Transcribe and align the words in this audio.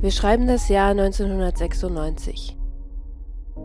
Wir 0.00 0.12
schreiben 0.12 0.46
das 0.46 0.70
Jahr 0.70 0.92
1996. 0.92 2.56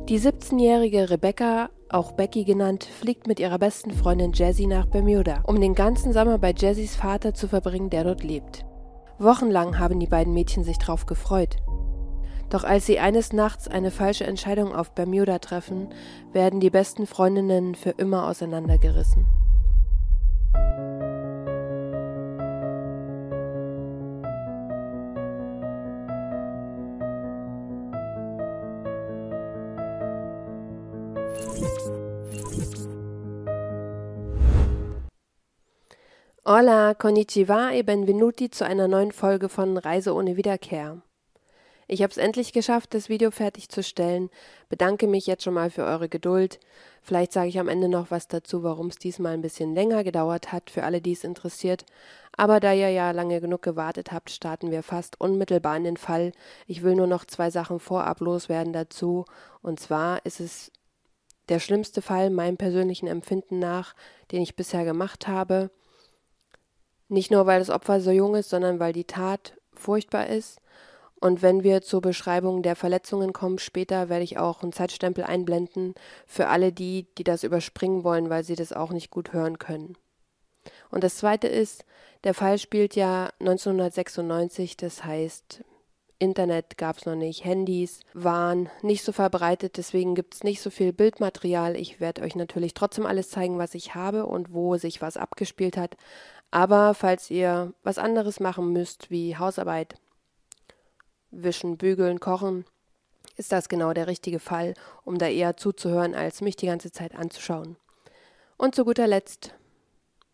Die 0.10 0.20
17-jährige 0.20 1.10
Rebecca, 1.10 1.70
auch 1.88 2.12
Becky 2.12 2.44
genannt, 2.44 2.84
fliegt 2.84 3.26
mit 3.26 3.40
ihrer 3.40 3.58
besten 3.58 3.92
Freundin 3.92 4.34
Jazzy 4.34 4.68
nach 4.68 4.86
Bermuda, 4.86 5.44
um 5.48 5.62
den 5.62 5.76
ganzen 5.76 6.12
Sommer 6.12 6.38
bei 6.38 6.54
Jazzys 6.54 6.98
Vater 6.98 7.34
zu 7.34 7.48
verbringen, 7.48 7.90
der 7.90 8.04
dort 8.04 8.22
lebt. 8.22 8.66
Wochenlang 9.18 9.80
haben 9.80 9.98
die 9.98 10.08
beiden 10.08 10.34
Mädchen 10.34 10.66
sich 10.66 10.78
drauf 10.78 11.06
gefreut. 11.06 11.56
Doch 12.50 12.66
als 12.66 12.86
sie 12.86 13.00
eines 13.00 13.32
Nachts 13.32 13.70
eine 13.70 13.90
falsche 13.90 14.26
Entscheidung 14.26 14.76
auf 14.76 14.92
Bermuda 14.92 15.40
treffen, 15.40 15.88
werden 16.34 16.60
die 16.60 16.70
besten 16.70 17.08
Freundinnen 17.08 17.76
für 17.76 17.92
immer 17.92 18.28
auseinandergerissen. 18.28 19.26
Hola, 36.48 36.94
konnichiwa 36.94 37.72
e 37.72 37.82
benvenuti 37.82 38.52
zu 38.52 38.68
einer 38.68 38.88
neuen 38.88 39.12
Folge 39.12 39.50
von 39.50 39.80
Reise 39.80 40.14
ohne 40.14 40.38
Wiederkehr. 40.38 41.02
Ich 41.88 42.04
habe 42.04 42.12
es 42.12 42.18
endlich 42.18 42.54
geschafft, 42.54 42.94
das 42.94 43.10
Video 43.10 43.32
fertigzustellen. 43.32 44.30
Bedanke 44.70 45.08
mich 45.08 45.26
jetzt 45.26 45.42
schon 45.42 45.56
mal 45.56 45.72
für 45.72 45.84
eure 45.86 46.08
Geduld. 46.08 46.60
Vielleicht 47.02 47.34
sage 47.34 47.50
ich 47.50 47.58
am 47.58 47.68
Ende 47.68 47.90
noch 47.90 48.12
was 48.12 48.28
dazu, 48.28 48.62
warum 48.62 48.90
es 48.90 49.00
diesmal 49.00 49.34
ein 49.34 49.42
bisschen 49.42 49.74
länger 49.74 50.04
gedauert 50.04 50.52
hat, 50.52 50.70
für 50.70 50.84
alle, 50.84 51.02
die 51.02 51.14
es 51.14 51.24
interessiert. 51.24 51.84
Aber 52.38 52.60
da 52.60 52.74
ihr 52.74 52.92
ja 52.92 53.10
lange 53.10 53.42
genug 53.42 53.64
gewartet 53.64 54.12
habt, 54.12 54.30
starten 54.30 54.70
wir 54.70 54.84
fast 54.84 55.20
unmittelbar 55.20 55.76
in 55.78 55.84
den 55.84 55.98
Fall. 55.98 56.32
Ich 56.68 56.84
will 56.84 56.94
nur 56.94 57.08
noch 57.08 57.26
zwei 57.26 57.50
Sachen 57.50 57.80
vorab 57.80 58.20
loswerden 58.20 58.72
dazu. 58.72 59.26
Und 59.64 59.80
zwar 59.80 60.24
ist 60.28 60.40
es 60.40 60.72
der 61.50 61.60
schlimmste 61.60 62.04
Fall 62.04 62.30
meinem 62.30 62.58
persönlichen 62.58 63.08
Empfinden 63.08 63.58
nach, 63.58 63.96
den 64.32 64.44
ich 64.44 64.56
bisher 64.56 64.86
gemacht 64.86 65.28
habe. 65.28 65.72
Nicht 67.08 67.32
nur, 67.32 67.46
weil 67.46 67.60
das 67.60 67.70
Opfer 67.70 68.02
so 68.02 68.12
jung 68.12 68.36
ist, 68.36 68.50
sondern 68.50 68.80
weil 68.80 68.94
die 68.94 69.06
Tat 69.06 69.58
furchtbar 69.74 70.28
ist. 70.28 70.60
Und 71.20 71.42
wenn 71.42 71.64
wir 71.64 71.82
zur 71.82 72.02
Beschreibung 72.02 72.62
der 72.62 72.76
Verletzungen 72.76 73.34
kommen, 73.34 73.58
später 73.58 74.10
werde 74.10 74.24
ich 74.24 74.38
auch 74.38 74.62
einen 74.62 74.74
Zeitstempel 74.74 75.24
einblenden 75.24 75.96
für 76.28 76.48
alle 76.48 76.72
die, 76.72 77.08
die 77.18 77.24
das 77.24 77.44
überspringen 77.44 78.04
wollen, 78.04 78.30
weil 78.30 78.44
sie 78.44 78.56
das 78.56 78.74
auch 78.74 78.92
nicht 78.92 79.12
gut 79.12 79.34
hören 79.34 79.58
können. 79.58 79.98
Und 80.92 81.04
das 81.04 81.18
Zweite 81.18 81.48
ist, 81.48 81.86
der 82.24 82.34
Fall 82.34 82.58
spielt 82.58 82.96
ja 82.96 83.30
1996, 83.40 84.78
das 84.78 85.04
heißt, 85.04 85.64
Internet 86.18 86.78
gab 86.78 86.98
es 86.98 87.06
noch 87.06 87.16
nicht, 87.16 87.44
Handys 87.44 88.00
waren 88.14 88.70
nicht 88.82 89.04
so 89.04 89.12
verbreitet, 89.12 89.78
deswegen 89.78 90.16
gibt 90.16 90.36
es 90.36 90.44
nicht 90.44 90.62
so 90.62 90.70
viel 90.70 90.94
Bildmaterial. 90.94 91.76
Ich 91.76 92.00
werde 92.00 92.22
euch 92.22 92.36
natürlich 92.36 92.74
trotzdem 92.74 93.06
alles 93.06 93.30
zeigen, 93.30 93.58
was 93.58 93.76
ich 93.76 93.96
habe 93.96 94.26
und 94.26 94.54
wo 94.54 94.78
sich 94.78 95.02
was 95.02 95.18
abgespielt 95.18 95.76
hat. 95.76 95.98
Aber 96.52 96.94
falls 96.94 97.30
ihr 97.30 97.74
was 97.84 97.98
anderes 97.98 98.40
machen 98.40 98.72
müsst, 98.72 99.12
wie 99.12 99.38
Hausarbeit, 99.38 99.96
wischen, 101.32 101.78
bügeln, 101.78 102.20
kochen, 102.20 102.66
ist 103.38 103.52
das 103.52 103.70
genau 103.70 103.94
der 103.94 104.08
richtige 104.08 104.40
Fall, 104.40 104.74
um 105.04 105.18
da 105.18 105.28
eher 105.28 105.58
zuzuhören, 105.58 106.16
als 106.16 106.42
mich 106.42 106.56
die 106.56 106.68
ganze 106.68 106.92
Zeit 106.92 107.16
anzuschauen. 107.16 107.76
Und 108.58 108.76
zu 108.76 108.86
guter 108.86 109.08
Letzt, 109.08 109.54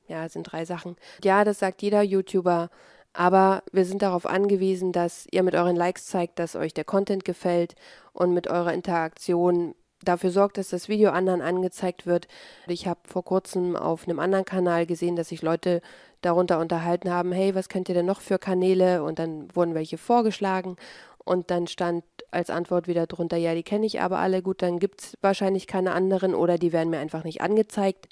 ja, 0.07 0.27
sind 0.29 0.43
drei 0.43 0.65
Sachen. 0.65 0.95
Ja, 1.23 1.43
das 1.43 1.59
sagt 1.59 1.81
jeder 1.81 2.03
YouTuber, 2.03 2.69
aber 3.13 3.63
wir 3.71 3.85
sind 3.85 4.01
darauf 4.01 4.25
angewiesen, 4.25 4.91
dass 4.91 5.27
ihr 5.31 5.43
mit 5.43 5.55
euren 5.55 5.75
Likes 5.75 6.05
zeigt, 6.05 6.39
dass 6.39 6.55
euch 6.55 6.73
der 6.73 6.85
Content 6.85 7.25
gefällt 7.25 7.75
und 8.13 8.33
mit 8.33 8.47
eurer 8.47 8.73
Interaktion 8.73 9.75
dafür 10.03 10.31
sorgt, 10.31 10.57
dass 10.57 10.69
das 10.69 10.89
Video 10.89 11.11
anderen 11.11 11.41
angezeigt 11.41 12.05
wird. 12.05 12.27
Ich 12.67 12.87
habe 12.87 12.99
vor 13.05 13.23
kurzem 13.23 13.75
auf 13.75 14.07
einem 14.07 14.19
anderen 14.19 14.45
Kanal 14.45 14.85
gesehen, 14.85 15.15
dass 15.15 15.29
sich 15.29 15.41
Leute 15.41 15.81
darunter 16.21 16.59
unterhalten 16.59 17.09
haben, 17.09 17.31
hey, 17.31 17.55
was 17.55 17.69
könnt 17.69 17.89
ihr 17.89 17.95
denn 17.95 18.05
noch 18.05 18.21
für 18.21 18.37
Kanäle? 18.37 19.03
Und 19.03 19.19
dann 19.19 19.47
wurden 19.55 19.73
welche 19.73 19.97
vorgeschlagen 19.97 20.75
und 21.23 21.51
dann 21.51 21.67
stand 21.67 22.03
als 22.31 22.49
Antwort 22.49 22.87
wieder 22.87 23.07
drunter, 23.07 23.37
ja, 23.37 23.53
die 23.53 23.63
kenne 23.63 23.85
ich 23.85 24.01
aber 24.01 24.19
alle, 24.19 24.41
gut, 24.41 24.61
dann 24.61 24.79
gibt 24.79 25.01
es 25.01 25.17
wahrscheinlich 25.21 25.67
keine 25.67 25.91
anderen 25.91 26.33
oder 26.33 26.57
die 26.57 26.71
werden 26.71 26.89
mir 26.89 26.99
einfach 26.99 27.23
nicht 27.23 27.41
angezeigt. 27.41 28.07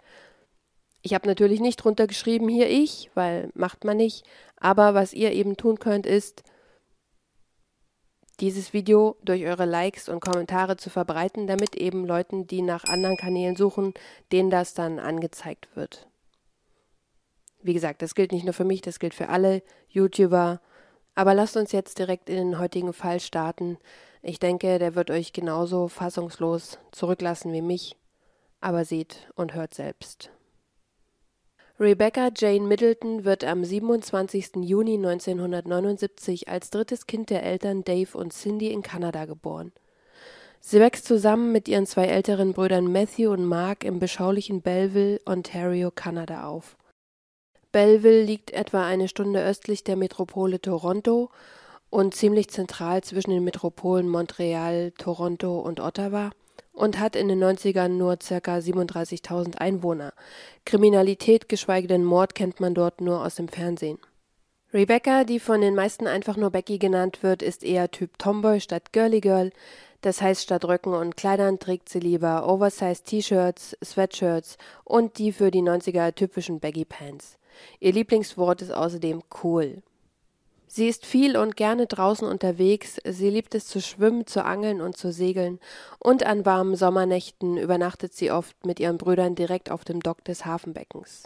Ich 1.01 1.13
habe 1.13 1.27
natürlich 1.27 1.61
nicht 1.61 1.77
drunter 1.77 2.07
geschrieben, 2.07 2.49
hier 2.49 2.69
ich, 2.69 3.09
weil 3.15 3.49
macht 3.53 3.85
man 3.85 3.97
nicht, 3.97 4.25
aber 4.57 4.93
was 4.93 5.13
ihr 5.13 5.31
eben 5.31 5.55
tun 5.55 5.79
könnt, 5.79 6.05
ist, 6.05 6.43
dieses 8.41 8.73
Video 8.73 9.17
durch 9.23 9.45
eure 9.45 9.65
Likes 9.65 10.09
und 10.09 10.19
Kommentare 10.19 10.77
zu 10.77 10.89
verbreiten, 10.89 11.47
damit 11.47 11.75
eben 11.75 12.05
Leuten, 12.05 12.47
die 12.47 12.61
nach 12.61 12.85
anderen 12.85 13.17
Kanälen 13.17 13.55
suchen, 13.55 13.93
denen 14.31 14.49
das 14.49 14.73
dann 14.73 14.99
angezeigt 14.99 15.67
wird. 15.75 16.07
Wie 17.61 17.73
gesagt, 17.73 18.01
das 18.01 18.15
gilt 18.15 18.31
nicht 18.31 18.45
nur 18.45 18.53
für 18.53 18.63
mich, 18.63 18.81
das 18.81 18.99
gilt 18.99 19.13
für 19.13 19.29
alle 19.29 19.61
YouTuber. 19.89 20.61
Aber 21.15 21.33
lasst 21.33 21.57
uns 21.57 21.71
jetzt 21.73 21.99
direkt 21.99 22.29
in 22.29 22.37
den 22.37 22.59
heutigen 22.59 22.93
Fall 22.93 23.19
starten. 23.19 23.77
Ich 24.21 24.39
denke, 24.39 24.79
der 24.79 24.95
wird 24.95 25.11
euch 25.11 25.33
genauso 25.33 25.89
fassungslos 25.89 26.79
zurücklassen 26.91 27.51
wie 27.51 27.61
mich. 27.61 27.97
Aber 28.61 28.85
seht 28.85 29.29
und 29.35 29.53
hört 29.53 29.73
selbst. 29.73 30.31
Rebecca 31.81 32.29
Jane 32.35 32.67
Middleton 32.67 33.23
wird 33.23 33.45
am 33.45 33.63
27. 33.63 34.57
Juni 34.57 34.95
1979 34.95 36.49
als 36.49 36.71
drittes 36.71 37.07
Kind 37.07 37.29
der 37.29 37.43
Eltern 37.43 37.85
Dave 37.85 38.17
und 38.17 38.33
Cindy 38.33 38.73
in 38.73 38.81
Kanada 38.81 39.23
geboren. 39.23 39.71
Sie 40.59 40.81
wächst 40.81 41.05
zusammen 41.05 41.53
mit 41.53 41.69
ihren 41.69 41.85
zwei 41.85 42.07
älteren 42.07 42.51
Brüdern 42.51 42.91
Matthew 42.91 43.31
und 43.31 43.45
Mark 43.45 43.85
im 43.85 43.97
beschaulichen 43.97 44.61
Belleville, 44.61 45.21
Ontario, 45.25 45.89
Kanada 45.89 46.47
auf. 46.47 46.75
Belleville 47.71 48.23
liegt 48.23 48.51
etwa 48.51 48.85
eine 48.85 49.07
Stunde 49.07 49.41
östlich 49.41 49.85
der 49.85 49.95
Metropole 49.95 50.59
Toronto 50.59 51.29
und 51.89 52.13
ziemlich 52.13 52.49
zentral 52.49 53.05
zwischen 53.05 53.31
den 53.31 53.45
Metropolen 53.45 54.09
Montreal, 54.09 54.91
Toronto 54.97 55.59
und 55.59 55.79
Ottawa 55.79 56.31
und 56.73 56.99
hat 56.99 57.15
in 57.15 57.27
den 57.27 57.43
90ern 57.43 57.89
nur 57.89 58.17
ca. 58.17 58.57
37.000 58.57 59.57
Einwohner. 59.57 60.13
Kriminalität, 60.65 61.49
geschweige 61.49 61.87
denn 61.87 62.03
Mord, 62.03 62.35
kennt 62.35 62.59
man 62.59 62.73
dort 62.73 63.01
nur 63.01 63.25
aus 63.25 63.35
dem 63.35 63.47
Fernsehen. 63.47 63.99
Rebecca, 64.71 65.23
die 65.23 65.39
von 65.39 65.61
den 65.61 65.73
meisten 65.73 66.05
einfach 66.05 66.37
nur 66.37 66.51
Becky 66.51 66.77
genannt 66.77 67.23
wird, 67.23 67.41
ist 67.41 67.63
eher 67.63 67.89
Typ 67.89 68.19
Tomboy 68.19 68.59
statt 68.59 68.93
Girly 68.93 69.19
Girl. 69.19 69.51
Das 70.01 70.21
heißt, 70.21 70.43
statt 70.43 70.63
Röcken 70.63 70.93
und 70.93 71.17
Kleidern 71.17 71.59
trägt 71.59 71.89
sie 71.89 71.99
lieber 71.99 72.47
Oversized 72.47 73.05
T-Shirts, 73.05 73.75
Sweatshirts 73.83 74.57
und 74.83 75.17
die 75.17 75.31
für 75.31 75.49
die 75.49 75.63
90er 75.63 76.13
typischen 76.13 76.59
Baggy 76.59 76.85
Pants. 76.85 77.39
Ihr 77.79 77.93
Lieblingswort 77.93 78.61
ist 78.61 78.71
außerdem 78.71 79.23
cool. 79.43 79.81
Sie 80.71 80.87
ist 80.87 81.03
viel 81.03 81.35
und 81.35 81.57
gerne 81.57 81.87
draußen 81.87 82.27
unterwegs, 82.27 82.99
sie 83.03 83.31
liebt 83.31 83.55
es 83.55 83.65
zu 83.65 83.81
schwimmen, 83.81 84.27
zu 84.27 84.45
angeln 84.45 84.81
und 84.81 84.95
zu 84.95 85.11
segeln, 85.11 85.59
und 85.97 86.23
an 86.23 86.45
warmen 86.45 86.75
Sommernächten 86.75 87.57
übernachtet 87.57 88.13
sie 88.13 88.29
oft 88.29 88.55
mit 88.67 88.79
ihren 88.79 88.99
Brüdern 88.99 89.33
direkt 89.33 89.71
auf 89.71 89.83
dem 89.83 89.99
Dock 89.99 90.23
des 90.25 90.45
Hafenbeckens. 90.45 91.23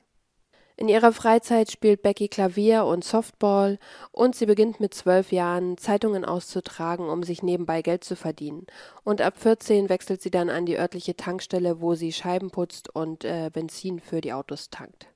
In 0.77 0.87
ihrer 0.87 1.11
Freizeit 1.11 1.69
spielt 1.69 2.01
Becky 2.01 2.29
Klavier 2.29 2.85
und 2.85 3.03
Softball 3.03 3.79
und 4.13 4.33
sie 4.33 4.45
beginnt 4.45 4.79
mit 4.79 4.93
zwölf 4.93 5.33
Jahren 5.33 5.77
Zeitungen 5.77 6.23
auszutragen, 6.23 7.09
um 7.09 7.21
sich 7.21 7.43
nebenbei 7.43 7.81
Geld 7.81 8.05
zu 8.05 8.15
verdienen. 8.15 8.65
Und 9.03 9.21
ab 9.21 9.37
14 9.37 9.89
wechselt 9.89 10.21
sie 10.21 10.31
dann 10.31 10.49
an 10.49 10.65
die 10.65 10.79
örtliche 10.79 11.17
Tankstelle, 11.17 11.81
wo 11.81 11.95
sie 11.95 12.13
Scheiben 12.13 12.49
putzt 12.49 12.95
und 12.95 13.25
äh, 13.25 13.51
Benzin 13.51 13.99
für 13.99 14.21
die 14.21 14.31
Autos 14.31 14.69
tankt. 14.69 15.12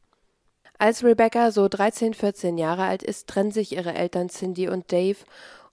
Als 0.80 1.04
Rebecca 1.04 1.50
so 1.50 1.68
13, 1.68 2.14
14 2.14 2.60
Jahre 2.60 2.84
alt 2.84 3.02
ist, 3.02 3.28
trennen 3.28 3.50
sich 3.50 3.72
ihre 3.72 3.96
Eltern 3.96 4.30
Cindy 4.30 4.70
und 4.70 4.92
Dave 4.92 5.18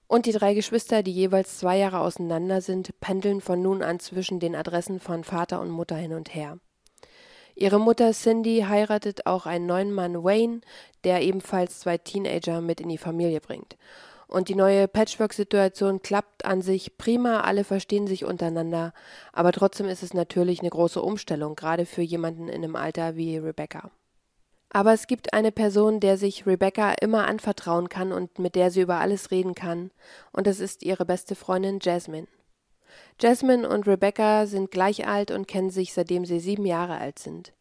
und 0.06 0.24
die 0.24 0.32
drei 0.32 0.54
Geschwister, 0.54 1.02
die 1.02 1.12
jeweils 1.12 1.58
zwei 1.58 1.76
Jahre 1.76 1.98
auseinander 1.98 2.62
sind, 2.62 2.98
pendeln 3.00 3.42
von 3.42 3.60
nun 3.60 3.82
an 3.82 4.00
zwischen 4.00 4.40
den 4.40 4.56
Adressen 4.56 5.00
von 5.00 5.22
Vater 5.22 5.60
und 5.60 5.68
Mutter 5.68 5.96
hin 5.96 6.14
und 6.14 6.34
her. 6.34 6.58
Ihre 7.54 7.78
Mutter 7.78 8.12
Cindy 8.12 8.64
heiratet 8.66 9.26
auch 9.26 9.44
einen 9.44 9.66
neuen 9.66 9.92
Mann 9.92 10.24
Wayne, 10.24 10.62
der 11.04 11.20
ebenfalls 11.20 11.80
zwei 11.80 11.98
Teenager 11.98 12.62
mit 12.62 12.80
in 12.80 12.88
die 12.88 12.98
Familie 12.98 13.42
bringt. 13.42 13.76
Und 14.26 14.48
die 14.48 14.54
neue 14.54 14.88
Patchwork-Situation 14.88 16.00
klappt 16.00 16.46
an 16.46 16.62
sich 16.62 16.96
prima, 16.96 17.42
alle 17.42 17.64
verstehen 17.64 18.06
sich 18.06 18.24
untereinander, 18.24 18.94
aber 19.34 19.52
trotzdem 19.52 19.86
ist 19.86 20.02
es 20.02 20.14
natürlich 20.14 20.60
eine 20.60 20.70
große 20.70 21.02
Umstellung, 21.02 21.56
gerade 21.56 21.84
für 21.84 22.00
jemanden 22.00 22.48
in 22.48 22.64
einem 22.64 22.74
Alter 22.74 23.16
wie 23.16 23.36
Rebecca. 23.36 23.90
Aber 24.75 24.93
es 24.93 25.06
gibt 25.06 25.32
eine 25.32 25.53
Person, 25.53 26.00
der 26.00 26.19
sich 26.19 26.49
Rebecca 26.49 26.94
immer 27.00 27.29
anvertrauen 27.29 27.88
kann 27.88 28.11
und 28.11 28.41
mit 28.41 28.56
der 28.56 28.73
sie 28.73 28.81
über 28.81 28.97
alles 28.97 29.31
reden 29.31 29.55
kann, 29.55 29.93
und 30.32 30.49
das 30.49 30.59
ist 30.59 30.82
ihre 30.82 31.05
beste 31.05 31.37
Freundin 31.37 31.79
Jasmine. 31.81 32.26
Jasmine 33.21 33.69
und 33.69 33.87
Rebecca 33.87 34.47
sind 34.47 34.73
gleich 34.73 35.06
alt 35.06 35.31
und 35.31 35.47
kennen 35.47 35.71
sich 35.71 35.94
seitdem 35.94 36.25
sie 36.25 36.41
sieben 36.41 36.67
Jahre 36.67 36.99
alt 36.99 37.21
sind. 37.21 37.53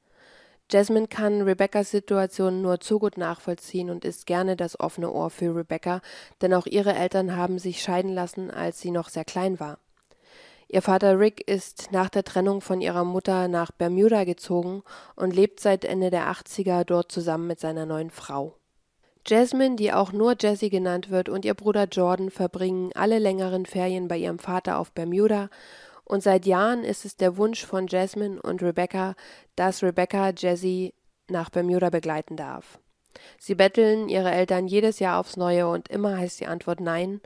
Jasmine 0.71 1.07
kann 1.07 1.43
Rebeccas 1.43 1.91
Situation 1.91 2.63
nur 2.63 2.79
zu 2.79 2.97
gut 2.97 3.19
nachvollziehen 3.19 3.91
und 3.91 4.05
ist 4.05 4.25
gerne 4.25 4.55
das 4.55 4.79
offene 4.79 5.11
Ohr 5.11 5.29
für 5.29 5.55
Rebecca, 5.55 6.01
denn 6.41 6.51
auch 6.55 6.65
ihre 6.65 6.95
Eltern 6.95 7.35
haben 7.35 7.59
sich 7.59 7.83
scheiden 7.83 8.11
lassen, 8.11 8.49
als 8.49 8.81
sie 8.81 8.89
noch 8.89 9.09
sehr 9.09 9.25
klein 9.25 9.59
war. 9.59 9.77
Ihr 10.67 10.81
Vater 10.81 11.19
Rick 11.19 11.47
ist 11.47 11.91
nach 11.91 12.09
der 12.09 12.23
Trennung 12.23 12.61
von 12.61 12.81
ihrer 12.81 13.03
Mutter 13.03 13.47
nach 13.47 13.71
Bermuda 13.71 14.23
gezogen 14.23 14.83
und 15.15 15.35
lebt 15.35 15.59
seit 15.59 15.85
Ende 15.85 16.09
der 16.09 16.31
80er 16.31 16.83
dort 16.83 17.11
zusammen 17.11 17.47
mit 17.47 17.59
seiner 17.59 17.85
neuen 17.85 18.09
Frau. 18.09 18.55
Jasmine, 19.25 19.75
die 19.75 19.93
auch 19.93 20.11
nur 20.11 20.35
Jessie 20.39 20.69
genannt 20.69 21.09
wird, 21.09 21.29
und 21.29 21.45
ihr 21.45 21.53
Bruder 21.53 21.85
Jordan 21.85 22.29
verbringen 22.29 22.91
alle 22.93 23.19
längeren 23.19 23.65
Ferien 23.65 24.07
bei 24.07 24.17
ihrem 24.17 24.39
Vater 24.39 24.77
auf 24.77 24.91
Bermuda 24.91 25.49
und 26.05 26.21
seit 26.21 26.45
Jahren 26.45 26.83
ist 26.83 27.05
es 27.05 27.15
der 27.15 27.37
Wunsch 27.37 27.65
von 27.65 27.87
Jasmine 27.87 28.41
und 28.41 28.61
Rebecca, 28.61 29.15
dass 29.55 29.83
Rebecca 29.83 30.29
Jessie 30.29 30.93
nach 31.29 31.49
Bermuda 31.49 31.89
begleiten 31.89 32.35
darf. 32.35 32.79
Sie 33.39 33.55
betteln 33.55 34.09
ihre 34.09 34.31
Eltern 34.31 34.67
jedes 34.67 34.99
Jahr 34.99 35.19
aufs 35.19 35.37
Neue 35.37 35.67
und 35.67 35.87
immer 35.87 36.17
heißt 36.17 36.39
die 36.39 36.47
Antwort 36.47 36.81
Nein. 36.81 37.21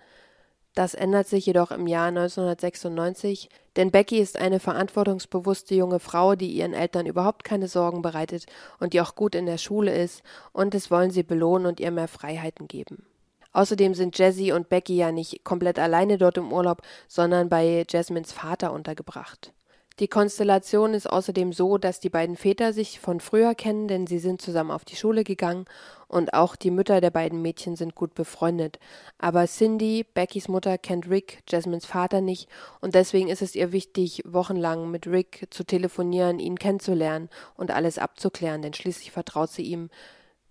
Das 0.77 0.93
ändert 0.93 1.27
sich 1.27 1.47
jedoch 1.47 1.71
im 1.71 1.87
Jahr 1.87 2.09
1996, 2.09 3.49
denn 3.77 3.89
Becky 3.89 4.19
ist 4.19 4.37
eine 4.37 4.59
verantwortungsbewusste 4.59 5.73
junge 5.73 5.97
Frau, 5.97 6.35
die 6.35 6.51
ihren 6.51 6.75
Eltern 6.75 7.07
überhaupt 7.07 7.43
keine 7.43 7.67
Sorgen 7.67 8.03
bereitet 8.03 8.45
und 8.79 8.93
die 8.93 9.01
auch 9.01 9.15
gut 9.15 9.33
in 9.33 9.47
der 9.47 9.57
Schule 9.57 9.91
ist, 9.97 10.21
und 10.53 10.75
das 10.75 10.91
wollen 10.91 11.09
sie 11.09 11.23
belohnen 11.23 11.65
und 11.65 11.79
ihr 11.79 11.89
mehr 11.89 12.07
Freiheiten 12.07 12.67
geben. 12.67 13.07
Außerdem 13.53 13.95
sind 13.95 14.19
Jessie 14.19 14.51
und 14.51 14.69
Becky 14.69 14.95
ja 14.95 15.11
nicht 15.11 15.43
komplett 15.43 15.79
alleine 15.79 16.19
dort 16.19 16.37
im 16.37 16.53
Urlaub, 16.53 16.83
sondern 17.07 17.49
bei 17.49 17.83
Jasmines 17.89 18.31
Vater 18.31 18.71
untergebracht. 18.71 19.53
Die 19.99 20.07
Konstellation 20.07 20.93
ist 20.93 21.09
außerdem 21.09 21.53
so, 21.53 21.79
dass 21.79 21.99
die 21.99 22.11
beiden 22.11 22.35
Väter 22.35 22.71
sich 22.71 22.99
von 22.99 23.19
früher 23.19 23.55
kennen, 23.55 23.87
denn 23.87 24.05
sie 24.05 24.19
sind 24.19 24.43
zusammen 24.43 24.69
auf 24.69 24.85
die 24.85 24.95
Schule 24.95 25.23
gegangen 25.23 25.65
und 26.07 26.33
auch 26.33 26.55
die 26.55 26.71
Mütter 26.71 27.01
der 27.01 27.11
beiden 27.11 27.41
Mädchen 27.41 27.75
sind 27.75 27.95
gut 27.95 28.13
befreundet. 28.13 28.79
Aber 29.17 29.45
Cindy, 29.45 30.05
Beckys 30.13 30.47
Mutter, 30.47 30.77
kennt 30.77 31.09
Rick, 31.09 31.43
Jasmines 31.47 31.85
Vater 31.85 32.21
nicht 32.21 32.49
und 32.81 32.95
deswegen 32.95 33.27
ist 33.27 33.41
es 33.41 33.55
ihr 33.55 33.71
wichtig, 33.71 34.21
wochenlang 34.25 34.89
mit 34.89 35.07
Rick 35.07 35.47
zu 35.49 35.63
telefonieren, 35.63 36.39
ihn 36.39 36.57
kennenzulernen 36.57 37.29
und 37.55 37.71
alles 37.71 37.97
abzuklären, 37.97 38.61
denn 38.61 38.73
schließlich 38.73 39.11
vertraut 39.11 39.49
sie 39.49 39.63
ihm 39.63 39.89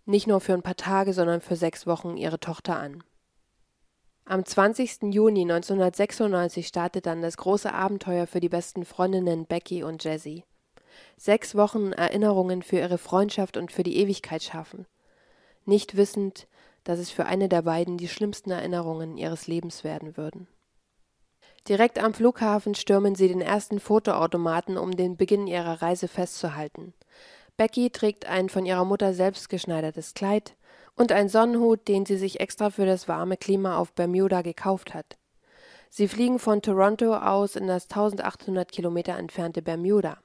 nicht 0.04 0.26
nur 0.26 0.40
für 0.40 0.54
ein 0.54 0.62
paar 0.62 0.76
Tage, 0.76 1.12
sondern 1.12 1.40
für 1.40 1.56
sechs 1.56 1.86
Wochen 1.86 2.16
ihre 2.16 2.38
Tochter 2.38 2.78
an. 2.78 3.02
Am 4.24 4.44
20. 4.44 5.14
Juni 5.14 5.42
1996 5.42 6.66
startet 6.66 7.06
dann 7.06 7.22
das 7.22 7.36
große 7.36 7.72
Abenteuer 7.72 8.26
für 8.26 8.40
die 8.40 8.48
besten 8.48 8.84
Freundinnen 8.84 9.46
Becky 9.46 9.84
und 9.84 10.02
Jessie. 10.02 10.42
Sechs 11.16 11.54
Wochen 11.54 11.92
Erinnerungen 11.92 12.62
für 12.62 12.78
ihre 12.78 12.98
Freundschaft 12.98 13.56
und 13.56 13.70
für 13.70 13.84
die 13.84 13.98
Ewigkeit 13.98 14.42
schaffen. 14.42 14.86
Nicht 15.66 15.96
wissend, 15.96 16.46
dass 16.84 16.98
es 16.98 17.10
für 17.10 17.26
eine 17.26 17.48
der 17.48 17.62
beiden 17.62 17.98
die 17.98 18.08
schlimmsten 18.08 18.50
Erinnerungen 18.50 19.18
ihres 19.18 19.48
Lebens 19.48 19.84
werden 19.84 20.16
würden. 20.16 20.46
Direkt 21.68 21.98
am 21.98 22.14
Flughafen 22.14 22.76
stürmen 22.76 23.16
sie 23.16 23.26
den 23.26 23.40
ersten 23.40 23.80
Fotoautomaten, 23.80 24.78
um 24.78 24.92
den 24.92 25.16
Beginn 25.16 25.48
ihrer 25.48 25.82
Reise 25.82 26.06
festzuhalten. 26.06 26.94
Becky 27.56 27.90
trägt 27.90 28.26
ein 28.26 28.48
von 28.48 28.64
ihrer 28.64 28.84
Mutter 28.84 29.14
selbst 29.14 29.48
geschneidertes 29.48 30.14
Kleid 30.14 30.54
und 30.94 31.10
einen 31.10 31.28
Sonnenhut, 31.28 31.88
den 31.88 32.06
sie 32.06 32.16
sich 32.16 32.38
extra 32.38 32.70
für 32.70 32.86
das 32.86 33.08
warme 33.08 33.36
Klima 33.36 33.76
auf 33.78 33.92
Bermuda 33.92 34.42
gekauft 34.42 34.94
hat. 34.94 35.18
Sie 35.90 36.06
fliegen 36.06 36.38
von 36.38 36.62
Toronto 36.62 37.16
aus 37.16 37.56
in 37.56 37.66
das 37.66 37.84
1800 37.84 38.70
Kilometer 38.70 39.16
entfernte 39.16 39.62
Bermuda. 39.62 40.18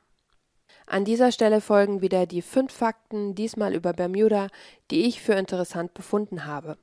An 0.92 1.06
dieser 1.06 1.32
Stelle 1.32 1.62
folgen 1.62 2.02
wieder 2.02 2.26
die 2.26 2.42
fünf 2.42 2.74
Fakten, 2.74 3.34
diesmal 3.34 3.74
über 3.74 3.94
Bermuda, 3.94 4.50
die 4.92 5.06
ich 5.06 5.22
für 5.22 5.32
interessant 5.36 5.94
befunden 5.94 6.46
habe. 6.46 6.78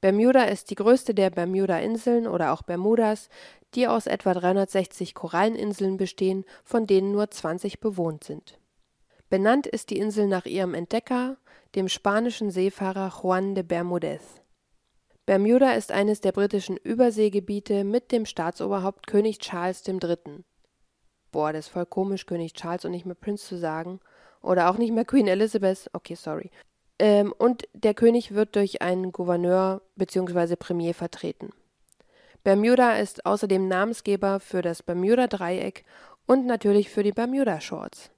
Bermuda 0.00 0.44
ist 0.44 0.70
die 0.70 0.76
größte 0.76 1.12
der 1.12 1.28
Bermuda-Inseln 1.28 2.26
oder 2.26 2.54
auch 2.54 2.62
Bermudas, 2.62 3.28
die 3.74 3.86
aus 3.86 4.06
etwa 4.06 4.32
360 4.32 5.14
Koralleninseln 5.14 5.98
bestehen, 5.98 6.46
von 6.64 6.86
denen 6.86 7.12
nur 7.12 7.30
20 7.30 7.80
bewohnt 7.80 8.24
sind. 8.24 8.58
Benannt 9.28 9.66
ist 9.66 9.90
die 9.90 9.98
Insel 9.98 10.26
nach 10.26 10.46
ihrem 10.46 10.72
Entdecker, 10.72 11.36
dem 11.74 11.88
spanischen 11.90 12.50
Seefahrer 12.50 13.12
Juan 13.20 13.54
de 13.54 13.62
Bermudez. 13.62 14.40
Bermuda 15.26 15.72
ist 15.72 15.92
eines 15.92 16.22
der 16.22 16.32
britischen 16.32 16.78
Überseegebiete 16.78 17.84
mit 17.84 18.10
dem 18.10 18.24
Staatsoberhaupt 18.24 19.06
König 19.06 19.38
Charles 19.38 19.86
III. 19.86 20.44
Boah, 21.32 21.52
das 21.52 21.66
ist 21.66 21.72
voll 21.72 21.86
komisch, 21.86 22.26
König 22.26 22.52
Charles 22.52 22.84
und 22.84 22.92
nicht 22.92 23.06
mehr 23.06 23.16
Prince 23.16 23.46
zu 23.46 23.58
sagen. 23.58 24.00
Oder 24.42 24.70
auch 24.70 24.76
nicht 24.76 24.92
mehr 24.92 25.04
Queen 25.04 25.26
Elizabeth. 25.26 25.90
Okay, 25.92 26.14
sorry. 26.14 26.50
Ähm, 26.98 27.34
und 27.36 27.66
der 27.72 27.94
König 27.94 28.32
wird 28.34 28.54
durch 28.54 28.82
einen 28.82 29.10
Gouverneur 29.10 29.82
bzw. 29.96 30.56
Premier 30.56 30.94
vertreten. 30.94 31.50
Bermuda 32.44 32.96
ist 32.96 33.24
außerdem 33.24 33.66
Namensgeber 33.66 34.40
für 34.40 34.62
das 34.62 34.82
Bermuda-Dreieck 34.82 35.84
und 36.26 36.46
natürlich 36.46 36.90
für 36.90 37.02
die 37.02 37.12
Bermuda 37.12 37.60
Shorts. 37.60 38.10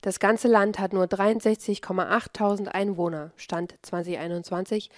Das 0.00 0.18
ganze 0.18 0.48
Land 0.48 0.78
hat 0.78 0.92
nur 0.92 1.04
63,8.000 1.04 2.68
Einwohner, 2.68 3.30
Stand 3.36 3.74
2021, 3.82 4.90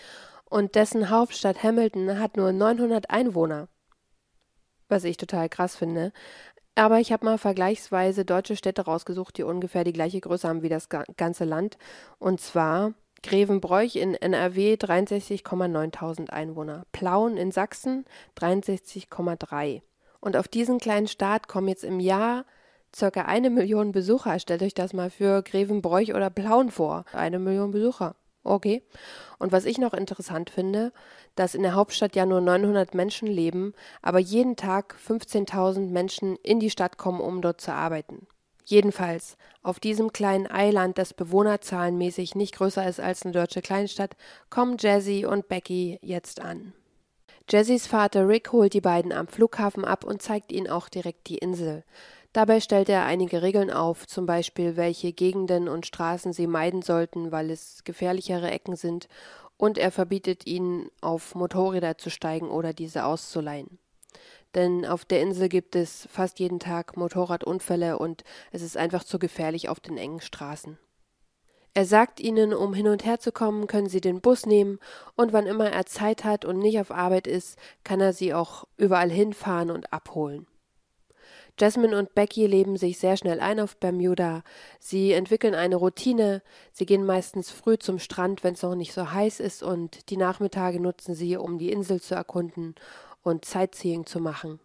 und 0.45 0.77
dessen 0.77 1.11
Hauptstadt 1.11 1.63
Hamilton 1.63 2.19
hat 2.19 2.37
nur 2.37 2.53
900 2.53 3.11
Einwohner. 3.11 3.69
Was 4.89 5.05
ich 5.05 5.17
total 5.17 5.49
krass 5.49 5.77
finde. 5.77 6.13
Aber 6.77 6.99
ich 6.99 7.13
habe 7.13 7.25
mal 7.25 7.39
vergleichsweise 7.39 8.25
deutsche 8.25 8.57
Städte 8.57 8.83
rausgesucht, 8.83 9.39
die 9.39 9.45
ungefähr 9.45 9.85
die 9.85 9.93
gleiche 9.93 10.21
Größe 10.21 10.49
haben 10.49 10.63
wie 10.63 10.69
das 10.69 10.89
ganze 10.89 11.45
Land. 11.45 11.79
Und 12.19 12.41
zwar 12.41 12.95
Grevenbroich 13.23 13.97
in 13.97 14.15
NRW 14.15 14.75
63,9.000 14.75 16.31
Einwohner, 16.31 16.85
Plauen 16.93 17.37
in 17.37 17.53
Sachsen 17.53 18.05
63,3. 18.39 19.83
Und 20.21 20.37
auf 20.37 20.49
diesen 20.49 20.79
kleinen 20.79 21.07
Staat 21.07 21.49
kommen 21.49 21.69
jetzt 21.69 21.85
im 21.85 22.01
Jahr 22.01 22.45
circa 22.95 23.23
eine 23.23 23.51
Million 23.51 23.93
Besucher. 23.93 24.39
Stellt 24.39 24.63
euch 24.63 24.75
das 24.75 24.93
mal 24.93 25.11
für 25.11 25.43
Grevenbroich 25.43 26.15
oder 26.15 26.31
Plauen 26.31 26.71
vor. 26.71 27.05
Eine 27.13 27.39
Million 27.39 27.71
Besucher. 27.71 28.17
Okay. 28.45 28.83
Und 29.39 29.53
was 29.53 29.65
ich 29.65 29.79
noch 29.79 29.95
interessant 29.95 30.51
finde, 30.51 30.93
dass 31.35 31.55
in 31.55 31.63
der 31.63 31.75
Hauptstadt 31.75 32.15
ja 32.15 32.27
nur 32.27 32.41
900 32.41 32.95
Menschen 32.95 33.27
leben, 33.27 33.73
aber 34.03 34.19
jeden 34.19 34.55
Tag 34.55 34.97
15.000 35.05 35.91
Menschen 35.91 36.37
in 36.37 36.61
die 36.61 36.71
Stadt 36.71 36.99
kommen, 36.99 37.21
um 37.21 37.41
dort 37.41 37.61
zu 37.61 37.73
arbeiten. 37.73 38.27
Jedenfalls, 38.67 39.37
auf 39.63 39.81
diesem 39.81 40.13
kleinen 40.13 40.51
Eiland, 40.51 40.97
das 40.97 41.13
bewohnerzahlenmäßig 41.13 42.35
nicht 42.35 42.55
größer 42.55 42.87
ist 42.89 43.01
als 43.01 43.25
eine 43.25 43.33
deutsche 43.33 43.61
Kleinstadt, 43.61 44.17
kommen 44.49 44.77
Jazzy 44.79 45.27
und 45.27 45.49
Becky 45.49 45.99
jetzt 46.03 46.41
an. 46.41 46.73
Jazzys 47.51 47.87
Vater 47.87 48.27
Rick 48.27 48.53
holt 48.53 48.73
die 48.73 48.81
beiden 48.81 49.13
am 49.13 49.27
Flughafen 49.27 49.85
ab 49.85 50.05
und 50.05 50.23
zeigt 50.23 50.51
ihnen 50.51 50.69
auch 50.69 50.89
direkt 50.89 51.29
die 51.29 51.37
Insel. 51.37 51.85
Dabei 52.35 52.59
stellt 52.59 52.89
er 52.89 53.05
einige 53.05 53.43
Regeln 53.43 53.71
auf, 53.71 54.09
zum 54.09 54.27
Beispiel 54.27 54.77
welche 54.77 55.13
Gegenden 55.13 55.69
und 55.69 55.87
Straßen 55.87 56.33
sie 56.33 56.49
meiden 56.49 56.83
sollten, 56.83 57.31
weil 57.31 57.49
es 57.49 57.85
gefährlichere 57.85 58.51
Ecken 58.51 58.75
sind, 58.75 59.07
und 59.57 59.79
er 59.79 59.93
verbietet 59.93 60.45
ihnen, 60.45 60.91
auf 61.01 61.37
Motorräder 61.37 61.97
zu 61.97 62.11
steigen 62.11 62.51
oder 62.51 62.73
diese 62.73 63.05
auszuleihen. 63.05 63.79
Denn 64.57 64.85
auf 64.85 65.05
der 65.05 65.23
Insel 65.23 65.49
gibt 65.49 65.77
es 65.77 66.09
fast 66.11 66.41
jeden 66.41 66.59
Tag 66.59 66.97
Motorradunfälle 66.97 68.01
und 68.01 68.25
es 68.51 68.63
ist 68.63 68.77
einfach 68.77 69.05
zu 69.05 69.21
gefährlich 69.21 69.69
auf 69.69 69.79
den 69.79 69.97
engen 69.97 70.21
Straßen. 70.21 70.77
Er 71.73 71.85
sagt 71.85 72.19
ihnen, 72.19 72.53
um 72.53 72.75
hin 72.75 72.89
und 72.89 73.05
her 73.05 73.21
zu 73.21 73.31
kommen, 73.31 73.69
können 73.69 73.89
sie 73.89 74.01
den 74.01 74.21
Bus 74.21 74.45
nehmen 74.45 74.81
und 75.15 75.33
wann 75.33 75.47
immer 75.47 75.71
er 75.71 75.87
Zeit 75.87 76.25
hat 76.25 76.45
und 76.45 76.59
nicht 76.59 76.81
auf 76.81 76.91
Arbeit 76.91 77.29
ist, 77.29 77.57
kann 77.85 78.01
er 78.01 78.13
sie 78.13 78.35
auch 78.35 78.65
überall 78.77 79.11
hinfahren 79.11 79.71
und 79.71 79.93
abholen. 79.93 80.49
Jasmine 81.59 81.97
und 81.97 82.15
Becky 82.17 82.47
leben 82.49 82.77
sich 82.77 82.99
sehr 82.99 83.17
schnell 83.17 83.39
ein 83.39 83.61
auf 83.61 83.77
Bermuda. 83.77 84.43
Sie 84.81 85.13
entwickeln 85.13 85.55
eine 85.55 85.77
Routine. 85.77 86.43
Sie 86.73 86.85
gehen 86.85 87.07
meistens 87.07 87.53
früh 87.53 87.79
zum 87.79 88.01
Strand, 88.01 88.43
wenn 88.43 88.55
es 88.55 88.63
noch 88.63 88.75
nicht 88.75 88.93
so 88.93 89.13
heiß 89.13 89.39
ist, 89.39 89.63
und 89.63 90.11
die 90.11 90.17
Nachmittage 90.17 90.81
nutzen 90.81 91.15
sie, 91.15 91.37
um 91.37 91.59
die 91.59 91.71
Insel 91.71 92.01
zu 92.01 92.17
erkunden 92.17 92.75
und 93.23 93.45
Sightseeing 93.45 94.05
zu 94.05 94.19
machen. 94.19 94.59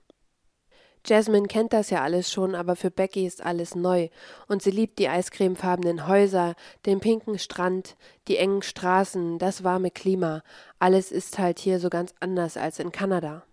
Jasmine 1.05 1.47
kennt 1.47 1.73
das 1.73 1.91
ja 1.91 2.01
alles 2.01 2.31
schon, 2.31 2.55
aber 2.55 2.75
für 2.75 2.91
Becky 2.91 3.25
ist 3.25 3.43
alles 3.43 3.73
neu 3.73 4.09
und 4.47 4.61
sie 4.61 4.71
liebt 4.71 4.99
die 4.99 5.07
eiscremefarbenen 5.07 6.07
Häuser, 6.07 6.55
den 6.85 6.99
pinken 6.99 7.39
Strand, 7.39 7.95
die 8.27 8.37
engen 8.37 8.61
Straßen, 8.61 9.39
das 9.39 9.63
warme 9.63 9.91
Klima. 9.91 10.43
Alles 10.77 11.11
ist 11.11 11.39
halt 11.39 11.59
hier 11.59 11.79
so 11.79 11.89
ganz 11.89 12.13
anders 12.19 12.57
als 12.57 12.79
in 12.79 12.91
Kanada. 12.91 13.43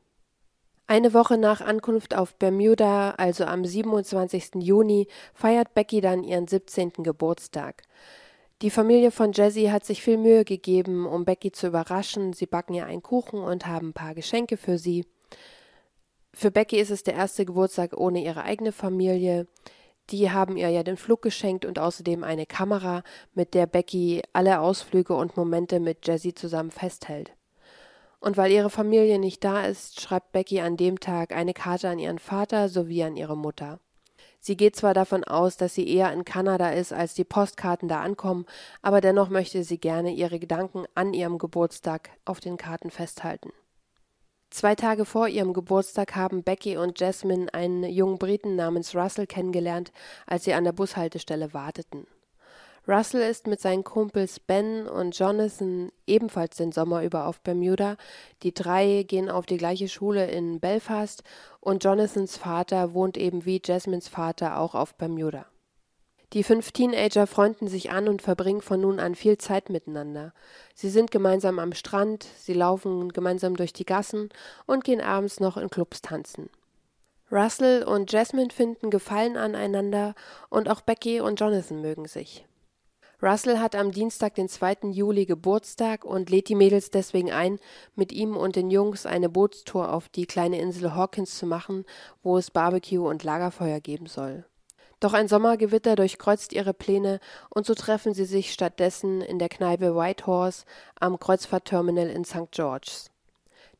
Eine 0.88 1.14
Woche 1.14 1.36
nach 1.36 1.60
Ankunft 1.60 2.16
auf 2.16 2.36
Bermuda, 2.36 3.10
also 3.12 3.44
am 3.44 3.64
27. 3.64 4.50
Juni, 4.60 5.08
feiert 5.34 5.74
Becky 5.74 6.00
dann 6.00 6.22
ihren 6.22 6.46
17. 6.46 6.92
Geburtstag. 6.98 7.82
Die 8.62 8.70
Familie 8.70 9.10
von 9.10 9.32
Jessie 9.32 9.72
hat 9.72 9.84
sich 9.84 10.00
viel 10.00 10.16
Mühe 10.16 10.44
gegeben, 10.44 11.04
um 11.04 11.24
Becky 11.24 11.50
zu 11.50 11.66
überraschen. 11.66 12.34
Sie 12.34 12.46
backen 12.46 12.74
ihr 12.74 12.86
einen 12.86 13.02
Kuchen 13.02 13.40
und 13.40 13.66
haben 13.66 13.88
ein 13.88 13.94
paar 13.94 14.14
Geschenke 14.14 14.56
für 14.56 14.78
sie. 14.78 15.04
Für 16.32 16.52
Becky 16.52 16.78
ist 16.78 16.90
es 16.90 17.02
der 17.02 17.14
erste 17.14 17.44
Geburtstag 17.44 17.96
ohne 17.96 18.22
ihre 18.22 18.44
eigene 18.44 18.70
Familie. 18.70 19.48
Die 20.10 20.30
haben 20.30 20.56
ihr 20.56 20.70
ja 20.70 20.84
den 20.84 20.96
Flug 20.96 21.20
geschenkt 21.20 21.64
und 21.64 21.80
außerdem 21.80 22.22
eine 22.22 22.46
Kamera, 22.46 23.02
mit 23.34 23.54
der 23.54 23.66
Becky 23.66 24.22
alle 24.32 24.60
Ausflüge 24.60 25.16
und 25.16 25.36
Momente 25.36 25.80
mit 25.80 26.06
Jessie 26.06 26.34
zusammen 26.34 26.70
festhält. 26.70 27.32
Und 28.26 28.36
weil 28.36 28.50
ihre 28.50 28.70
Familie 28.70 29.20
nicht 29.20 29.44
da 29.44 29.64
ist, 29.66 30.00
schreibt 30.00 30.32
Becky 30.32 30.60
an 30.60 30.76
dem 30.76 30.98
Tag 30.98 31.30
eine 31.30 31.54
Karte 31.54 31.88
an 31.88 32.00
ihren 32.00 32.18
Vater 32.18 32.68
sowie 32.68 33.04
an 33.04 33.16
ihre 33.16 33.36
Mutter. 33.36 33.78
Sie 34.40 34.56
geht 34.56 34.74
zwar 34.74 34.94
davon 34.94 35.22
aus, 35.22 35.56
dass 35.56 35.76
sie 35.76 35.88
eher 35.88 36.12
in 36.12 36.24
Kanada 36.24 36.70
ist, 36.70 36.92
als 36.92 37.14
die 37.14 37.22
Postkarten 37.22 37.86
da 37.88 38.00
ankommen, 38.00 38.44
aber 38.82 39.00
dennoch 39.00 39.28
möchte 39.28 39.62
sie 39.62 39.78
gerne 39.78 40.10
ihre 40.10 40.40
Gedanken 40.40 40.86
an 40.96 41.14
ihrem 41.14 41.38
Geburtstag 41.38 42.10
auf 42.24 42.40
den 42.40 42.56
Karten 42.56 42.90
festhalten. 42.90 43.52
Zwei 44.50 44.74
Tage 44.74 45.04
vor 45.04 45.28
ihrem 45.28 45.52
Geburtstag 45.52 46.16
haben 46.16 46.42
Becky 46.42 46.76
und 46.76 46.98
Jasmine 46.98 47.54
einen 47.54 47.84
jungen 47.84 48.18
Briten 48.18 48.56
namens 48.56 48.96
Russell 48.96 49.28
kennengelernt, 49.28 49.92
als 50.26 50.42
sie 50.42 50.52
an 50.52 50.64
der 50.64 50.72
Bushaltestelle 50.72 51.54
warteten. 51.54 52.08
Russell 52.88 53.28
ist 53.28 53.48
mit 53.48 53.60
seinen 53.60 53.82
Kumpels 53.82 54.38
Ben 54.38 54.86
und 54.86 55.18
Jonathan 55.18 55.90
ebenfalls 56.06 56.56
den 56.56 56.70
Sommer 56.70 57.02
über 57.02 57.26
auf 57.26 57.40
Bermuda. 57.40 57.96
Die 58.44 58.54
drei 58.54 59.02
gehen 59.02 59.28
auf 59.28 59.44
die 59.44 59.56
gleiche 59.56 59.88
Schule 59.88 60.30
in 60.30 60.60
Belfast 60.60 61.24
und 61.58 61.82
Jonathans 61.82 62.36
Vater 62.36 62.94
wohnt 62.94 63.16
eben 63.16 63.44
wie 63.44 63.60
Jasmines 63.64 64.06
Vater 64.06 64.60
auch 64.60 64.76
auf 64.76 64.94
Bermuda. 64.94 65.46
Die 66.32 66.44
fünf 66.44 66.70
Teenager 66.70 67.26
freunden 67.26 67.66
sich 67.66 67.90
an 67.90 68.08
und 68.08 68.22
verbringen 68.22 68.60
von 68.60 68.80
nun 68.80 69.00
an 69.00 69.16
viel 69.16 69.38
Zeit 69.38 69.68
miteinander. 69.68 70.32
Sie 70.74 70.90
sind 70.90 71.10
gemeinsam 71.10 71.58
am 71.58 71.72
Strand, 71.72 72.24
sie 72.38 72.54
laufen 72.54 73.12
gemeinsam 73.12 73.56
durch 73.56 73.72
die 73.72 73.84
Gassen 73.84 74.28
und 74.66 74.84
gehen 74.84 75.00
abends 75.00 75.40
noch 75.40 75.56
in 75.56 75.70
Clubs 75.70 76.02
tanzen. 76.02 76.50
Russell 77.32 77.82
und 77.82 78.12
Jasmine 78.12 78.50
finden 78.50 78.90
Gefallen 78.90 79.36
aneinander 79.36 80.14
und 80.50 80.68
auch 80.68 80.80
Becky 80.80 81.20
und 81.20 81.40
Jonathan 81.40 81.80
mögen 81.80 82.06
sich. 82.06 82.44
Russell 83.22 83.58
hat 83.58 83.74
am 83.74 83.92
Dienstag, 83.92 84.34
den 84.34 84.48
2. 84.48 84.90
Juli 84.90 85.24
Geburtstag 85.24 86.04
und 86.04 86.28
lädt 86.28 86.50
die 86.50 86.54
Mädels 86.54 86.90
deswegen 86.90 87.32
ein, 87.32 87.58
mit 87.94 88.12
ihm 88.12 88.36
und 88.36 88.56
den 88.56 88.70
Jungs 88.70 89.06
eine 89.06 89.30
Bootstour 89.30 89.92
auf 89.92 90.10
die 90.10 90.26
kleine 90.26 90.60
Insel 90.60 90.94
Hawkins 90.94 91.38
zu 91.38 91.46
machen, 91.46 91.86
wo 92.22 92.36
es 92.36 92.50
Barbecue 92.50 93.08
und 93.08 93.24
Lagerfeuer 93.24 93.80
geben 93.80 94.06
soll. 94.06 94.44
Doch 95.00 95.14
ein 95.14 95.28
Sommergewitter 95.28 95.96
durchkreuzt 95.96 96.52
ihre 96.52 96.74
Pläne 96.74 97.20
und 97.48 97.64
so 97.64 97.74
treffen 97.74 98.12
sie 98.12 98.26
sich 98.26 98.52
stattdessen 98.52 99.22
in 99.22 99.38
der 99.38 99.48
Kneipe 99.48 99.94
Whitehorse 99.94 100.64
am 101.00 101.18
Kreuzfahrtterminal 101.18 102.08
in 102.08 102.24
St. 102.24 102.50
George's. 102.50 103.10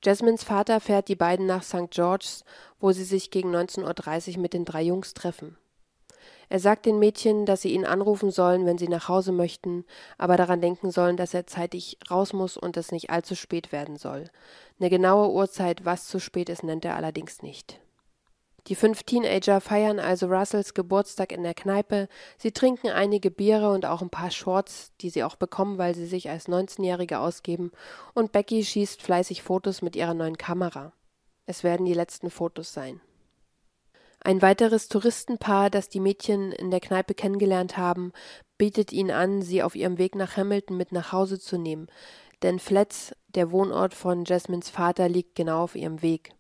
Jasmines 0.03 0.45
Vater 0.45 0.81
fährt 0.81 1.09
die 1.09 1.17
beiden 1.17 1.47
nach 1.47 1.63
St. 1.63 1.91
George's, 1.91 2.45
wo 2.81 2.93
sie 2.93 3.05
sich 3.05 3.31
gegen 3.31 3.55
19.30 3.55 4.37
Uhr 4.37 4.43
mit 4.43 4.55
den 4.55 4.65
drei 4.65 4.83
Jungs 4.83 5.15
treffen. 5.15 5.57
Er 6.49 6.61
sagt 6.61 6.87
den 6.87 6.99
Mädchen, 6.99 7.47
dass 7.47 7.63
sie 7.63 7.73
ihn 7.73 7.85
anrufen 7.85 8.31
sollen, 8.31 8.67
wenn 8.67 8.79
sie 8.79 8.89
nach 8.89 9.09
Hause 9.09 9.33
möchten, 9.33 9.85
aber 10.19 10.37
daran 10.37 10.61
denken 10.61 10.91
sollen, 10.91 11.17
dass 11.17 11.35
er 11.35 11.47
zeitig 11.47 11.99
raus 12.11 12.33
muss 12.33 12.57
und 12.57 12.77
es 12.77 12.93
nicht 12.93 13.11
allzu 13.11 13.35
spät 13.35 13.73
werden 13.73 13.97
soll. 13.97 14.31
Eine 14.79 14.91
genaue 14.91 15.33
Uhrzeit, 15.33 15.85
was 15.85 16.07
zu 16.07 16.21
spät 16.21 16.49
ist, 16.49 16.63
nennt 16.63 16.85
er 16.85 16.97
allerdings 16.97 17.43
nicht. 17.43 17.81
Die 18.69 18.75
fünf 18.75 19.05
Teenager 19.05 19.61
feiern 19.61 20.01
also 20.01 20.27
Russells 20.27 20.75
Geburtstag 20.75 21.31
in 21.31 21.45
der 21.45 21.55
Kneipe. 21.55 22.09
Sie 22.37 22.51
trinken 22.51 22.89
einige 22.89 23.31
Biere 23.31 23.71
und 23.71 23.87
auch 23.87 24.03
ein 24.03 24.11
paar 24.11 24.33
Shorts, 24.33 24.91
die 25.01 25.11
sie 25.11 25.23
auch 25.23 25.37
bekommen, 25.37 25.79
weil 25.79 25.95
sie 25.95 26.07
sich 26.07 26.31
als 26.31 26.49
19-Jährige 26.49 27.21
ausgeben. 27.21 27.71
Und 28.13 28.33
Becky 28.33 28.65
schießt 28.65 29.03
fleißig 29.03 29.43
Fotos 29.43 29.83
mit 29.83 29.95
ihrer 29.95 30.15
neuen 30.15 30.37
Kamera. 30.37 30.93
Es 31.47 31.63
werden 31.63 31.87
die 31.87 31.95
letzten 31.95 32.29
Fotos 32.29 32.73
sein. 32.73 33.01
Ein 34.21 34.43
weiteres 34.43 34.89
Touristenpaar, 34.89 35.71
das 35.71 35.89
die 35.89 36.01
Mädchen 36.01 36.53
in 36.53 36.71
der 36.71 36.81
Kneipe 36.81 37.15
kennengelernt 37.15 37.77
haben, 37.77 38.13
bietet 38.59 38.93
ihnen 38.93 39.11
an, 39.11 39.43
sie 39.43 39.63
auf 39.63 39.75
ihrem 39.75 39.99
Weg 39.99 40.15
nach 40.15 40.37
Hamilton 40.37 40.77
mit 40.77 40.93
nach 40.93 41.13
Hause 41.13 41.39
zu 41.39 41.59
nehmen. 41.59 41.87
Denn 42.43 42.59
Flats, 42.59 43.15
der 43.29 43.51
Wohnort 43.51 43.95
von 43.95 44.25
Jasmines 44.25 44.69
Vater, 44.71 45.09
liegt 45.09 45.35
genau 45.35 45.63
auf 45.63 45.75
ihrem 45.75 46.03
Weg. 46.03 46.33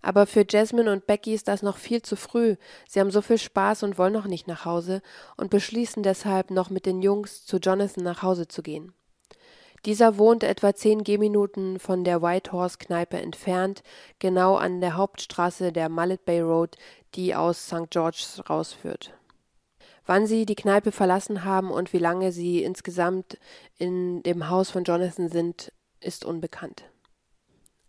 Aber 0.00 0.26
für 0.26 0.44
Jasmine 0.48 0.90
und 0.92 1.06
Becky 1.06 1.32
ist 1.32 1.46
das 1.46 1.62
noch 1.62 1.76
viel 1.76 2.02
zu 2.02 2.16
früh. 2.16 2.56
Sie 2.88 2.98
haben 2.98 3.12
so 3.12 3.22
viel 3.22 3.38
Spaß 3.38 3.84
und 3.84 3.98
wollen 3.98 4.12
noch 4.12 4.26
nicht 4.26 4.48
nach 4.48 4.64
Hause 4.64 5.00
und 5.36 5.50
beschließen 5.50 6.02
deshalb 6.02 6.50
noch 6.50 6.70
mit 6.70 6.86
den 6.86 7.02
Jungs 7.02 7.46
zu 7.46 7.58
Jonathan 7.58 8.02
nach 8.02 8.22
Hause 8.22 8.48
zu 8.48 8.62
gehen. 8.62 8.92
Dieser 9.84 10.16
wohnt 10.16 10.44
etwa 10.44 10.74
zehn 10.74 11.02
Gehminuten 11.02 11.80
von 11.80 12.04
der 12.04 12.22
White 12.22 12.52
Horse 12.52 12.78
Kneipe 12.78 13.16
entfernt, 13.16 13.82
genau 14.20 14.54
an 14.54 14.80
der 14.80 14.96
Hauptstraße 14.96 15.72
der 15.72 15.88
Mallet 15.88 16.24
Bay 16.24 16.40
Road, 16.40 16.76
die 17.14 17.34
aus 17.34 17.66
St. 17.66 17.90
George's 17.90 18.42
rausführt. 18.48 19.12
Wann 20.06 20.26
sie 20.26 20.46
die 20.46 20.54
Kneipe 20.54 20.92
verlassen 20.92 21.44
haben 21.44 21.70
und 21.70 21.92
wie 21.92 21.98
lange 21.98 22.32
sie 22.32 22.62
insgesamt 22.62 23.38
in 23.78 24.22
dem 24.22 24.48
Haus 24.48 24.70
von 24.70 24.84
Jonathan 24.84 25.28
sind, 25.28 25.72
ist 26.00 26.24
unbekannt. 26.24 26.84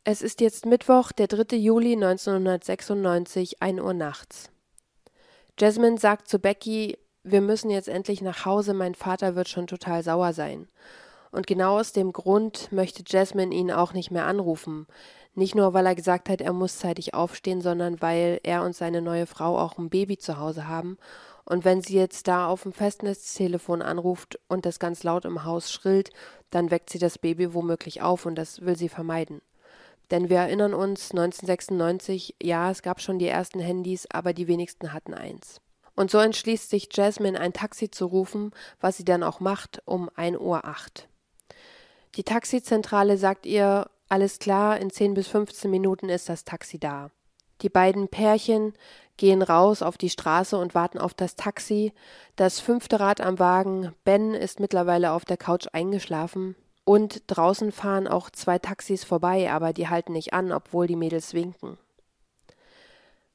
Es 0.03 0.21
ist 0.21 0.41
jetzt 0.41 0.65
Mittwoch, 0.65 1.12
der 1.12 1.27
3. 1.27 1.55
Juli 1.55 1.93
1996, 1.93 3.62
1 3.62 3.79
Uhr 3.79 3.93
nachts. 3.93 4.50
Jasmine 5.59 5.97
sagt 5.97 6.27
zu 6.27 6.39
Becky, 6.39 6.97
wir 7.23 7.41
müssen 7.41 7.69
jetzt 7.69 7.88
endlich 7.88 8.21
nach 8.21 8.45
Hause, 8.45 8.73
mein 8.73 8.95
Vater 8.95 9.35
wird 9.35 9.47
schon 9.47 9.67
total 9.67 10.03
sauer 10.03 10.33
sein. 10.33 10.67
Und 11.33 11.47
genau 11.47 11.79
aus 11.79 11.93
dem 11.93 12.13
Grund 12.13 12.71
möchte 12.71 13.03
Jasmine 13.05 13.55
ihn 13.55 13.71
auch 13.71 13.93
nicht 13.93 14.11
mehr 14.11 14.27
anrufen. 14.27 14.85
Nicht 15.33 15.55
nur, 15.55 15.73
weil 15.73 15.87
er 15.87 15.95
gesagt 15.95 16.29
hat, 16.29 16.41
er 16.41 16.53
muss 16.53 16.77
zeitig 16.77 17.15
aufstehen, 17.15 17.59
sondern 17.59 18.03
weil 18.03 18.39
er 18.43 18.61
und 18.61 18.75
seine 18.75 19.01
neue 19.01 19.25
Frau 19.25 19.57
auch 19.57 19.79
ein 19.79 19.89
Baby 19.89 20.19
zu 20.19 20.37
Hause 20.37 20.67
haben. 20.67 20.99
Und 21.43 21.65
wenn 21.65 21.81
sie 21.81 21.95
jetzt 21.95 22.27
da 22.27 22.47
auf 22.47 22.61
dem 22.61 22.71
Festnetztelefon 22.71 23.81
anruft 23.81 24.39
und 24.47 24.67
das 24.67 24.77
ganz 24.77 25.01
laut 25.01 25.25
im 25.25 25.43
Haus 25.43 25.71
schrillt, 25.71 26.11
dann 26.51 26.69
weckt 26.69 26.91
sie 26.91 26.99
das 26.99 27.17
Baby 27.17 27.55
womöglich 27.55 28.03
auf 28.03 28.27
und 28.27 28.35
das 28.35 28.61
will 28.61 28.77
sie 28.77 28.87
vermeiden. 28.87 29.41
Denn 30.11 30.29
wir 30.29 30.37
erinnern 30.37 30.75
uns 30.75 31.09
1996, 31.09 32.35
ja, 32.43 32.69
es 32.69 32.83
gab 32.83 33.01
schon 33.01 33.17
die 33.17 33.27
ersten 33.27 33.59
Handys, 33.59 34.05
aber 34.11 34.33
die 34.33 34.47
wenigsten 34.47 34.93
hatten 34.93 35.15
eins. 35.15 35.61
Und 35.95 36.11
so 36.11 36.19
entschließt 36.19 36.69
sich 36.69 36.89
Jasmine, 36.91 37.39
ein 37.39 37.53
Taxi 37.53 37.89
zu 37.89 38.05
rufen, 38.05 38.51
was 38.79 38.97
sie 38.97 39.05
dann 39.05 39.23
auch 39.23 39.39
macht, 39.39 39.81
um 39.85 40.11
1 40.15 40.37
Uhr 40.37 40.65
8. 40.65 41.09
Die 42.15 42.24
Taxizentrale 42.24 43.17
sagt 43.17 43.46
ihr, 43.46 43.89
alles 44.08 44.38
klar, 44.38 44.79
in 44.79 44.91
10 44.91 45.15
bis 45.15 45.27
15 45.27 45.72
Minuten 45.72 46.10
ist 46.10 46.29
das 46.29 46.43
Taxi 46.43 46.77
da. 46.77 47.10
Die 47.62 47.70
beiden 47.70 48.08
Pärchen 48.08 48.74
gehen 49.17 49.41
raus 49.41 49.82
auf 49.82 49.98
die 49.98 50.10
Straße 50.10 50.58
und 50.58 50.75
warten 50.75 51.00
auf 51.00 51.13
das 51.13 51.36
Taxi. 51.36 51.93
Das 52.36 52.60
fünfte 52.60 53.00
Rad 53.00 53.22
am 53.22 53.39
Wagen, 53.39 53.93
Ben, 54.03 54.34
ist 54.34 54.60
mittlerweile 54.60 55.12
auf 55.12 55.25
der 55.25 55.38
Couch 55.38 55.67
eingeschlafen. 55.72 56.55
Und 56.84 57.24
draußen 57.27 57.72
fahren 57.72 58.08
auch 58.08 58.29
zwei 58.29 58.60
Taxis 58.60 59.03
vorbei, 59.03 59.51
aber 59.51 59.72
die 59.72 59.88
halten 59.88 60.12
nicht 60.12 60.34
an, 60.34 60.51
obwohl 60.51 60.86
die 60.86 60.98
Mädels 60.98 61.34
winken. 61.34 61.77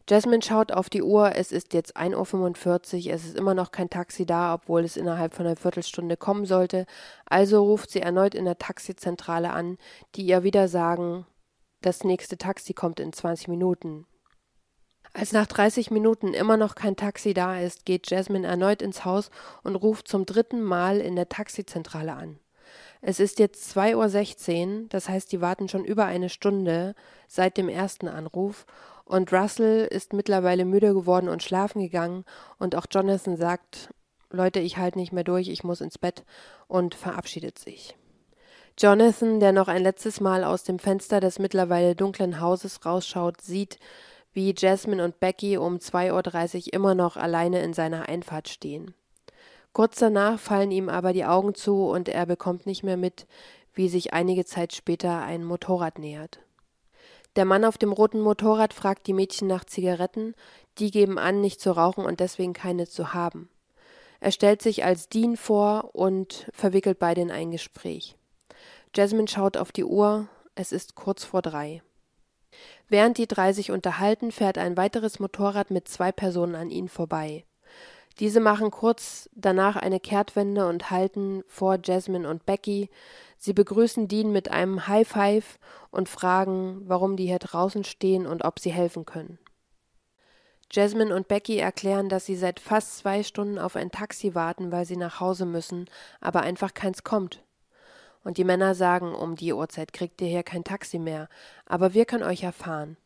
Jasmine 0.09 0.43
schaut 0.43 0.73
auf 0.73 0.89
die 0.89 1.03
Uhr, 1.03 1.37
es 1.37 1.53
ist 1.53 1.75
jetzt 1.75 1.97
1.45 1.97 3.09
Uhr, 3.09 3.15
es 3.15 3.25
ist 3.27 3.37
immer 3.37 3.53
noch 3.53 3.73
kein 3.73 3.91
Taxi 3.91 4.25
da, 4.25 4.55
obwohl 4.55 4.83
es 4.83 4.97
innerhalb 4.97 5.35
von 5.35 5.47
einer 5.47 5.57
Viertelstunde 5.57 6.17
kommen 6.17 6.47
sollte, 6.47 6.87
also 7.27 7.63
ruft 7.63 7.91
sie 7.91 8.01
erneut 8.01 8.35
in 8.35 8.47
der 8.47 8.57
Taxizentrale 8.57 9.51
an, 9.51 9.77
die 10.15 10.23
ihr 10.23 10.43
wieder 10.43 10.69
sagen, 10.69 11.27
das 11.83 12.05
nächste 12.05 12.39
Taxi 12.39 12.73
kommt 12.73 13.01
in 13.01 13.13
20 13.13 13.49
Minuten. 13.49 14.07
Als 15.13 15.33
nach 15.33 15.47
30 15.47 15.91
Minuten 15.91 16.33
immer 16.33 16.57
noch 16.57 16.75
kein 16.75 16.97
Taxi 16.97 17.35
da 17.35 17.59
ist, 17.59 17.85
geht 17.85 18.11
Jasmine 18.11 18.47
erneut 18.47 18.83
ins 18.83 19.05
Haus 19.05 19.31
und 19.63 19.77
ruft 19.77 20.09
zum 20.09 20.25
dritten 20.25 20.63
Mal 20.63 21.01
in 21.01 21.17
der 21.17 21.29
Taxizentrale 21.29 22.15
an. 22.15 22.39
Es 23.01 23.21
ist 23.21 23.39
jetzt 23.39 23.77
2.16 23.77 24.83
Uhr, 24.83 24.89
das 24.89 25.09
heißt, 25.09 25.31
die 25.33 25.41
warten 25.41 25.69
schon 25.69 25.85
über 25.85 26.05
eine 26.05 26.29
Stunde 26.29 26.95
seit 27.27 27.57
dem 27.57 27.69
ersten 27.69 28.09
Anruf 28.09 28.67
und 29.09 29.33
Russell 29.33 29.87
ist 29.87 30.13
mittlerweile 30.13 30.65
müde 30.65 30.93
geworden 30.93 31.29
und 31.29 31.43
schlafen 31.43 31.81
gegangen 31.81 32.25
und 32.59 32.77
auch 32.77 32.87
Jonathan 32.91 33.37
sagt, 33.37 33.89
Leute, 34.31 34.61
ich 34.61 34.77
halte 34.77 34.99
nicht 34.99 35.13
mehr 35.13 35.25
durch, 35.25 35.49
ich 35.49 35.65
muss 35.65 35.81
ins 35.81 35.99
Bett 35.99 36.25
und 36.67 36.95
verabschiedet 36.95 37.59
sich. 37.59 37.97
Jonathan, 38.79 39.41
der 39.41 39.53
noch 39.53 39.69
ein 39.69 39.83
letztes 39.83 40.21
Mal 40.21 40.45
aus 40.45 40.63
dem 40.63 40.79
Fenster 40.79 41.21
des 41.21 41.39
mittlerweile 41.39 41.97
dunklen 41.97 42.41
Hauses 42.41 42.85
rausschaut, 42.85 43.41
sieht, 43.41 43.79
wie 44.35 44.55
Jasmine 44.57 45.03
und 45.03 45.19
Becky 45.21 45.57
um 45.57 45.79
2.30 45.79 46.67
Uhr 46.67 46.73
immer 46.75 46.95
noch 46.95 47.17
alleine 47.17 47.63
in 47.63 47.73
seiner 47.73 48.09
Einfahrt 48.09 48.49
stehen. 48.49 48.95
Kurz 49.73 49.99
danach 49.99 50.39
fallen 50.39 50.71
ihm 50.71 50.89
aber 50.89 51.13
die 51.13 51.25
Augen 51.25 51.55
zu 51.55 51.87
und 51.87 52.09
er 52.09 52.27
bekommt 52.27 52.67
nicht 52.67 52.83
mehr 52.83 52.97
mit, 52.97 53.27
wie 53.73 53.89
sich 53.89 54.13
einige 54.13 54.45
Zeit 54.45 54.75
später 54.75 55.23
ein 55.23 55.45
Motorrad 55.45 55.99
nähert. 55.99 56.41
Der 57.39 57.45
Mann 57.45 57.65
auf 57.65 57.79
dem 57.79 57.93
roten 57.93 58.21
Motorrad 58.21 58.75
fragt 58.75 59.07
die 59.07 59.13
Mädchen 59.13 59.47
nach 59.47 59.65
Zigaretten, 59.65 60.35
die 60.79 60.91
geben 60.91 61.21
an, 61.21 61.41
nicht 61.41 61.61
zu 61.61 61.71
rauchen 61.71 62.05
und 62.05 62.19
deswegen 62.19 62.53
keine 62.53 62.89
zu 62.89 63.15
haben. 63.15 63.49
Er 64.19 64.33
stellt 64.33 64.61
sich 64.61 64.85
als 64.85 65.09
Dean 65.09 65.37
vor 65.37 65.91
und 65.95 66.49
verwickelt 66.53 66.99
beide 66.99 67.21
in 67.21 67.31
ein 67.31 67.53
Gespräch. 67.53 68.17
Jasmine 68.93 69.29
schaut 69.29 69.57
auf 69.57 69.71
die 69.71 69.85
Uhr, 69.85 70.27
es 70.57 70.73
ist 70.73 70.97
kurz 70.97 71.23
vor 71.23 71.41
drei. 71.41 71.81
Während 72.89 73.19
die 73.19 73.29
drei 73.29 73.53
sich 73.53 73.71
unterhalten, 73.71 74.33
fährt 74.33 74.59
ein 74.59 74.77
weiteres 74.77 75.21
Motorrad 75.21 75.71
mit 75.71 75.87
zwei 75.87 76.11
Personen 76.11 76.57
an 76.57 76.71
ihnen 76.71 76.89
vorbei. 76.89 77.45
Diese 78.19 78.41
machen 78.41 78.73
kurz 78.73 79.31
danach 79.33 79.77
eine 79.77 80.01
Kehrtwende 80.01 80.67
und 80.67 80.91
halten 80.91 81.45
vor 81.47 81.79
Jasmine 81.85 82.29
und 82.29 82.47
Becky. 82.47 82.91
Sie 83.39 83.53
begrüßen 83.53 84.09
Dean 84.09 84.33
mit 84.33 84.51
einem 84.51 84.89
High 84.89 85.07
Five 85.07 85.59
und 85.91 86.09
fragen, 86.09 86.83
warum 86.87 87.17
die 87.17 87.27
hier 87.27 87.39
draußen 87.39 87.85
stehen 87.85 88.27
und 88.27 88.45
ob 88.45 88.59
sie 88.59 88.73
helfen 88.73 89.07
können. 89.07 89.39
Jasmine 90.71 91.15
und 91.15 91.29
Becky 91.29 91.57
erklären, 91.57 92.09
dass 92.09 92.27
sie 92.27 92.37
seit 92.37 92.61
fast 92.61 92.99
zwei 92.99 93.23
Stunden 93.23 93.59
auf 93.59 93.77
ein 93.77 93.91
Taxi 93.91 94.35
warten, 94.35 94.71
weil 94.71 94.85
sie 94.85 94.97
nach 94.97 95.21
Hause 95.21 95.47
müssen, 95.47 95.89
aber 96.21 96.41
einfach 96.41 96.75
keins 96.75 97.05
kommt. 97.05 97.43
Und 98.23 98.37
die 98.37 98.45
Männer 98.45 98.75
sagen, 98.75 99.15
um 99.15 99.37
die 99.37 99.55
Uhrzeit 99.55 99.93
kriegt 99.93 100.21
ihr 100.21 100.29
hier 100.29 100.43
kein 100.43 100.65
Taxi 100.65 100.99
mehr, 100.99 101.29
aber 101.65 101.95
wir 101.95 102.05
können 102.05 102.25
euch 102.25 102.43
erfahren. 102.43 102.99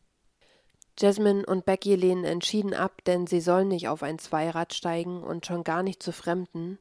Jasmine 0.99 1.45
und 1.45 1.65
Becky 1.65 1.95
lehnen 1.95 2.25
entschieden 2.25 2.73
ab, 2.73 3.03
denn 3.05 3.27
sie 3.27 3.39
sollen 3.39 3.69
nicht 3.69 3.87
auf 3.87 4.03
ein 4.03 4.19
Zweirad 4.19 4.73
steigen 4.73 5.23
und 5.23 5.45
schon 5.45 5.63
gar 5.63 5.83
nicht 5.83 6.03
zu 6.03 6.11
Fremden. 6.11 6.79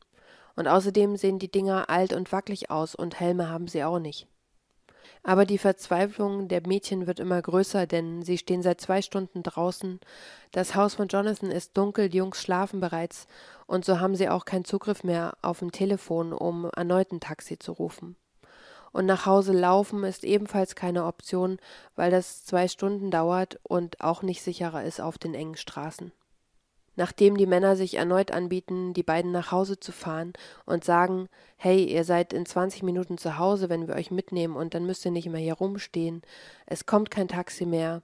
Und 0.56 0.68
außerdem 0.68 1.16
sehen 1.16 1.38
die 1.38 1.50
Dinger 1.50 1.88
alt 1.88 2.12
und 2.12 2.30
wackelig 2.32 2.70
aus 2.70 2.94
und 2.94 3.20
Helme 3.20 3.48
haben 3.48 3.68
sie 3.68 3.84
auch 3.84 3.98
nicht. 3.98 4.26
Aber 5.24 5.46
die 5.46 5.58
Verzweiflung 5.58 6.48
der 6.48 6.66
Mädchen 6.66 7.06
wird 7.06 7.20
immer 7.20 7.40
größer, 7.40 7.86
denn 7.86 8.22
sie 8.22 8.38
stehen 8.38 8.62
seit 8.62 8.80
zwei 8.80 9.02
Stunden 9.02 9.42
draußen. 9.42 10.00
Das 10.50 10.74
Haus 10.74 10.94
von 10.94 11.08
Jonathan 11.08 11.50
ist 11.50 11.76
dunkel, 11.76 12.08
die 12.08 12.18
Jungs 12.18 12.42
schlafen 12.42 12.80
bereits, 12.80 13.26
und 13.66 13.84
so 13.84 14.00
haben 14.00 14.16
sie 14.16 14.28
auch 14.28 14.44
keinen 14.44 14.64
Zugriff 14.64 15.04
mehr 15.04 15.34
auf 15.40 15.60
dem 15.60 15.70
Telefon, 15.70 16.32
um 16.32 16.68
erneut 16.74 17.12
ein 17.12 17.20
Taxi 17.20 17.58
zu 17.58 17.72
rufen 17.72 18.16
und 18.92 19.06
nach 19.06 19.26
Hause 19.26 19.52
laufen 19.52 20.04
ist 20.04 20.24
ebenfalls 20.24 20.74
keine 20.74 21.06
Option, 21.06 21.58
weil 21.96 22.10
das 22.10 22.44
zwei 22.44 22.68
Stunden 22.68 23.10
dauert 23.10 23.58
und 23.62 24.00
auch 24.00 24.22
nicht 24.22 24.42
sicherer 24.42 24.84
ist 24.84 25.00
auf 25.00 25.18
den 25.18 25.34
engen 25.34 25.56
Straßen. 25.56 26.12
Nachdem 26.94 27.36
die 27.36 27.46
Männer 27.46 27.76
sich 27.76 27.94
erneut 27.94 28.30
anbieten, 28.30 28.92
die 28.92 29.02
beiden 29.02 29.32
nach 29.32 29.50
Hause 29.50 29.80
zu 29.80 29.92
fahren 29.92 30.34
und 30.66 30.84
sagen, 30.84 31.28
hey, 31.56 31.84
ihr 31.84 32.04
seid 32.04 32.32
in 32.32 32.44
20 32.44 32.82
Minuten 32.82 33.16
zu 33.16 33.38
Hause, 33.38 33.68
wenn 33.70 33.88
wir 33.88 33.94
euch 33.94 34.10
mitnehmen 34.10 34.56
und 34.56 34.74
dann 34.74 34.84
müsst 34.84 35.04
ihr 35.04 35.10
nicht 35.10 35.28
mehr 35.28 35.40
hier 35.40 35.54
rumstehen, 35.54 36.22
es 36.66 36.84
kommt 36.84 37.10
kein 37.10 37.28
Taxi 37.28 37.64
mehr, 37.64 38.02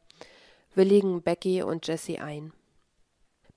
willigen 0.75 1.23
Becky 1.23 1.63
und 1.63 1.87
Jessie 1.87 2.19
ein. 2.19 2.53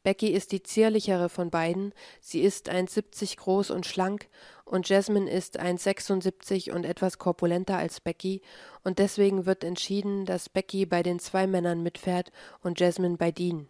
Becky 0.04 0.30
ist 0.30 0.52
die 0.52 0.64
zierlichere 0.64 1.30
von 1.30 1.52
beiden, 1.52 1.94
sie 2.20 2.42
ist 2.42 2.72
1,70 2.72 3.38
groß 3.38 3.70
und 3.70 3.86
schlank, 3.86 4.28
und 4.66 4.90
Jasmine 4.90 5.30
ist 5.30 5.62
1,76 5.62 6.72
und 6.72 6.86
etwas 6.86 7.20
korpulenter 7.20 7.78
als 7.78 8.00
Becky, 8.00 8.42
und 8.84 8.98
deswegen 8.98 9.46
wird 9.46 9.64
entschieden, 9.64 10.26
dass 10.26 10.50
Becky 10.50 10.88
bei 10.88 11.04
den 11.04 11.20
zwei 11.20 11.46
Männern 11.46 11.84
mitfährt 11.84 12.32
und 12.64 12.80
Jasmine 12.80 13.18
bei 13.18 13.32
Dean. 13.32 13.68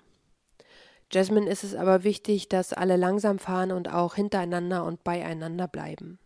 Jasmine 1.12 1.50
ist 1.50 1.64
es 1.64 1.76
aber 1.76 2.04
wichtig, 2.04 2.48
dass 2.48 2.74
alle 2.74 2.96
langsam 2.96 3.38
fahren 3.38 3.72
und 3.72 3.92
auch 3.92 4.16
hintereinander 4.16 4.86
und 4.86 5.04
beieinander 5.04 5.68
bleiben. 5.68 6.20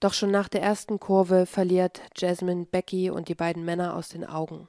Doch 0.00 0.14
schon 0.14 0.30
nach 0.30 0.48
der 0.48 0.62
ersten 0.62 1.00
Kurve 1.00 1.44
verliert 1.44 2.00
Jasmine 2.16 2.66
Becky 2.66 3.10
und 3.10 3.28
die 3.28 3.34
beiden 3.34 3.64
Männer 3.64 3.94
aus 3.94 4.08
den 4.08 4.24
Augen. 4.24 4.68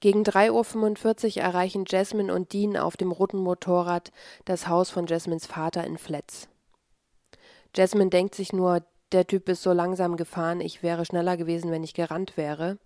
Gegen 0.00 0.24
3.45 0.24 1.36
Uhr 1.36 1.42
erreichen 1.42 1.84
Jasmine 1.86 2.34
und 2.34 2.52
Dean 2.52 2.76
auf 2.76 2.98
dem 2.98 3.12
roten 3.12 3.38
Motorrad 3.38 4.12
das 4.44 4.68
Haus 4.68 4.90
von 4.90 5.06
Jasmines 5.06 5.46
Vater 5.46 5.84
in 5.84 5.96
Flets. 5.96 6.48
Jasmine 7.74 8.10
denkt 8.10 8.34
sich 8.34 8.52
nur, 8.52 8.82
der 9.12 9.26
Typ 9.26 9.48
ist 9.48 9.62
so 9.62 9.72
langsam 9.72 10.16
gefahren, 10.16 10.60
ich 10.60 10.82
wäre 10.82 11.06
schneller 11.06 11.36
gewesen, 11.36 11.70
wenn 11.70 11.84
ich 11.84 11.94
gerannt 11.94 12.36
wäre. 12.36 12.78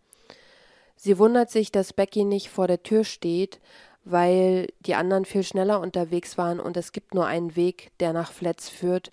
Sie 0.95 1.19
wundert 1.19 1.51
sich, 1.51 1.73
dass 1.73 1.95
Becky 1.95 2.25
nicht 2.25 2.51
vor 2.51 2.69
der 2.69 2.83
Tür 2.83 3.05
steht, 3.05 3.59
weil 4.05 4.69
die 4.81 4.95
anderen 4.95 5.25
viel 5.25 5.43
schneller 5.43 5.81
unterwegs 5.81 6.39
waren 6.39 6.61
und 6.61 6.77
es 6.77 6.93
gibt 6.93 7.15
nur 7.15 7.27
einen 7.27 7.57
Weg, 7.57 7.91
der 8.01 8.13
nach 8.13 8.33
Flets 8.33 8.69
führt, 8.69 9.13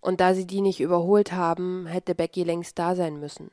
und 0.00 0.20
da 0.20 0.34
sie 0.34 0.46
die 0.46 0.60
nicht 0.60 0.80
überholt 0.80 1.32
haben, 1.32 1.86
hätte 1.86 2.14
Becky 2.14 2.42
längst 2.42 2.78
da 2.78 2.96
sein 2.96 3.20
müssen. 3.20 3.50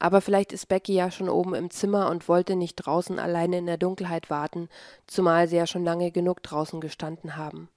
Aber 0.00 0.20
vielleicht 0.20 0.52
ist 0.52 0.66
Becky 0.66 0.94
ja 0.94 1.10
schon 1.10 1.28
oben 1.28 1.54
im 1.54 1.70
Zimmer 1.70 2.10
und 2.10 2.28
wollte 2.28 2.56
nicht 2.56 2.74
draußen 2.76 3.18
alleine 3.18 3.58
in 3.58 3.66
der 3.66 3.78
Dunkelheit 3.78 4.28
warten, 4.28 4.68
zumal 5.06 5.48
sie 5.48 5.56
ja 5.56 5.66
schon 5.66 5.84
lange 5.84 6.10
genug 6.10 6.42
draußen 6.42 6.80
gestanden 6.80 7.36
haben. 7.36 7.68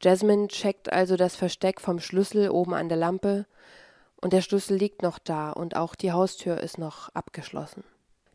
Jasmine 0.00 0.48
checkt 0.48 0.92
also 0.92 1.16
das 1.16 1.36
Versteck 1.36 1.80
vom 1.80 2.00
Schlüssel 2.00 2.48
oben 2.48 2.74
an 2.74 2.88
der 2.88 2.98
Lampe, 2.98 3.46
und 4.22 4.32
der 4.32 4.42
Schlüssel 4.42 4.76
liegt 4.76 5.02
noch 5.02 5.18
da 5.18 5.50
und 5.50 5.76
auch 5.76 5.94
die 5.94 6.12
Haustür 6.12 6.58
ist 6.58 6.78
noch 6.78 7.08
abgeschlossen. 7.10 7.84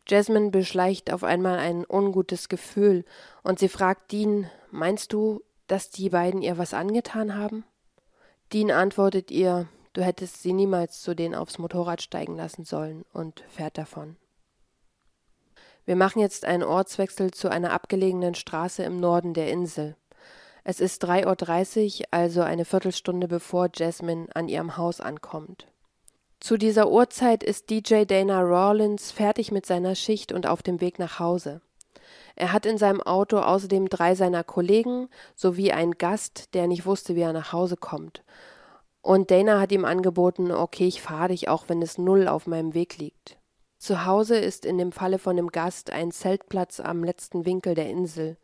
Jasmine 0.08 0.50
beschleicht 0.50 1.12
auf 1.12 1.24
einmal 1.24 1.58
ein 1.58 1.84
ungutes 1.88 2.48
Gefühl 2.48 3.04
und 3.42 3.58
sie 3.58 3.68
fragt 3.68 4.12
Dean, 4.12 4.50
meinst 4.70 5.12
du, 5.12 5.42
dass 5.66 5.90
die 5.90 6.10
beiden 6.10 6.42
ihr 6.42 6.58
was 6.58 6.74
angetan 6.74 7.36
haben? 7.36 7.64
Dean 8.52 8.70
antwortet 8.70 9.30
ihr, 9.30 9.68
Du 9.96 10.04
hättest 10.04 10.42
sie 10.42 10.52
niemals 10.52 11.00
zu 11.00 11.14
denen 11.16 11.34
aufs 11.34 11.56
Motorrad 11.56 12.02
steigen 12.02 12.36
lassen 12.36 12.66
sollen 12.66 13.06
und 13.14 13.42
fährt 13.48 13.78
davon. 13.78 14.18
Wir 15.86 15.96
machen 15.96 16.20
jetzt 16.20 16.44
einen 16.44 16.62
Ortswechsel 16.62 17.30
zu 17.30 17.48
einer 17.48 17.72
abgelegenen 17.72 18.34
Straße 18.34 18.82
im 18.82 19.00
Norden 19.00 19.32
der 19.32 19.50
Insel. 19.50 19.96
Es 20.64 20.80
ist 20.80 21.02
3.30 21.02 22.00
Uhr, 22.00 22.06
also 22.10 22.42
eine 22.42 22.66
Viertelstunde 22.66 23.26
bevor 23.26 23.70
Jasmine 23.74 24.26
an 24.34 24.48
ihrem 24.48 24.76
Haus 24.76 25.00
ankommt. 25.00 25.66
Zu 26.40 26.58
dieser 26.58 26.90
Uhrzeit 26.90 27.42
ist 27.42 27.70
DJ 27.70 28.04
Dana 28.04 28.40
Rawlins 28.40 29.10
fertig 29.10 29.52
mit 29.52 29.66
seiner 29.66 29.94
Schicht 29.94 30.32
und 30.32 30.46
auf 30.46 30.62
dem 30.62 30.80
Weg 30.80 30.98
nach 30.98 31.18
Hause. 31.18 31.60
Er 32.36 32.52
hat 32.52 32.66
in 32.66 32.76
seinem 32.76 33.00
Auto 33.00 33.38
außerdem 33.38 33.88
drei 33.88 34.14
seiner 34.14 34.44
Kollegen 34.44 35.08
sowie 35.34 35.72
einen 35.72 35.96
Gast, 35.96 36.54
der 36.54 36.66
nicht 36.66 36.84
wusste, 36.84 37.16
wie 37.16 37.22
er 37.22 37.32
nach 37.32 37.52
Hause 37.52 37.76
kommt. 37.76 38.22
Und 39.00 39.30
Dana 39.30 39.60
hat 39.60 39.72
ihm 39.72 39.84
angeboten, 39.84 40.52
okay, 40.52 40.86
ich 40.86 41.00
fahre 41.00 41.28
dich, 41.28 41.48
auch 41.48 41.64
wenn 41.68 41.80
es 41.80 41.96
null 41.96 42.28
auf 42.28 42.46
meinem 42.46 42.74
Weg 42.74 42.98
liegt. 42.98 43.38
Zu 43.78 44.04
Hause 44.04 44.36
ist 44.36 44.66
in 44.66 44.78
dem 44.78 44.92
Falle 44.92 45.18
von 45.18 45.36
dem 45.36 45.48
Gast 45.48 45.90
ein 45.90 46.10
Zeltplatz 46.10 46.80
am 46.80 47.04
letzten 47.04 47.46
Winkel 47.46 47.74
der 47.74 47.88
Insel. 47.88 48.36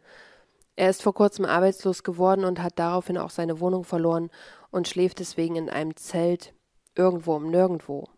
Er 0.77 0.89
ist 0.89 1.03
vor 1.03 1.15
kurzem 1.15 1.45
arbeitslos 1.45 2.03
geworden 2.03 2.45
und 2.45 2.63
hat 2.63 2.79
daraufhin 2.79 3.19
auch 3.19 3.31
seine 3.31 3.61
Wohnung 3.61 3.85
verloren 3.85 4.31
und 4.71 4.89
schläft 4.89 5.19
deswegen 5.19 5.57
in 5.57 5.69
einem 5.69 5.97
Zelt 5.97 6.55
irgendwo 6.95 7.37
im 7.37 7.51
Nirgendwo. 7.51 8.09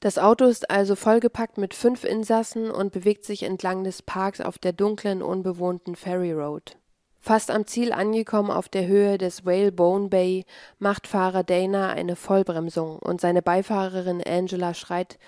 Das 0.00 0.18
Auto 0.18 0.46
ist 0.46 0.68
also 0.68 0.96
vollgepackt 0.96 1.58
mit 1.58 1.74
fünf 1.74 2.04
Insassen 2.04 2.70
und 2.70 2.92
bewegt 2.92 3.24
sich 3.24 3.44
entlang 3.44 3.84
des 3.84 4.02
Parks 4.02 4.40
auf 4.40 4.58
der 4.58 4.72
dunklen, 4.72 5.22
unbewohnten 5.22 5.94
Ferry 5.94 6.32
Road. 6.32 6.76
Fast 7.20 7.52
am 7.52 7.68
Ziel 7.68 7.92
angekommen 7.92 8.50
auf 8.50 8.68
der 8.68 8.88
Höhe 8.88 9.16
des 9.16 9.46
Whalebone 9.46 10.08
Bay 10.08 10.44
macht 10.80 11.06
Fahrer 11.06 11.44
Dana 11.44 11.90
eine 11.90 12.16
Vollbremsung 12.16 12.98
und 12.98 13.20
seine 13.20 13.42
Beifahrerin 13.42 14.20
Angela 14.26 14.74
schreit 14.74 15.20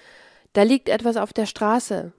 Da 0.55 0.65
liegt 0.65 0.89
etwas 0.89 1.17
auf 1.17 1.33
der 1.33 1.47
Straße. 1.47 2.13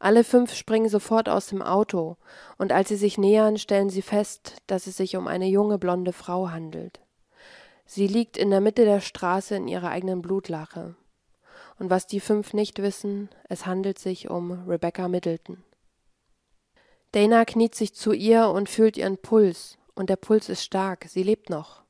Alle 0.00 0.24
fünf 0.24 0.52
springen 0.54 0.88
sofort 0.88 1.28
aus 1.28 1.46
dem 1.46 1.62
Auto, 1.62 2.16
und 2.58 2.72
als 2.72 2.88
sie 2.88 2.96
sich 2.96 3.18
nähern, 3.18 3.56
stellen 3.56 3.88
sie 3.88 4.02
fest, 4.02 4.56
dass 4.66 4.88
es 4.88 4.96
sich 4.96 5.16
um 5.16 5.28
eine 5.28 5.46
junge 5.46 5.78
blonde 5.78 6.12
Frau 6.12 6.50
handelt. 6.50 6.98
Sie 7.94 8.06
liegt 8.06 8.38
in 8.38 8.48
der 8.48 8.62
Mitte 8.62 8.86
der 8.86 9.02
Straße 9.02 9.54
in 9.54 9.68
ihrer 9.68 9.90
eigenen 9.90 10.22
Blutlache. 10.22 10.94
Und 11.78 11.90
was 11.90 12.06
die 12.06 12.20
fünf 12.20 12.54
nicht 12.54 12.80
wissen, 12.80 13.28
es 13.50 13.66
handelt 13.66 13.98
sich 13.98 14.30
um 14.30 14.66
Rebecca 14.66 15.08
Middleton. 15.08 15.62
Dana 17.10 17.44
kniet 17.44 17.74
sich 17.74 17.92
zu 17.92 18.14
ihr 18.14 18.48
und 18.48 18.70
fühlt 18.70 18.96
ihren 18.96 19.18
Puls, 19.18 19.76
und 19.94 20.08
der 20.08 20.16
Puls 20.16 20.48
ist 20.48 20.64
stark, 20.64 21.04
sie 21.06 21.22
lebt 21.22 21.50
noch. 21.50 21.82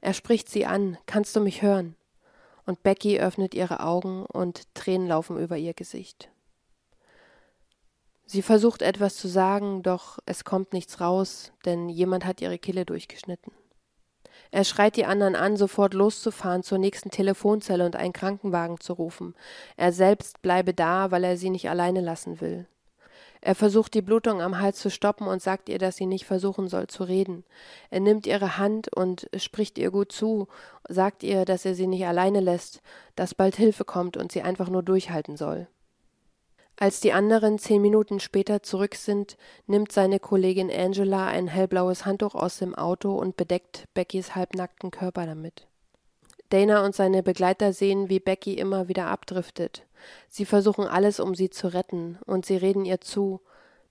Er 0.00 0.14
spricht 0.14 0.48
sie 0.48 0.64
an, 0.64 0.96
kannst 1.06 1.34
du 1.34 1.40
mich 1.40 1.60
hören? 1.60 1.96
Und 2.64 2.84
Becky 2.84 3.18
öffnet 3.18 3.52
ihre 3.52 3.80
Augen 3.80 4.24
und 4.26 4.72
Tränen 4.74 5.08
laufen 5.08 5.38
über 5.38 5.56
ihr 5.56 5.74
Gesicht. 5.74 6.30
Sie 8.26 8.42
versucht 8.42 8.80
etwas 8.80 9.16
zu 9.16 9.26
sagen, 9.26 9.82
doch 9.82 10.20
es 10.24 10.44
kommt 10.44 10.72
nichts 10.72 11.00
raus, 11.00 11.50
denn 11.64 11.88
jemand 11.88 12.26
hat 12.26 12.40
ihre 12.40 12.60
Kille 12.60 12.84
durchgeschnitten. 12.84 13.52
Er 14.52 14.64
schreit 14.64 14.96
die 14.96 15.06
anderen 15.06 15.34
an, 15.34 15.56
sofort 15.56 15.94
loszufahren 15.94 16.62
zur 16.62 16.76
nächsten 16.76 17.10
Telefonzelle 17.10 17.86
und 17.86 17.96
einen 17.96 18.12
Krankenwagen 18.12 18.78
zu 18.78 18.92
rufen. 18.92 19.34
Er 19.78 19.92
selbst 19.92 20.42
bleibe 20.42 20.74
da, 20.74 21.10
weil 21.10 21.24
er 21.24 21.38
sie 21.38 21.48
nicht 21.48 21.70
alleine 21.70 22.02
lassen 22.02 22.42
will. 22.42 22.66
Er 23.40 23.54
versucht 23.54 23.94
die 23.94 24.02
Blutung 24.02 24.42
am 24.42 24.60
Hals 24.60 24.78
zu 24.78 24.90
stoppen 24.90 25.26
und 25.26 25.40
sagt 25.40 25.70
ihr, 25.70 25.78
dass 25.78 25.96
sie 25.96 26.04
nicht 26.04 26.26
versuchen 26.26 26.68
soll 26.68 26.86
zu 26.86 27.02
reden. 27.02 27.44
Er 27.88 28.00
nimmt 28.00 28.26
ihre 28.26 28.58
Hand 28.58 28.94
und 28.94 29.26
spricht 29.36 29.78
ihr 29.78 29.90
gut 29.90 30.12
zu, 30.12 30.48
sagt 30.86 31.22
ihr, 31.22 31.46
dass 31.46 31.64
er 31.64 31.74
sie 31.74 31.86
nicht 31.86 32.06
alleine 32.06 32.40
lässt, 32.40 32.82
dass 33.16 33.34
bald 33.34 33.56
Hilfe 33.56 33.86
kommt 33.86 34.18
und 34.18 34.32
sie 34.32 34.42
einfach 34.42 34.68
nur 34.68 34.82
durchhalten 34.82 35.38
soll. 35.38 35.66
Als 36.82 36.98
die 36.98 37.12
anderen 37.12 37.60
zehn 37.60 37.80
Minuten 37.80 38.18
später 38.18 38.64
zurück 38.64 38.96
sind, 38.96 39.36
nimmt 39.68 39.92
seine 39.92 40.18
Kollegin 40.18 40.68
Angela 40.68 41.28
ein 41.28 41.46
hellblaues 41.46 42.06
Handtuch 42.06 42.34
aus 42.34 42.58
dem 42.58 42.74
Auto 42.74 43.14
und 43.14 43.36
bedeckt 43.36 43.86
Beckys 43.94 44.34
halbnackten 44.34 44.90
Körper 44.90 45.24
damit. 45.24 45.68
Dana 46.48 46.84
und 46.84 46.92
seine 46.92 47.22
Begleiter 47.22 47.72
sehen, 47.72 48.08
wie 48.08 48.18
Becky 48.18 48.54
immer 48.54 48.88
wieder 48.88 49.06
abdriftet. 49.06 49.86
Sie 50.28 50.44
versuchen 50.44 50.88
alles, 50.88 51.20
um 51.20 51.36
sie 51.36 51.50
zu 51.50 51.72
retten, 51.72 52.18
und 52.26 52.46
sie 52.46 52.56
reden 52.56 52.84
ihr 52.84 53.00
zu. 53.00 53.40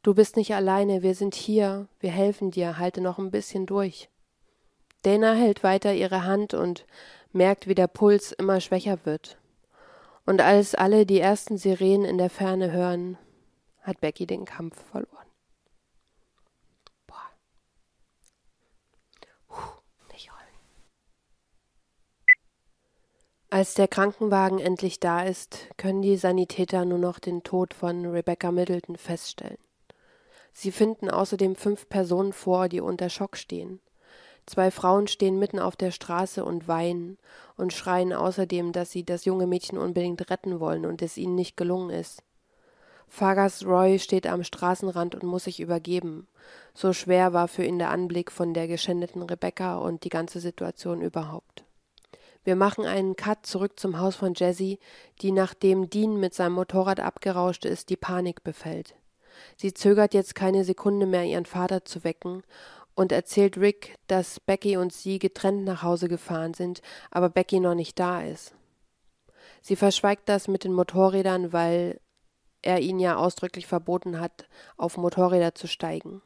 Du 0.04 0.14
bist 0.14 0.36
nicht 0.36 0.54
alleine, 0.54 1.02
wir 1.02 1.16
sind 1.16 1.34
hier, 1.34 1.88
wir 2.02 2.12
helfen 2.12 2.52
dir, 2.52 2.78
halte 2.78 3.00
noch 3.00 3.20
ein 3.20 3.32
bisschen 3.32 3.68
durch. 3.68 4.10
Dana 5.04 5.32
hält 5.32 5.64
weiter 5.64 5.94
ihre 5.94 6.26
Hand 6.26 6.54
und 6.54 6.86
merkt, 7.32 7.70
wie 7.70 7.76
der 7.76 7.88
Puls 7.88 8.34
immer 8.34 8.60
schwächer 8.60 9.00
wird. 9.06 9.38
Und 10.26 10.42
als 10.42 10.76
alle 10.76 11.06
die 11.06 11.20
ersten 11.20 11.58
Sirenen 11.58 12.06
in 12.06 12.18
der 12.18 12.30
Ferne 12.30 12.72
hören, 12.72 13.18
hat 13.82 14.00
Becky 14.02 14.26
den 14.26 14.46
Kampf 14.46 14.84
verloren. 14.92 15.22
Als 23.54 23.74
der 23.74 23.90
Krankenwagen 23.90 24.60
endlich 24.60 25.02
da 25.02 25.24
ist, 25.24 25.68
können 25.76 26.02
die 26.02 26.16
Sanitäter 26.16 26.86
nur 26.86 27.00
noch 27.00 27.20
den 27.20 27.44
Tod 27.44 27.74
von 27.74 28.06
Rebecca 28.06 28.50
Middleton 28.50 28.96
feststellen. 28.96 29.58
Sie 30.54 30.72
finden 30.72 31.10
außerdem 31.10 31.58
fünf 31.58 31.90
Personen 31.90 32.32
vor, 32.32 32.70
die 32.70 32.80
unter 32.80 33.10
Schock 33.10 33.36
stehen. 33.36 33.82
Zwei 34.46 34.72
Frauen 34.72 35.08
stehen 35.08 35.40
mitten 35.40 35.60
auf 35.60 35.76
der 35.76 35.92
Straße 35.92 36.44
und 36.44 36.68
weinen 36.68 37.18
und 37.58 37.74
schreien 37.74 38.12
außerdem, 38.12 38.72
dass 38.72 38.92
sie 38.92 39.06
das 39.06 39.26
junge 39.26 39.48
Mädchen 39.48 39.78
unbedingt 39.78 40.30
retten 40.30 40.60
wollen 40.60 40.86
und 40.86 41.02
es 41.02 41.18
ihnen 41.18 41.36
nicht 41.36 41.58
gelungen 41.58 41.92
ist. 41.92 42.24
Fargas 43.08 43.66
Roy 43.66 44.00
steht 44.00 44.26
am 44.26 44.44
Straßenrand 44.44 45.16
und 45.16 45.24
muss 45.24 45.44
sich 45.44 45.60
übergeben. 45.60 46.28
So 46.74 46.94
schwer 46.94 47.34
war 47.34 47.50
für 47.50 47.64
ihn 47.64 47.78
der 47.78 47.90
Anblick 47.90 48.32
von 48.32 48.54
der 48.54 48.68
geschändeten 48.68 49.22
Rebecca 49.22 49.78
und 49.78 50.06
die 50.06 50.10
ganze 50.10 50.40
Situation 50.40 51.02
überhaupt. 51.02 51.66
Wir 52.44 52.56
machen 52.56 52.86
einen 52.86 53.16
Cut 53.16 53.46
zurück 53.46 53.80
zum 53.80 54.00
Haus 54.00 54.16
von 54.16 54.34
Jessie, 54.34 54.80
die 55.22 55.32
nachdem 55.32 55.90
Dean 55.90 56.20
mit 56.20 56.34
seinem 56.34 56.54
Motorrad 56.54 57.00
abgerauscht 57.00 57.66
ist, 57.66 57.90
die 57.90 57.98
Panik 57.98 58.44
befällt. 58.44 58.96
Sie 59.58 59.74
zögert 59.74 60.14
jetzt 60.14 60.34
keine 60.34 60.64
Sekunde 60.64 61.06
mehr, 61.06 61.26
ihren 61.26 61.46
Vater 61.46 61.86
zu 61.86 62.04
wecken 62.04 62.44
und 63.02 63.12
erzählt 63.12 63.58
Rick, 63.58 63.96
dass 64.06 64.40
Becky 64.40 64.78
und 64.78 64.94
sie 64.94 65.18
getrennt 65.18 65.66
nach 65.66 65.82
Hause 65.82 66.08
gefahren 66.08 66.54
sind, 66.54 66.82
aber 67.10 67.30
Becky 67.30 67.60
noch 67.60 67.74
nicht 67.74 68.00
da 68.00 68.22
ist. 68.22 68.54
Sie 69.62 69.76
verschweigt 69.76 70.30
das 70.30 70.48
mit 70.48 70.64
den 70.64 70.74
Motorrädern, 70.74 71.52
weil 71.52 72.00
er 72.62 72.80
ihnen 72.80 73.00
ja 73.00 73.16
ausdrücklich 73.16 73.66
verboten 73.66 74.20
hat, 74.20 74.48
auf 74.78 74.98
Motorräder 74.98 75.56
zu 75.56 75.68
steigen. 75.68 76.22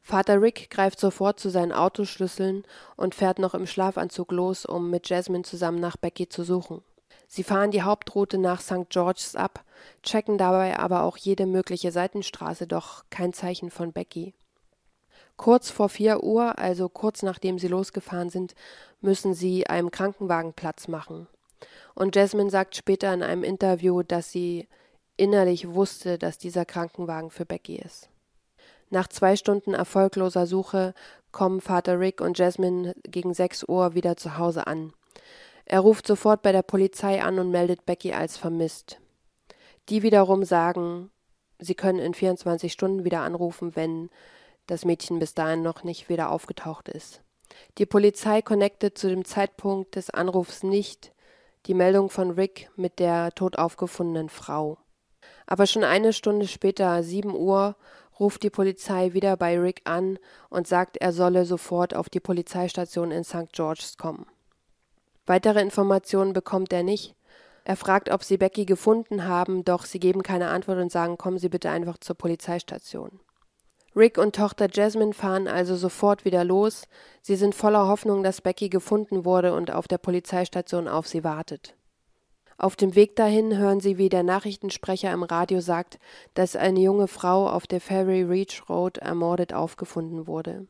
Vater 0.00 0.40
Rick 0.40 0.70
greift 0.70 0.98
sofort 0.98 1.38
zu 1.38 1.50
seinen 1.50 1.72
Autoschlüsseln 1.72 2.64
und 2.96 3.14
fährt 3.14 3.38
noch 3.38 3.52
im 3.52 3.66
Schlafanzug 3.66 4.32
los, 4.32 4.64
um 4.64 4.88
mit 4.88 5.10
Jasmine 5.10 5.44
zusammen 5.44 5.78
nach 5.78 5.98
Becky 5.98 6.26
zu 6.26 6.42
suchen. 6.42 6.82
Sie 7.28 7.44
fahren 7.44 7.70
die 7.70 7.82
Hauptroute 7.82 8.38
nach 8.38 8.62
St. 8.62 8.88
George's 8.88 9.36
ab, 9.36 9.62
checken 10.02 10.38
dabei 10.38 10.78
aber 10.78 11.02
auch 11.02 11.18
jede 11.18 11.44
mögliche 11.44 11.92
Seitenstraße, 11.92 12.66
doch 12.66 13.04
kein 13.10 13.34
Zeichen 13.34 13.70
von 13.70 13.92
Becky. 13.92 14.34
Kurz 15.42 15.70
vor 15.70 15.88
vier 15.88 16.22
Uhr, 16.22 16.56
also 16.60 16.88
kurz 16.88 17.24
nachdem 17.24 17.58
sie 17.58 17.66
losgefahren 17.66 18.30
sind, 18.30 18.54
müssen 19.00 19.34
sie 19.34 19.66
einem 19.66 19.90
Krankenwagen 19.90 20.52
Platz 20.52 20.86
machen. 20.86 21.26
Und 21.96 22.14
Jasmine 22.14 22.48
sagt 22.48 22.76
später 22.76 23.12
in 23.12 23.24
einem 23.24 23.42
Interview, 23.42 24.04
dass 24.04 24.30
sie 24.30 24.68
innerlich 25.16 25.68
wusste, 25.68 26.16
dass 26.16 26.38
dieser 26.38 26.64
Krankenwagen 26.64 27.30
für 27.30 27.44
Becky 27.44 27.74
ist. 27.74 28.08
Nach 28.88 29.08
zwei 29.08 29.34
Stunden 29.34 29.74
erfolgloser 29.74 30.46
Suche 30.46 30.94
kommen 31.32 31.60
Vater 31.60 31.98
Rick 31.98 32.20
und 32.20 32.38
Jasmine 32.38 32.94
gegen 33.02 33.34
sechs 33.34 33.64
Uhr 33.64 33.96
wieder 33.96 34.16
zu 34.16 34.38
Hause 34.38 34.68
an. 34.68 34.92
Er 35.64 35.80
ruft 35.80 36.06
sofort 36.06 36.42
bei 36.42 36.52
der 36.52 36.62
Polizei 36.62 37.20
an 37.20 37.40
und 37.40 37.50
meldet 37.50 37.84
Becky 37.84 38.12
als 38.12 38.36
vermisst. 38.36 39.00
Die 39.88 40.04
wiederum 40.04 40.44
sagen, 40.44 41.10
sie 41.58 41.74
können 41.74 41.98
in 41.98 42.14
24 42.14 42.72
Stunden 42.72 43.04
wieder 43.04 43.22
anrufen, 43.22 43.74
wenn 43.74 44.08
das 44.66 44.84
Mädchen 44.84 45.18
bis 45.18 45.34
dahin 45.34 45.62
noch 45.62 45.84
nicht 45.84 46.08
wieder 46.08 46.30
aufgetaucht 46.30 46.88
ist. 46.88 47.22
Die 47.78 47.86
Polizei 47.86 48.42
connectet 48.42 48.96
zu 48.96 49.08
dem 49.08 49.24
Zeitpunkt 49.24 49.96
des 49.96 50.10
Anrufs 50.10 50.62
nicht 50.62 51.12
die 51.66 51.74
Meldung 51.74 52.10
von 52.10 52.30
Rick 52.30 52.70
mit 52.76 52.98
der 52.98 53.30
tot 53.32 53.56
aufgefundenen 53.56 54.28
Frau. 54.28 54.78
Aber 55.46 55.66
schon 55.66 55.84
eine 55.84 56.12
Stunde 56.12 56.48
später, 56.48 57.02
sieben 57.02 57.36
Uhr, 57.36 57.76
ruft 58.18 58.42
die 58.42 58.50
Polizei 58.50 59.12
wieder 59.12 59.36
bei 59.36 59.58
Rick 59.58 59.82
an 59.84 60.18
und 60.48 60.66
sagt, 60.66 60.96
er 60.96 61.12
solle 61.12 61.44
sofort 61.44 61.94
auf 61.94 62.08
die 62.08 62.20
Polizeistation 62.20 63.10
in 63.10 63.24
St. 63.24 63.52
George's 63.52 63.96
kommen. 63.96 64.26
Weitere 65.26 65.60
Informationen 65.60 66.32
bekommt 66.32 66.72
er 66.72 66.82
nicht. 66.82 67.14
Er 67.64 67.76
fragt, 67.76 68.10
ob 68.10 68.24
sie 68.24 68.38
Becky 68.38 68.64
gefunden 68.64 69.24
haben, 69.24 69.64
doch 69.64 69.84
sie 69.84 70.00
geben 70.00 70.22
keine 70.22 70.48
Antwort 70.48 70.78
und 70.78 70.90
sagen, 70.90 71.16
kommen 71.16 71.38
Sie 71.38 71.48
bitte 71.48 71.70
einfach 71.70 71.98
zur 71.98 72.16
Polizeistation. 72.16 73.20
Rick 73.94 74.16
und 74.16 74.34
Tochter 74.34 74.68
Jasmine 74.72 75.12
fahren 75.12 75.48
also 75.48 75.76
sofort 75.76 76.24
wieder 76.24 76.44
los. 76.44 76.88
Sie 77.20 77.36
sind 77.36 77.54
voller 77.54 77.88
Hoffnung, 77.88 78.22
dass 78.22 78.40
Becky 78.40 78.70
gefunden 78.70 79.24
wurde 79.24 79.54
und 79.54 79.70
auf 79.70 79.86
der 79.86 79.98
Polizeistation 79.98 80.88
auf 80.88 81.06
sie 81.06 81.24
wartet. 81.24 81.74
Auf 82.56 82.76
dem 82.76 82.94
Weg 82.94 83.16
dahin 83.16 83.58
hören 83.58 83.80
sie, 83.80 83.98
wie 83.98 84.08
der 84.08 84.22
Nachrichtensprecher 84.22 85.12
im 85.12 85.24
Radio 85.24 85.60
sagt, 85.60 85.98
dass 86.34 86.56
eine 86.56 86.80
junge 86.80 87.08
Frau 87.08 87.48
auf 87.48 87.66
der 87.66 87.80
Ferry 87.80 88.22
Reach 88.22 88.62
Road 88.68 88.98
ermordet 88.98 89.52
aufgefunden 89.52 90.26
wurde. 90.26 90.66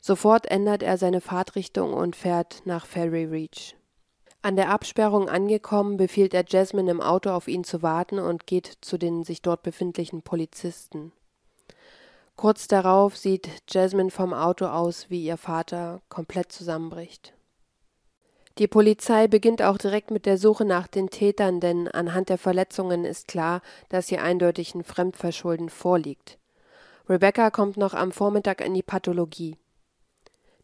Sofort 0.00 0.50
ändert 0.50 0.82
er 0.82 0.98
seine 0.98 1.22
Fahrtrichtung 1.22 1.94
und 1.94 2.14
fährt 2.14 2.62
nach 2.66 2.84
Ferry 2.84 3.24
Reach. 3.24 3.74
An 4.42 4.56
der 4.56 4.68
Absperrung 4.68 5.30
angekommen, 5.30 5.96
befiehlt 5.96 6.34
er 6.34 6.44
Jasmine 6.46 6.90
im 6.90 7.00
Auto 7.00 7.30
auf 7.30 7.48
ihn 7.48 7.64
zu 7.64 7.80
warten 7.80 8.18
und 8.18 8.46
geht 8.46 8.70
zu 8.82 8.98
den 8.98 9.24
sich 9.24 9.40
dort 9.40 9.62
befindlichen 9.62 10.20
Polizisten. 10.20 11.12
Kurz 12.36 12.66
darauf 12.66 13.16
sieht 13.16 13.48
Jasmine 13.70 14.10
vom 14.10 14.34
Auto 14.34 14.66
aus, 14.66 15.08
wie 15.08 15.24
ihr 15.24 15.36
Vater 15.36 16.02
komplett 16.08 16.50
zusammenbricht. 16.50 17.32
Die 18.58 18.68
Polizei 18.68 19.26
beginnt 19.26 19.62
auch 19.62 19.78
direkt 19.78 20.10
mit 20.10 20.26
der 20.26 20.38
Suche 20.38 20.64
nach 20.64 20.86
den 20.86 21.10
Tätern, 21.10 21.58
denn 21.58 21.88
anhand 21.88 22.28
der 22.28 22.38
Verletzungen 22.38 23.04
ist 23.04 23.26
klar, 23.26 23.62
dass 23.88 24.08
hier 24.08 24.22
eindeutig 24.22 24.74
ein 24.74 24.84
Fremdverschulden 24.84 25.70
vorliegt. 25.70 26.38
Rebecca 27.08 27.50
kommt 27.50 27.76
noch 27.76 27.94
am 27.94 28.12
Vormittag 28.12 28.64
in 28.64 28.74
die 28.74 28.82
Pathologie. 28.82 29.56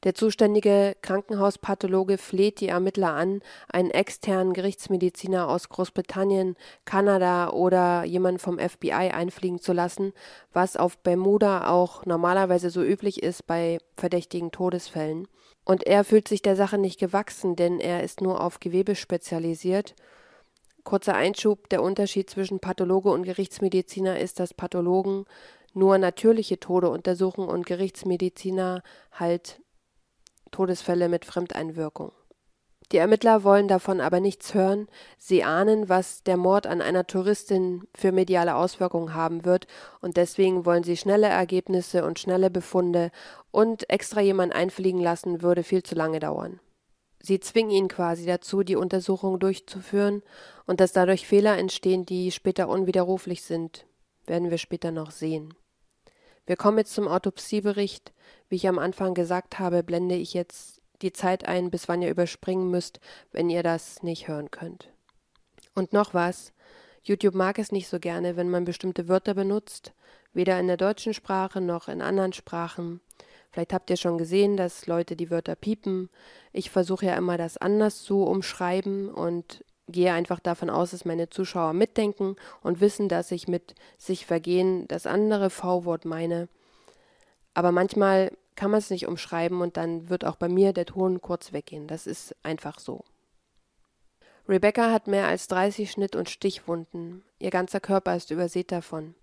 Der 0.03 0.15
zuständige 0.15 0.97
Krankenhauspathologe 1.03 2.17
fleht 2.17 2.61
die 2.61 2.69
Ermittler 2.69 3.13
an, 3.13 3.43
einen 3.69 3.91
externen 3.91 4.55
Gerichtsmediziner 4.55 5.47
aus 5.47 5.69
Großbritannien, 5.69 6.57
Kanada 6.87 7.51
oder 7.51 8.05
jemanden 8.05 8.39
vom 8.39 8.59
FBI 8.59 8.93
einfliegen 8.93 9.61
zu 9.61 9.75
lassen, 9.75 10.15
was 10.55 10.79
auf 10.79 10.97
Bermuda 10.99 11.69
auch 11.69 12.07
normalerweise 12.07 12.71
so 12.71 12.83
üblich 12.83 13.23
ist 13.23 13.47
bei 13.47 13.79
verdächtigen 13.95 14.51
Todesfällen. 14.51 15.29
Und 15.67 15.87
er 15.87 16.05
fühlt 16.05 16.29
sich 16.29 16.41
der 16.41 16.57
Sache 16.57 16.79
nicht 16.79 16.99
gewachsen, 16.99 17.55
denn 17.55 17.79
er 17.79 18.03
ist 18.03 18.23
nur 18.23 18.43
auf 18.43 18.59
Gewebe 18.59 18.95
spezialisiert. 18.95 19.95
Kurzer 20.83 21.15
Einschub, 21.15 21.69
der 21.69 21.83
Unterschied 21.83 22.31
zwischen 22.31 22.59
Pathologe 22.59 23.11
und 23.11 23.25
Gerichtsmediziner 23.25 24.19
ist, 24.19 24.41
dass 24.41 24.55
Pathologen 24.55 25.27
nur 25.75 25.99
natürliche 25.99 26.59
Tode 26.59 26.89
untersuchen 26.89 27.47
und 27.47 27.67
Gerichtsmediziner 27.67 28.83
halt 29.13 29.61
Todesfälle 30.51 31.09
mit 31.09 31.25
Fremdeinwirkung. 31.25 32.13
Die 32.93 32.97
Ermittler 32.97 33.45
wollen 33.45 33.69
davon 33.69 34.01
aber 34.01 34.19
nichts 34.19 34.53
hören, 34.53 34.89
sie 35.17 35.45
ahnen, 35.45 35.89
was 35.89 36.25
der 36.25 36.37
Mord 36.37 36.67
an 36.67 36.83
einer 36.83 37.07
Touristin 37.07 37.87
für 37.95 38.11
mediale 38.11 38.57
Auswirkungen 38.57 39.15
haben 39.15 39.45
wird, 39.45 39.69
und 40.01 40.17
deswegen 40.17 40.67
wollen 40.67 40.83
sie 40.83 40.97
schnelle 40.97 41.29
Ergebnisse 41.29 42.05
und 42.05 42.19
schnelle 42.19 42.51
Befunde, 42.51 43.13
und 43.53 43.89
extra 43.89 44.21
jemand 44.21 44.53
einfliegen 44.53 45.01
lassen 45.01 45.41
würde 45.41 45.63
viel 45.63 45.85
zu 45.85 45.95
lange 45.95 46.19
dauern. 46.19 46.59
Sie 47.23 47.39
zwingen 47.39 47.71
ihn 47.71 47.89
quasi 47.89 48.27
dazu, 48.27 48.65
die 48.65 48.77
Untersuchung 48.77 49.39
durchzuführen, 49.39 50.23
und 50.67 50.81
dass 50.81 50.93
dadurch 50.93 51.29
Fehler 51.29 51.59
entstehen, 51.59 52.07
die 52.07 52.33
später 52.33 52.69
unwiderruflich 52.69 53.43
sind, 53.43 53.87
werden 54.27 54.51
wir 54.51 54.59
später 54.59 54.91
noch 54.91 55.13
sehen. 55.13 55.55
Wir 56.51 56.57
kommen 56.57 56.79
jetzt 56.79 56.95
zum 56.95 57.07
Autopsiebericht. 57.07 58.13
Wie 58.49 58.57
ich 58.57 58.67
am 58.67 58.81
Anfang 58.81 59.15
gesagt 59.15 59.61
habe, 59.61 59.85
blende 59.85 60.17
ich 60.17 60.35
jetzt 60.35 60.81
die 61.01 61.13
Zeit 61.13 61.47
ein, 61.47 61.71
bis 61.71 61.89
wann 61.89 62.03
ihr 62.03 62.11
überspringen 62.11 62.73
müsst, 62.73 62.99
wenn 63.31 63.49
ihr 63.49 63.63
das 63.63 64.03
nicht 64.03 64.27
hören 64.27 64.51
könnt. 64.51 64.89
Und 65.77 65.93
noch 65.93 66.13
was. 66.13 66.53
YouTube 67.05 67.37
mag 67.37 67.61
es 67.61 67.71
nicht 67.71 67.87
so 67.87 68.01
gerne, 68.01 68.35
wenn 68.35 68.51
man 68.51 68.65
bestimmte 68.65 69.07
Wörter 69.07 69.35
benutzt, 69.35 69.93
weder 70.33 70.59
in 70.59 70.67
der 70.67 70.77
deutschen 70.77 71.15
Sprache 71.15 71.61
noch 71.61 71.87
in 71.87 72.03
anderen 72.03 72.33
Sprachen. 72.33 73.01
Vielleicht 73.53 73.73
habt 73.73 73.89
ihr 73.89 73.97
schon 73.97 74.19
gesehen, 74.19 74.57
dass 74.57 74.89
Leute 74.89 75.15
die 75.15 75.31
Wörter 75.31 75.55
piepen. 75.55 76.11
Ich 76.53 76.71
versuche 76.71 77.07
ja 77.07 77.15
immer, 77.15 77.39
das 77.39 77.59
anders 77.59 78.03
zu 78.03 78.25
umschreiben 78.25 79.09
und 79.09 79.65
gehe 79.91 80.13
einfach 80.13 80.41
davon 80.41 80.71
aus, 80.71 80.93
dass 80.93 81.05
meine 81.05 81.31
Zuschauer 81.31 81.73
mitdenken 81.73 82.37
und 82.63 82.81
wissen, 82.81 83.09
dass 83.09 83.31
ich 83.31 83.49
mit 83.49 83.75
sich 83.99 84.27
vergehen 84.27 84.87
das 84.89 85.07
andere 85.07 85.51
V-Wort 85.51 86.05
meine. 86.05 86.49
Aber 87.55 87.73
manchmal 87.73 88.33
kann 88.57 88.71
man 88.71 88.79
es 88.79 88.91
nicht 88.91 89.07
umschreiben 89.07 89.61
und 89.61 89.77
dann 89.77 90.09
wird 90.09 90.25
auch 90.25 90.37
bei 90.37 90.49
mir 90.49 90.73
der 90.73 90.87
Ton 90.87 91.21
kurz 91.21 91.53
weggehen. 91.53 91.87
Das 91.87 92.07
ist 92.07 92.35
einfach 92.43 92.79
so. 92.79 93.05
Rebecca 94.49 94.91
hat 94.91 95.07
mehr 95.07 95.29
als 95.29 95.49
30 95.49 95.91
Schnitt- 95.91 96.17
und 96.17 96.29
Stichwunden. 96.29 97.23
Ihr 97.39 97.51
ganzer 97.51 97.81
Körper 97.81 98.17
ist 98.17 98.31
übersät 98.31 98.73
davon. 98.73 99.15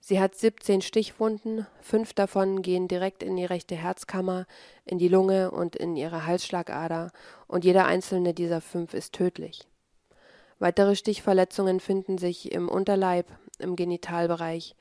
Sie 0.00 0.20
hat 0.20 0.34
17 0.34 0.82
Stichwunden, 0.82 1.66
fünf 1.80 2.12
davon 2.12 2.60
gehen 2.60 2.88
direkt 2.88 3.22
in 3.22 3.36
die 3.36 3.46
rechte 3.46 3.74
Herzkammer, 3.74 4.46
in 4.84 4.98
die 4.98 5.08
Lunge 5.08 5.50
und 5.50 5.76
in 5.76 5.96
ihre 5.96 6.26
Halsschlagader, 6.26 7.10
und 7.46 7.64
jeder 7.64 7.86
einzelne 7.86 8.34
dieser 8.34 8.60
fünf 8.60 8.92
ist 8.92 9.14
tödlich. 9.14 9.66
Weitere 10.58 10.96
Stichverletzungen 10.96 11.80
finden 11.80 12.18
sich 12.18 12.52
im 12.52 12.68
Unterleib, 12.68 13.26
im 13.58 13.76
Genitalbereich 13.76 14.76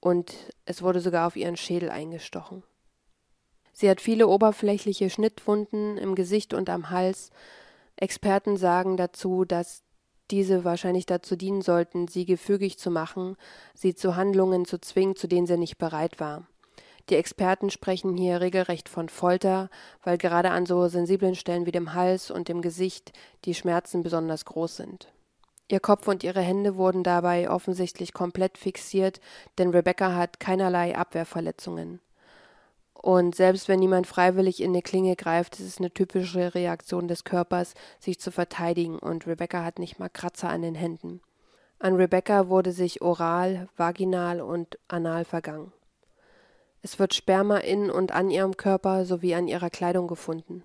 und 0.00 0.34
es 0.64 0.82
wurde 0.82 1.00
sogar 1.00 1.26
auf 1.26 1.36
ihren 1.36 1.56
Schädel 1.56 1.90
eingestochen. 1.90 2.62
Sie 3.72 3.90
hat 3.90 4.00
viele 4.00 4.28
oberflächliche 4.28 5.10
Schnittwunden 5.10 5.98
im 5.98 6.14
Gesicht 6.14 6.54
und 6.54 6.70
am 6.70 6.90
Hals. 6.90 7.30
Experten 7.96 8.56
sagen 8.56 8.96
dazu, 8.96 9.44
dass 9.44 9.82
diese 10.30 10.64
wahrscheinlich 10.64 11.06
dazu 11.06 11.36
dienen 11.36 11.62
sollten, 11.62 12.08
sie 12.08 12.24
gefügig 12.24 12.78
zu 12.78 12.90
machen, 12.90 13.36
sie 13.74 13.94
zu 13.94 14.16
Handlungen 14.16 14.64
zu 14.64 14.80
zwingen, 14.80 15.16
zu 15.16 15.26
denen 15.28 15.46
sie 15.46 15.58
nicht 15.58 15.78
bereit 15.78 16.20
war. 16.20 16.46
Die 17.10 17.16
Experten 17.16 17.70
sprechen 17.70 18.16
hier 18.16 18.40
regelrecht 18.40 18.88
von 18.88 19.08
Folter, 19.08 19.70
weil 20.02 20.18
gerade 20.18 20.50
an 20.50 20.66
so 20.66 20.88
sensiblen 20.88 21.36
Stellen 21.36 21.66
wie 21.66 21.72
dem 21.72 21.94
Hals 21.94 22.30
und 22.30 22.48
dem 22.48 22.62
Gesicht 22.62 23.12
die 23.44 23.54
Schmerzen 23.54 24.02
besonders 24.02 24.44
groß 24.44 24.76
sind. 24.76 25.12
Ihr 25.68 25.80
Kopf 25.80 26.06
und 26.06 26.22
ihre 26.22 26.40
Hände 26.40 26.76
wurden 26.76 27.02
dabei 27.02 27.50
offensichtlich 27.50 28.12
komplett 28.12 28.56
fixiert, 28.56 29.20
denn 29.58 29.70
Rebecca 29.70 30.14
hat 30.14 30.38
keinerlei 30.38 30.96
Abwehrverletzungen. 30.96 32.00
Und 32.94 33.34
selbst 33.34 33.68
wenn 33.68 33.80
niemand 33.80 34.06
freiwillig 34.06 34.60
in 34.62 34.70
eine 34.70 34.82
Klinge 34.82 35.16
greift, 35.16 35.58
ist 35.60 35.66
es 35.66 35.78
eine 35.78 35.92
typische 35.92 36.54
Reaktion 36.54 37.08
des 37.08 37.24
Körpers, 37.24 37.74
sich 37.98 38.20
zu 38.20 38.30
verteidigen, 38.30 38.98
und 38.98 39.26
Rebecca 39.26 39.64
hat 39.64 39.78
nicht 39.78 39.98
mal 39.98 40.08
Kratzer 40.08 40.48
an 40.48 40.62
den 40.62 40.74
Händen. 40.74 41.20
An 41.78 41.96
Rebecca 41.96 42.48
wurde 42.48 42.72
sich 42.72 43.02
oral, 43.02 43.68
vaginal 43.76 44.40
und 44.40 44.78
anal 44.88 45.24
vergangen. 45.24 45.72
Es 46.82 46.98
wird 46.98 47.14
Sperma 47.14 47.58
in 47.58 47.90
und 47.90 48.12
an 48.12 48.30
ihrem 48.30 48.56
Körper 48.56 49.04
sowie 49.04 49.34
an 49.34 49.48
ihrer 49.48 49.70
Kleidung 49.70 50.06
gefunden. 50.06 50.62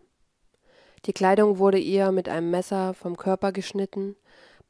Die 1.05 1.13
Kleidung 1.13 1.57
wurde 1.57 1.79
ihr 1.79 2.11
mit 2.11 2.29
einem 2.29 2.51
Messer 2.51 2.93
vom 2.93 3.17
Körper 3.17 3.51
geschnitten, 3.51 4.15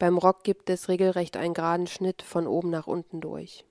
beim 0.02 0.18
Rock 0.18 0.42
gibt 0.42 0.68
es 0.68 0.88
regelrecht 0.88 1.36
einen 1.36 1.54
geraden 1.54 1.86
Schnitt 1.86 2.22
von 2.22 2.48
oben 2.48 2.70
nach 2.70 2.88
unten 2.88 3.20
durch. 3.20 3.64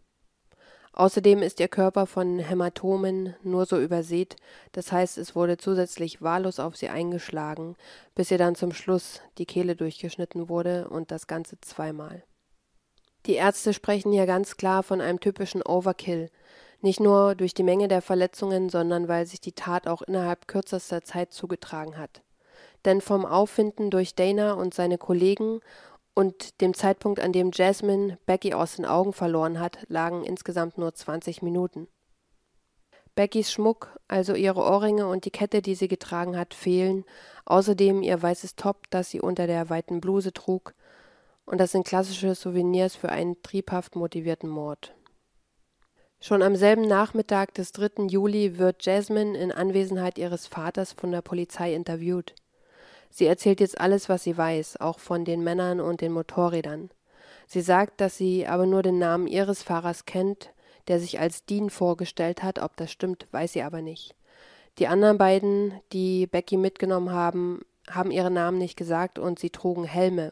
Außerdem 0.94 1.42
ist 1.42 1.60
ihr 1.60 1.68
Körper 1.68 2.06
von 2.06 2.40
Hämatomen 2.40 3.36
nur 3.44 3.66
so 3.66 3.78
übersät, 3.78 4.38
das 4.72 4.94
heißt, 4.94 5.18
es 5.18 5.36
wurde 5.36 5.58
zusätzlich 5.58 6.22
wahllos 6.22 6.62
auf 6.62 6.78
sie 6.78 6.88
eingeschlagen, 6.88 7.76
bis 8.16 8.32
ihr 8.32 8.38
dann 8.38 8.56
zum 8.56 8.72
Schluss 8.72 9.20
die 9.40 9.46
Kehle 9.46 9.76
durchgeschnitten 9.76 10.48
wurde 10.48 10.88
und 10.88 11.12
das 11.12 11.28
Ganze 11.28 11.60
zweimal. 11.60 12.24
Die 13.26 13.34
Ärzte 13.34 13.74
sprechen 13.74 14.14
hier 14.14 14.26
ganz 14.26 14.56
klar 14.56 14.84
von 14.84 15.02
einem 15.02 15.20
typischen 15.20 15.62
Overkill, 15.62 16.30
nicht 16.80 17.02
nur 17.02 17.36
durch 17.36 17.54
die 17.54 17.64
Menge 17.64 17.90
der 17.90 18.02
Verletzungen, 18.02 18.70
sondern 18.70 19.10
weil 19.10 19.26
sich 19.26 19.42
die 19.42 19.52
Tat 19.52 19.86
auch 19.86 20.02
innerhalb 20.02 20.48
kürzester 20.48 21.04
Zeit 21.04 21.34
zugetragen 21.34 21.98
hat. 21.98 22.22
Denn 22.86 23.02
vom 23.02 23.26
Auffinden 23.26 23.92
durch 23.92 24.16
Dana 24.16 24.54
und 24.54 24.74
seine 24.74 24.98
Kollegen 24.98 25.60
und 26.22 26.62
dem 26.62 26.76
Zeitpunkt, 26.76 27.20
an 27.20 27.34
dem 27.34 27.50
Jasmine 27.52 28.20
Becky 28.28 28.54
aus 28.54 28.76
den 28.76 28.86
Augen 28.86 29.12
verloren 29.12 29.60
hat, 29.60 29.80
lagen 29.88 30.24
insgesamt 30.24 30.78
nur 30.78 30.94
20 30.94 31.42
Minuten. 31.42 31.88
Beckys 33.16 33.52
Schmuck, 33.52 34.00
also 34.08 34.36
ihre 34.36 34.60
Ohrringe 34.60 35.08
und 35.08 35.26
die 35.26 35.32
Kette, 35.32 35.64
die 35.64 35.74
sie 35.74 35.88
getragen 35.88 36.38
hat, 36.38 36.54
fehlen, 36.54 37.06
außerdem 37.46 38.04
ihr 38.04 38.22
weißes 38.22 38.56
Top, 38.56 38.84
das 38.92 39.10
sie 39.10 39.20
unter 39.20 39.48
der 39.48 39.72
weiten 39.72 40.00
Bluse 40.00 40.32
trug, 40.32 40.76
und 41.46 41.58
das 41.58 41.72
sind 41.72 41.88
klassische 41.88 42.36
Souvenirs 42.36 42.96
für 42.96 43.10
einen 43.10 43.42
triebhaft 43.42 43.96
motivierten 43.96 44.48
Mord. 44.48 44.94
Schon 46.20 46.44
am 46.44 46.56
selben 46.56 46.88
Nachmittag 46.88 47.56
des 47.56 47.72
3. 47.72 48.06
Juli 48.10 48.60
wird 48.60 48.86
Jasmine 48.86 49.36
in 49.36 49.52
Anwesenheit 49.52 50.20
ihres 50.20 50.46
Vaters 50.46 50.94
von 50.94 51.12
der 51.12 51.24
Polizei 51.24 51.74
interviewt. 51.74 52.36
Sie 53.12 53.26
erzählt 53.26 53.60
jetzt 53.60 53.80
alles, 53.80 54.10
was 54.10 54.24
sie 54.24 54.38
weiß, 54.38 54.80
auch 54.80 54.98
von 54.98 55.26
den 55.26 55.44
Männern 55.44 55.82
und 55.82 56.02
den 56.02 56.14
Motorrädern. 56.14 56.90
Sie 57.46 57.62
sagt, 57.62 58.00
dass 58.00 58.18
sie 58.18 58.48
aber 58.48 58.66
nur 58.66 58.82
den 58.82 58.98
Namen 58.98 59.28
ihres 59.28 59.62
Fahrers 59.62 60.06
kennt, 60.06 60.54
der 60.88 61.00
sich 61.00 61.20
als 61.20 61.46
Dean 61.46 61.70
vorgestellt 61.70 62.42
hat. 62.42 62.60
Ob 62.60 62.78
das 62.78 62.92
stimmt, 62.92 63.28
weiß 63.32 63.54
sie 63.54 63.62
aber 63.62 63.82
nicht. 63.82 64.16
Die 64.80 64.88
anderen 64.88 65.18
beiden, 65.18 65.74
die 65.92 66.26
Becky 66.28 66.56
mitgenommen 66.56 67.12
haben, 67.12 67.60
haben 67.90 68.12
ihre 68.12 68.32
Namen 68.32 68.58
nicht 68.58 68.78
gesagt 68.78 69.20
und 69.20 69.38
sie 69.38 69.50
trugen 69.50 69.84
Helme. 69.84 70.32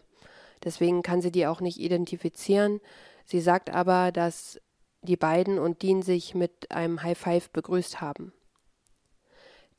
Deswegen 0.63 1.03
kann 1.03 1.21
sie 1.21 1.31
die 1.31 1.45
auch 1.47 1.59
nicht 1.59 1.79
identifizieren. 1.79 2.79
Sie 3.25 3.41
sagt 3.41 3.69
aber, 3.69 4.13
dass 4.13 4.59
die 5.01 5.17
beiden 5.17 5.59
und 5.59 5.81
Dean 5.81 6.01
sich 6.01 6.35
mit 6.35 6.71
einem 6.71 7.03
High 7.03 7.17
Five 7.17 7.49
begrüßt 7.51 7.99
haben. 7.99 8.31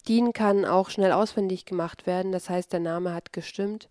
Dean 0.03 0.33
kann 0.33 0.65
auch 0.65 0.91
schnell 0.91 1.13
auswendig 1.13 1.65
gemacht 1.65 2.07
werden, 2.07 2.33
das 2.33 2.49
heißt, 2.49 2.73
der 2.73 2.81
Name 2.81 3.15
hat 3.15 3.33
gestimmt. 3.33 3.89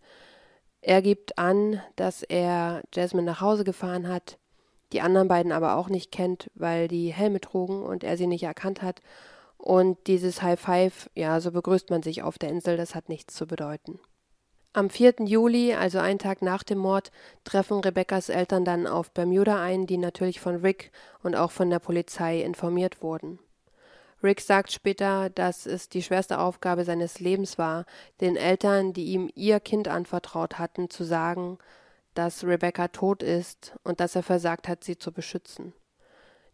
Er 0.81 1.01
gibt 1.01 1.37
an, 1.37 1.81
dass 1.95 2.23
er 2.23 2.83
Jasmine 2.93 3.25
nach 3.25 3.41
Hause 3.41 3.63
gefahren 3.63 4.07
hat, 4.07 4.37
die 4.91 5.01
anderen 5.01 5.27
beiden 5.27 5.51
aber 5.51 5.75
auch 5.75 5.89
nicht 5.89 6.11
kennt, 6.11 6.49
weil 6.55 6.87
die 6.87 7.13
Helme 7.13 7.41
trugen 7.41 7.83
und 7.83 8.03
er 8.03 8.17
sie 8.17 8.27
nicht 8.27 8.43
erkannt 8.43 8.81
hat. 8.81 9.01
Und 9.57 9.97
dieses 10.07 10.41
High 10.41 10.59
Five, 10.59 11.09
ja, 11.15 11.41
so 11.41 11.51
begrüßt 11.51 11.89
man 11.89 12.01
sich 12.01 12.23
auf 12.23 12.39
der 12.39 12.49
Insel, 12.49 12.77
das 12.77 12.95
hat 12.95 13.09
nichts 13.09 13.35
zu 13.35 13.45
bedeuten. 13.45 13.99
Am 14.71 14.89
4. 14.89 15.15
Juli, 15.25 15.73
also 15.73 15.99
einen 15.99 16.19
Tag 16.19 16.41
nach 16.41 16.63
dem 16.63 16.77
Mord, 16.77 17.11
treffen 17.43 17.79
Rebekkas 17.79 18.29
Eltern 18.29 18.63
dann 18.63 18.87
auf 18.87 19.11
Bermuda 19.11 19.61
ein, 19.61 19.87
die 19.87 19.97
natürlich 19.97 20.39
von 20.39 20.57
Rick 20.57 20.91
und 21.23 21.35
auch 21.35 21.51
von 21.51 21.69
der 21.69 21.79
Polizei 21.79 22.41
informiert 22.41 23.01
wurden. 23.01 23.39
Rick 24.21 24.41
sagt 24.41 24.71
später, 24.71 25.29
dass 25.29 25.65
es 25.65 25.87
die 25.87 26.03
schwerste 26.03 26.39
Aufgabe 26.39 26.83
seines 26.83 27.19
Lebens 27.19 27.57
war, 27.57 27.85
den 28.19 28.35
Eltern, 28.35 28.91
die 28.93 29.05
ihm 29.05 29.29
ihr 29.35 29.59
Kind 29.59 29.87
anvertraut 29.87 30.59
hatten, 30.59 30.89
zu 30.89 31.03
sagen, 31.03 31.57
dass 32.13 32.43
Rebecca 32.43 32.89
tot 32.89 33.23
ist 33.23 33.75
und 33.83 33.99
dass 34.01 34.15
er 34.15 34.23
versagt 34.23 34.67
hat, 34.67 34.83
sie 34.83 34.97
zu 34.97 35.13
beschützen. 35.13 35.73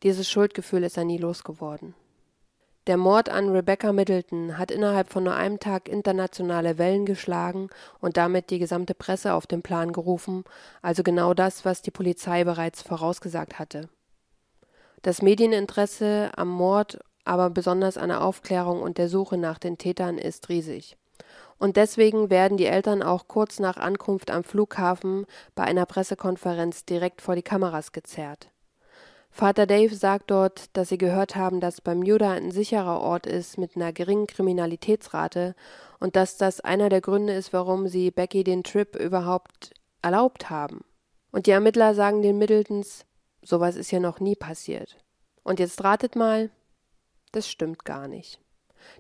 Dieses 0.04 0.30
Schuldgefühl 0.30 0.84
ist 0.84 0.97
er 0.97 1.06
nie 1.06 1.17
losgeworden. 1.17 1.95
Der 2.86 2.97
Mord 2.97 3.30
an 3.30 3.49
Rebecca 3.49 3.91
Middleton 3.91 4.60
hat 4.60 4.69
innerhalb 4.69 5.10
von 5.10 5.23
nur 5.23 5.34
einem 5.34 5.60
Tag 5.60 5.89
internationale 5.89 6.78
Wellen 6.78 7.08
geschlagen 7.08 7.71
und 7.99 8.15
damit 8.15 8.51
die 8.51 8.60
gesamte 8.60 8.93
Presse 8.93 9.34
auf 9.34 9.47
den 9.47 9.63
Plan 9.63 9.91
gerufen, 9.91 10.43
also 10.84 11.01
genau 11.01 11.34
das, 11.34 11.65
was 11.65 11.82
die 11.82 11.89
Polizei 11.89 12.43
bereits 12.43 12.84
vorausgesagt 12.84 13.58
hatte. 13.58 13.89
Das 15.01 15.23
Medieninteresse 15.23 16.30
am 16.36 16.49
Mord 16.49 16.99
aber 17.25 17.49
besonders 17.49 17.97
an 17.97 18.09
der 18.09 18.23
Aufklärung 18.23 18.81
und 18.81 18.97
der 18.97 19.09
Suche 19.09 19.38
nach 19.38 19.59
den 19.59 19.77
Tätern 19.77 20.17
ist 20.17 20.49
riesig. 20.49 20.97
Und 21.57 21.77
deswegen 21.77 22.29
werden 22.29 22.57
die 22.57 22.65
Eltern 22.65 23.01
auch 23.01 23.27
kurz 23.27 23.59
nach 23.59 23.77
Ankunft 23.77 24.29
am 24.29 24.43
Flughafen 24.43 25.25
bei 25.55 25.63
einer 25.63 25.85
Pressekonferenz 25.85 26.85
direkt 26.85 27.21
vor 27.21 27.35
die 27.35 27.43
Kameras 27.43 27.91
gezerrt. 27.91 28.49
Vater 29.31 29.65
Dave 29.65 29.93
sagt 29.93 30.31
dort, 30.31 30.75
dass 30.77 30.89
sie 30.89 30.97
gehört 30.97 31.35
haben, 31.35 31.59
dass 31.59 31.81
Bermuda 31.81 32.31
ein 32.31 32.51
sicherer 32.51 33.01
Ort 33.01 33.25
ist 33.25 33.57
mit 33.57 33.75
einer 33.75 33.91
geringen 33.91 34.27
Kriminalitätsrate 34.27 35.55
und 35.99 36.15
dass 36.15 36.38
das 36.38 36.61
einer 36.61 36.88
der 36.88 37.01
Gründe 37.01 37.33
ist, 37.33 37.51
warum 37.51 37.89
sie 37.89 38.11
Becky 38.11 38.45
den 38.45 38.63
Trip 38.63 38.95
überhaupt 38.95 39.73
erlaubt 40.01 40.49
haben. 40.49 40.85
Und 41.31 41.47
die 41.47 41.51
Ermittler 41.51 41.95
sagen 41.95 42.21
den 42.21 42.38
Middletons, 42.38 43.05
sowas 43.41 43.75
ist 43.75 43.91
ja 43.91 43.99
noch 43.99 44.21
nie 44.21 44.35
passiert. 44.35 44.97
Und 45.43 45.59
jetzt 45.59 45.83
ratet 45.83 46.15
mal, 46.15 46.49
das 47.31 47.47
stimmt 47.47 47.85
gar 47.85 48.07
nicht. 48.07 48.39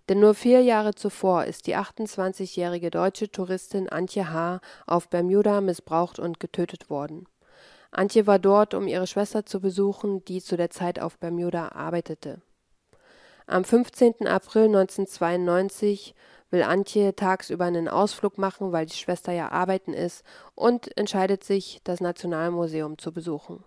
Denn 0.09 0.19
nur 0.19 0.33
vier 0.33 0.61
Jahre 0.61 0.95
zuvor 0.95 1.45
ist 1.45 1.67
die 1.67 1.75
28-jährige 1.75 2.89
deutsche 2.89 3.29
Touristin 3.29 3.89
Antje 3.89 4.31
H. 4.31 4.59
auf 4.87 5.09
Bermuda 5.09 5.61
missbraucht 5.61 6.19
und 6.19 6.39
getötet 6.39 6.89
worden. 6.89 7.27
Antje 7.91 8.27
war 8.27 8.39
dort, 8.39 8.73
um 8.73 8.87
ihre 8.87 9.07
Schwester 9.07 9.45
zu 9.45 9.61
besuchen, 9.61 10.23
die 10.25 10.41
zu 10.41 10.57
der 10.57 10.69
Zeit 10.69 10.99
auf 10.99 11.17
Bermuda 11.17 11.69
arbeitete. 11.69 12.41
Am 13.47 13.63
15. 13.63 14.27
April 14.27 14.65
1992 14.65 16.15
will 16.49 16.63
Antje 16.63 17.15
tagsüber 17.15 17.65
einen 17.65 17.87
Ausflug 17.87 18.37
machen, 18.37 18.71
weil 18.71 18.85
die 18.85 18.95
Schwester 18.95 19.31
ja 19.31 19.51
arbeiten 19.51 19.93
ist, 19.93 20.23
und 20.55 20.97
entscheidet 20.97 21.43
sich, 21.43 21.79
das 21.83 22.01
Nationalmuseum 22.01 22.97
zu 22.97 23.11
besuchen. 23.11 23.63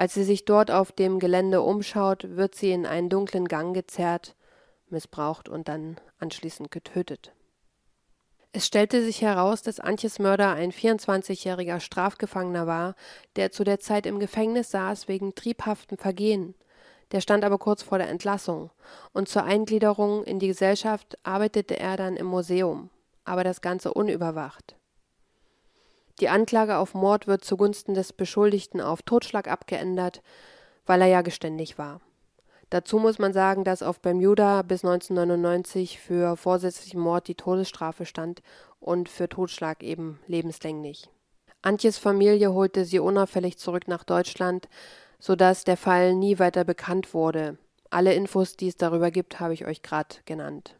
Als 0.00 0.14
sie 0.14 0.24
sich 0.24 0.46
dort 0.46 0.70
auf 0.70 0.92
dem 0.92 1.18
Gelände 1.18 1.60
umschaut, 1.60 2.24
wird 2.34 2.54
sie 2.54 2.72
in 2.72 2.86
einen 2.86 3.10
dunklen 3.10 3.46
Gang 3.48 3.74
gezerrt, 3.74 4.34
missbraucht 4.88 5.46
und 5.46 5.68
dann 5.68 5.98
anschließend 6.18 6.70
getötet. 6.70 7.34
Es 8.50 8.66
stellte 8.66 9.04
sich 9.04 9.20
heraus, 9.20 9.60
dass 9.60 9.78
Antjes 9.78 10.18
Mörder 10.18 10.54
ein 10.54 10.72
24-jähriger 10.72 11.80
Strafgefangener 11.80 12.66
war, 12.66 12.94
der 13.36 13.50
zu 13.50 13.62
der 13.62 13.78
Zeit 13.78 14.06
im 14.06 14.20
Gefängnis 14.20 14.70
saß 14.70 15.06
wegen 15.06 15.34
triebhaftem 15.34 15.98
Vergehen. 15.98 16.54
Der 17.12 17.20
stand 17.20 17.44
aber 17.44 17.58
kurz 17.58 17.82
vor 17.82 17.98
der 17.98 18.08
Entlassung, 18.08 18.70
und 19.12 19.28
zur 19.28 19.44
Eingliederung 19.44 20.24
in 20.24 20.38
die 20.38 20.48
Gesellschaft 20.48 21.18
arbeitete 21.24 21.78
er 21.78 21.98
dann 21.98 22.16
im 22.16 22.26
Museum, 22.26 22.88
aber 23.26 23.44
das 23.44 23.60
Ganze 23.60 23.92
unüberwacht. 23.92 24.79
Die 26.20 26.28
Anklage 26.28 26.76
auf 26.76 26.92
Mord 26.92 27.26
wird 27.26 27.44
zugunsten 27.44 27.94
des 27.94 28.12
Beschuldigten 28.12 28.82
auf 28.82 29.02
Totschlag 29.02 29.48
abgeändert, 29.48 30.22
weil 30.84 31.00
er 31.00 31.08
ja 31.08 31.22
geständig 31.22 31.78
war. 31.78 32.00
Dazu 32.68 32.98
muss 32.98 33.18
man 33.18 33.32
sagen, 33.32 33.64
dass 33.64 33.82
auf 33.82 34.00
Bermuda 34.00 34.62
bis 34.62 34.84
1999 34.84 35.98
für 35.98 36.36
vorsätzlichen 36.36 37.00
Mord 37.00 37.26
die 37.26 37.34
Todesstrafe 37.34 38.04
stand 38.04 38.42
und 38.78 39.08
für 39.08 39.28
Totschlag 39.28 39.82
eben 39.82 40.20
lebenslänglich. 40.26 41.08
Antjes 41.62 41.98
Familie 41.98 42.52
holte 42.52 42.84
sie 42.84 43.00
unauffällig 43.00 43.58
zurück 43.58 43.88
nach 43.88 44.04
Deutschland, 44.04 44.68
sodass 45.18 45.64
der 45.64 45.76
Fall 45.76 46.14
nie 46.14 46.38
weiter 46.38 46.64
bekannt 46.64 47.12
wurde. 47.12 47.58
Alle 47.90 48.14
Infos, 48.14 48.56
die 48.56 48.68
es 48.68 48.76
darüber 48.76 49.10
gibt, 49.10 49.40
habe 49.40 49.54
ich 49.54 49.66
euch 49.66 49.82
gerade 49.82 50.16
genannt. 50.24 50.76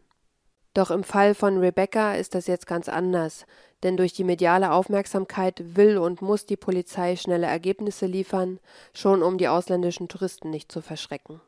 Doch 0.75 0.93
im 0.93 1.03
Fall 1.03 1.35
von 1.35 1.59
Rebecca 1.59 2.15
ist 2.15 2.37
das 2.37 2.47
jetzt 2.47 2.67
ganz 2.69 2.89
anders, 2.89 3.45
denn 3.83 3.97
durch 3.97 4.13
die 4.13 4.25
mediale 4.25 4.73
Aufmerksamkeit 4.73 5.77
will 5.77 5.99
und 5.99 6.23
muss 6.23 6.47
die 6.47 6.57
Polizei 6.57 7.17
schnelle 7.17 7.47
Ergebnisse 7.47 8.07
liefern, 8.07 8.61
schon 8.93 9.23
um 9.23 9.39
die 9.39 9.49
ausländischen 9.49 10.09
Touristen 10.09 10.51
nicht 10.51 10.71
zu 10.71 10.83
verschrecken. 10.83 11.41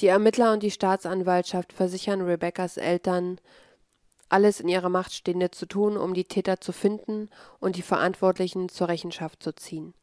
Die 0.00 0.06
Ermittler 0.06 0.52
und 0.52 0.62
die 0.62 0.70
Staatsanwaltschaft 0.70 1.72
versichern 1.72 2.22
Rebeccas 2.22 2.76
Eltern, 2.76 3.40
alles 4.28 4.60
in 4.60 4.68
ihrer 4.68 4.88
Macht 4.88 5.12
Stehende 5.12 5.50
zu 5.50 5.66
tun, 5.66 5.96
um 5.96 6.14
die 6.14 6.24
Täter 6.24 6.60
zu 6.60 6.72
finden 6.72 7.30
und 7.60 7.76
die 7.76 7.82
Verantwortlichen 7.82 8.68
zur 8.68 8.88
Rechenschaft 8.88 9.42
zu 9.42 9.54
ziehen. 9.54 9.94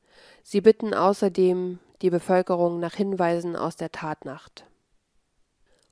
Sie 0.44 0.62
bitten 0.62 0.94
außerdem 0.94 1.80
die 2.02 2.10
Bevölkerung 2.10 2.80
nach 2.80 2.96
Hinweisen 2.96 3.56
aus 3.56 3.76
der 3.76 3.92
Tatnacht. 3.92 4.66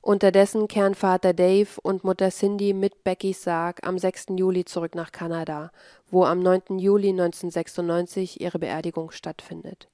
Unterdessen 0.05 0.67
kehren 0.67 0.95
Vater 0.95 1.33
Dave 1.33 1.79
und 1.81 2.03
Mutter 2.03 2.29
Cindy 2.29 2.73
mit 2.73 3.05
Beckys 3.05 3.43
Sarg 3.43 3.87
am 3.87 3.97
6. 3.97 4.25
Juli 4.35 4.65
zurück 4.65 4.95
nach 4.95 5.13
Kanada, 5.13 5.71
wo 6.11 6.25
am 6.25 6.39
9. 6.39 6.77
Juli 6.77 7.11
1996 7.11 8.41
ihre 8.41 8.59
Beerdigung 8.59 9.11
stattfindet. 9.11 9.87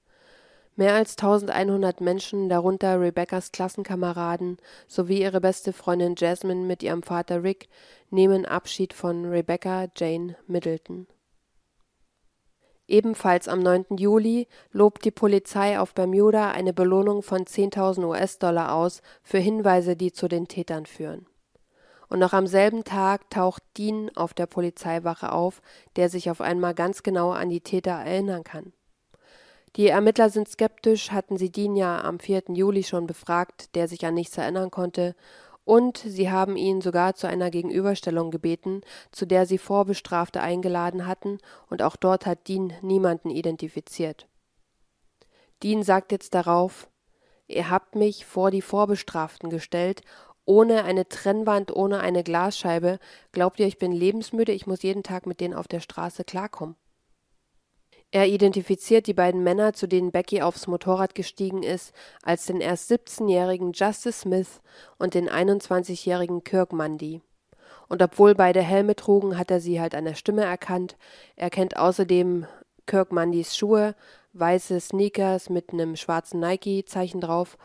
Mehr 0.75 0.95
als 0.95 1.11
1100 1.11 2.01
Menschen, 2.01 2.49
darunter 2.49 2.99
Rebeccas 2.99 3.51
Klassenkameraden 3.51 4.57
sowie 4.87 5.21
ihre 5.21 5.41
beste 5.41 5.73
Freundin 5.73 6.15
Jasmine 6.17 6.65
mit 6.65 6.81
ihrem 6.81 7.03
Vater 7.03 7.43
Rick, 7.43 7.69
nehmen 8.09 8.47
Abschied 8.47 8.93
von 8.93 9.25
Rebecca 9.25 9.89
Jane 9.95 10.37
Middleton. 10.47 11.05
Ebenfalls 12.89 13.47
am 13.47 13.59
9. 13.59 13.97
Juli 13.97 14.47
lobt 14.71 15.05
die 15.05 15.11
Polizei 15.11 15.79
auf 15.79 15.93
Bermuda 15.93 16.49
eine 16.49 16.73
Belohnung 16.73 17.21
von 17.21 17.45
10.000 17.45 18.03
US-Dollar 18.03 18.73
aus 18.73 19.03
für 19.21 19.37
Hinweise, 19.37 19.95
die 19.95 20.11
zu 20.11 20.27
den 20.27 20.47
Tätern 20.47 20.87
führen. 20.87 21.27
Und 22.09 22.17
noch 22.17 22.33
am 22.33 22.47
selben 22.47 22.83
Tag 22.83 23.29
taucht 23.29 23.61
Dean 23.77 24.09
auf 24.15 24.33
der 24.33 24.47
Polizeiwache 24.47 25.31
auf, 25.31 25.61
der 25.97 26.09
sich 26.09 26.31
auf 26.31 26.41
einmal 26.41 26.73
ganz 26.73 27.03
genau 27.03 27.29
an 27.29 27.49
die 27.49 27.61
Täter 27.61 27.91
erinnern 27.91 28.43
kann. 28.43 28.73
Die 29.75 29.87
Ermittler 29.87 30.31
sind 30.31 30.49
skeptisch, 30.49 31.11
hatten 31.11 31.37
sie 31.37 31.51
Dean 31.51 31.75
ja 31.75 32.03
am 32.03 32.19
4. 32.19 32.45
Juli 32.47 32.81
schon 32.81 33.05
befragt, 33.05 33.75
der 33.75 33.87
sich 33.87 34.03
an 34.03 34.15
nichts 34.15 34.35
erinnern 34.35 34.71
konnte, 34.71 35.15
und 35.65 35.97
sie 35.97 36.31
haben 36.31 36.57
ihn 36.57 36.81
sogar 36.81 37.15
zu 37.15 37.27
einer 37.27 37.51
Gegenüberstellung 37.51 38.31
gebeten, 38.31 38.81
zu 39.11 39.25
der 39.25 39.45
sie 39.45 39.57
Vorbestrafte 39.57 40.41
eingeladen 40.41 41.05
hatten, 41.05 41.37
und 41.69 41.81
auch 41.81 41.95
dort 41.95 42.25
hat 42.25 42.47
Dean 42.47 42.73
niemanden 42.81 43.29
identifiziert. 43.29 44.27
Dean 45.61 45.83
sagt 45.83 46.11
jetzt 46.11 46.33
darauf 46.33 46.89
Ihr 47.47 47.69
habt 47.71 47.95
mich 47.95 48.25
vor 48.25 48.51
die 48.51 48.61
Vorbestraften 48.61 49.49
gestellt, 49.49 50.03
ohne 50.45 50.83
eine 50.83 51.09
Trennwand, 51.09 51.75
ohne 51.75 51.99
eine 51.99 52.23
Glasscheibe. 52.23 52.99
Glaubt 53.31 53.59
ihr, 53.59 53.67
ich 53.67 53.79
bin 53.79 53.91
lebensmüde, 53.91 54.51
ich 54.51 54.67
muss 54.67 54.83
jeden 54.83 55.03
Tag 55.03 55.25
mit 55.25 55.39
denen 55.39 55.53
auf 55.53 55.67
der 55.67 55.79
Straße 55.79 56.23
klarkommen. 56.23 56.75
Er 58.11 58.27
identifiziert 58.27 59.05
die 59.05 59.13
beiden 59.13 59.43
Männer, 59.43 59.73
zu 59.73 59.87
denen 59.87 60.11
Becky 60.11 60.41
aufs 60.41 60.65
Motorrad 60.65 61.13
gestiegen 61.13 61.61
ist, 61.61 61.93
als 62.23 62.47
den 62.47 62.59
erst 62.59 62.91
17-jährigen 62.91 63.73
Justice 63.73 64.21
Smith 64.21 64.61
und 64.97 65.13
den 65.13 65.29
21-jährigen 65.29 66.43
Kirk 66.43 66.73
Mundy. 66.73 67.21
Und 67.87 68.01
obwohl 68.01 68.33
beide 68.33 68.61
Helme 68.61 68.95
trugen, 68.95 69.37
hat 69.37 69.51
er 69.51 69.59
sie 69.59 69.79
halt 69.79 69.93
an 69.93 70.05
der 70.05 70.15
Stimme 70.15 70.43
erkannt. 70.43 70.97
Er 71.35 71.51
kennt 71.51 71.77
außerdem 71.77 72.47
Kirk 72.87 73.11
Mundys 73.11 73.55
Schuhe, 73.55 73.93
weiße 74.33 74.79
Sneakers 74.79 75.49
mit 75.49 75.71
einem 75.71 75.95
schwarzen 75.95 76.39
Nike-Zeichen 76.39 77.21
drauf 77.21 77.57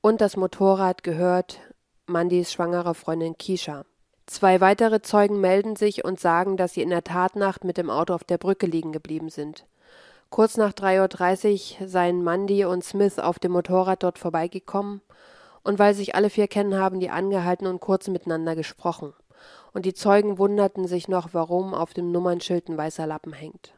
und 0.00 0.20
das 0.20 0.36
Motorrad 0.36 1.02
gehört 1.02 1.60
Mundys 2.06 2.52
schwangerer 2.52 2.94
Freundin 2.94 3.36
Keisha. 3.36 3.84
Zwei 4.26 4.60
weitere 4.60 5.02
Zeugen 5.02 5.40
melden 5.40 5.74
sich 5.74 6.04
und 6.04 6.20
sagen, 6.20 6.56
dass 6.56 6.74
sie 6.74 6.82
in 6.82 6.90
der 6.90 7.02
Tatnacht 7.02 7.64
mit 7.64 7.78
dem 7.78 7.90
Auto 7.90 8.14
auf 8.14 8.24
der 8.24 8.38
Brücke 8.38 8.66
liegen 8.66 8.92
geblieben 8.92 9.30
sind. 9.30 9.66
Kurz 10.30 10.56
nach 10.56 10.72
3.30 10.72 11.80
Uhr 11.80 11.88
seien 11.88 12.22
Mandy 12.22 12.64
und 12.64 12.84
Smith 12.84 13.18
auf 13.18 13.38
dem 13.38 13.52
Motorrad 13.52 14.02
dort 14.02 14.18
vorbeigekommen, 14.18 15.00
und 15.64 15.78
weil 15.78 15.94
sich 15.94 16.14
alle 16.14 16.30
vier 16.30 16.48
kennen, 16.48 16.78
haben 16.78 17.00
die 17.00 17.10
angehalten 17.10 17.66
und 17.66 17.80
kurz 17.80 18.08
miteinander 18.08 18.54
gesprochen. 18.54 19.12
Und 19.72 19.84
die 19.84 19.94
Zeugen 19.94 20.38
wunderten 20.38 20.86
sich 20.86 21.08
noch, 21.08 21.30
warum 21.32 21.74
auf 21.74 21.92
dem 21.92 22.10
Nummernschild 22.10 22.68
ein 22.68 22.76
weißer 22.76 23.06
Lappen 23.06 23.32
hängt. 23.32 23.74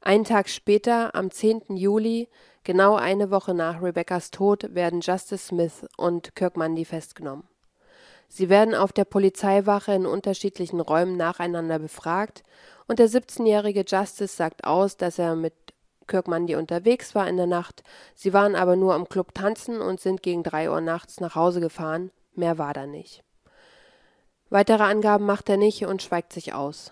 Einen 0.00 0.24
Tag 0.24 0.50
später, 0.50 1.14
am 1.14 1.30
10. 1.30 1.76
Juli, 1.76 2.28
genau 2.62 2.96
eine 2.96 3.30
Woche 3.30 3.54
nach 3.54 3.82
Rebeccas 3.82 4.30
Tod, 4.30 4.74
werden 4.74 5.00
Justice 5.00 5.46
Smith 5.46 5.86
und 5.96 6.34
Kirk 6.34 6.56
Mundy 6.58 6.84
festgenommen. 6.84 7.44
Sie 8.36 8.48
werden 8.48 8.74
auf 8.74 8.92
der 8.92 9.04
Polizeiwache 9.04 9.92
in 9.92 10.06
unterschiedlichen 10.06 10.80
Räumen 10.80 11.16
nacheinander 11.16 11.78
befragt 11.78 12.42
und 12.88 12.98
der 12.98 13.08
17-jährige 13.08 13.84
Justice 13.86 14.34
sagt 14.34 14.64
aus, 14.64 14.96
dass 14.96 15.20
er 15.20 15.36
mit 15.36 15.54
Kirk 16.08 16.26
Mundy 16.26 16.56
unterwegs 16.56 17.14
war 17.14 17.28
in 17.28 17.36
der 17.36 17.46
Nacht. 17.46 17.84
Sie 18.16 18.32
waren 18.32 18.56
aber 18.56 18.74
nur 18.74 18.92
am 18.94 19.08
Club 19.08 19.34
tanzen 19.34 19.80
und 19.80 20.00
sind 20.00 20.24
gegen 20.24 20.42
drei 20.42 20.68
Uhr 20.68 20.80
nachts 20.80 21.20
nach 21.20 21.36
Hause 21.36 21.60
gefahren. 21.60 22.10
Mehr 22.34 22.58
war 22.58 22.74
da 22.74 22.88
nicht. 22.88 23.22
Weitere 24.50 24.82
Angaben 24.82 25.26
macht 25.26 25.48
er 25.48 25.56
nicht 25.56 25.86
und 25.86 26.02
schweigt 26.02 26.32
sich 26.32 26.54
aus. 26.54 26.90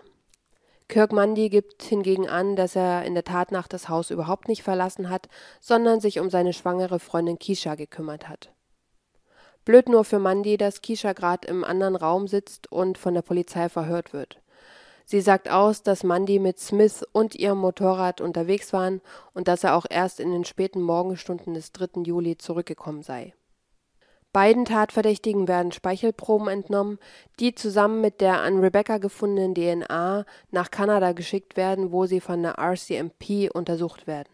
Kirk 0.87 1.11
Mundy 1.11 1.49
gibt 1.49 1.83
hingegen 1.83 2.29
an, 2.29 2.55
dass 2.55 2.77
er 2.77 3.03
in 3.03 3.15
der 3.15 3.25
Tatnacht 3.25 3.73
das 3.73 3.89
Haus 3.89 4.13
überhaupt 4.13 4.47
nicht 4.47 4.63
verlassen 4.63 5.11
hat, 5.11 5.29
sondern 5.61 5.99
sich 5.99 6.21
um 6.21 6.31
seine 6.31 6.53
schwangere 6.53 7.01
Freundin 7.01 7.41
Kisha 7.41 7.75
gekümmert 7.75 8.29
hat. 8.29 8.53
Blöd 9.65 9.89
nur 9.89 10.05
für 10.05 10.19
Mandy, 10.19 10.57
dass 10.57 10.83
Kisha 10.83 11.13
gerade 11.13 11.47
im 11.49 11.63
anderen 11.63 11.97
Raum 11.97 12.27
sitzt 12.27 12.71
und 12.73 12.99
von 12.99 13.15
der 13.15 13.23
Polizei 13.23 13.69
verhört 13.69 14.13
wird. 14.13 14.41
Sie 15.05 15.21
sagt 15.21 15.51
aus, 15.51 15.83
dass 15.83 16.05
Mandy 16.05 16.39
mit 16.39 16.59
Smith 16.59 17.05
und 17.13 17.35
ihrem 17.35 17.59
Motorrad 17.59 18.21
unterwegs 18.21 18.73
waren 18.73 19.01
und 19.35 19.49
dass 19.49 19.65
er 19.65 19.77
auch 19.77 19.87
erst 19.89 20.21
in 20.21 20.33
den 20.33 20.45
späten 20.45 20.81
Morgenstunden 20.81 21.55
des 21.55 21.73
3. 21.73 22.03
Juli 22.03 22.39
zurückgekommen 22.39 23.03
sei. 23.03 23.35
Beiden 24.33 24.65
Tatverdächtigen 24.65 25.47
werden 25.47 25.73
Speichelproben 25.73 26.49
entnommen, 26.49 26.99
die 27.39 27.55
zusammen 27.55 28.01
mit 28.01 28.23
der 28.23 28.41
an 28.41 28.61
Rebecca 28.61 28.97
gefundenen 28.97 29.55
DNA 29.55 30.25
nach 30.51 30.71
Kanada 30.71 31.13
geschickt 31.13 31.59
werden, 31.59 31.93
wo 31.93 32.07
sie 32.07 32.21
von 32.21 32.43
der 32.43 32.59
RCMP 32.59 33.51
untersucht 33.53 34.07
werden. 34.07 34.31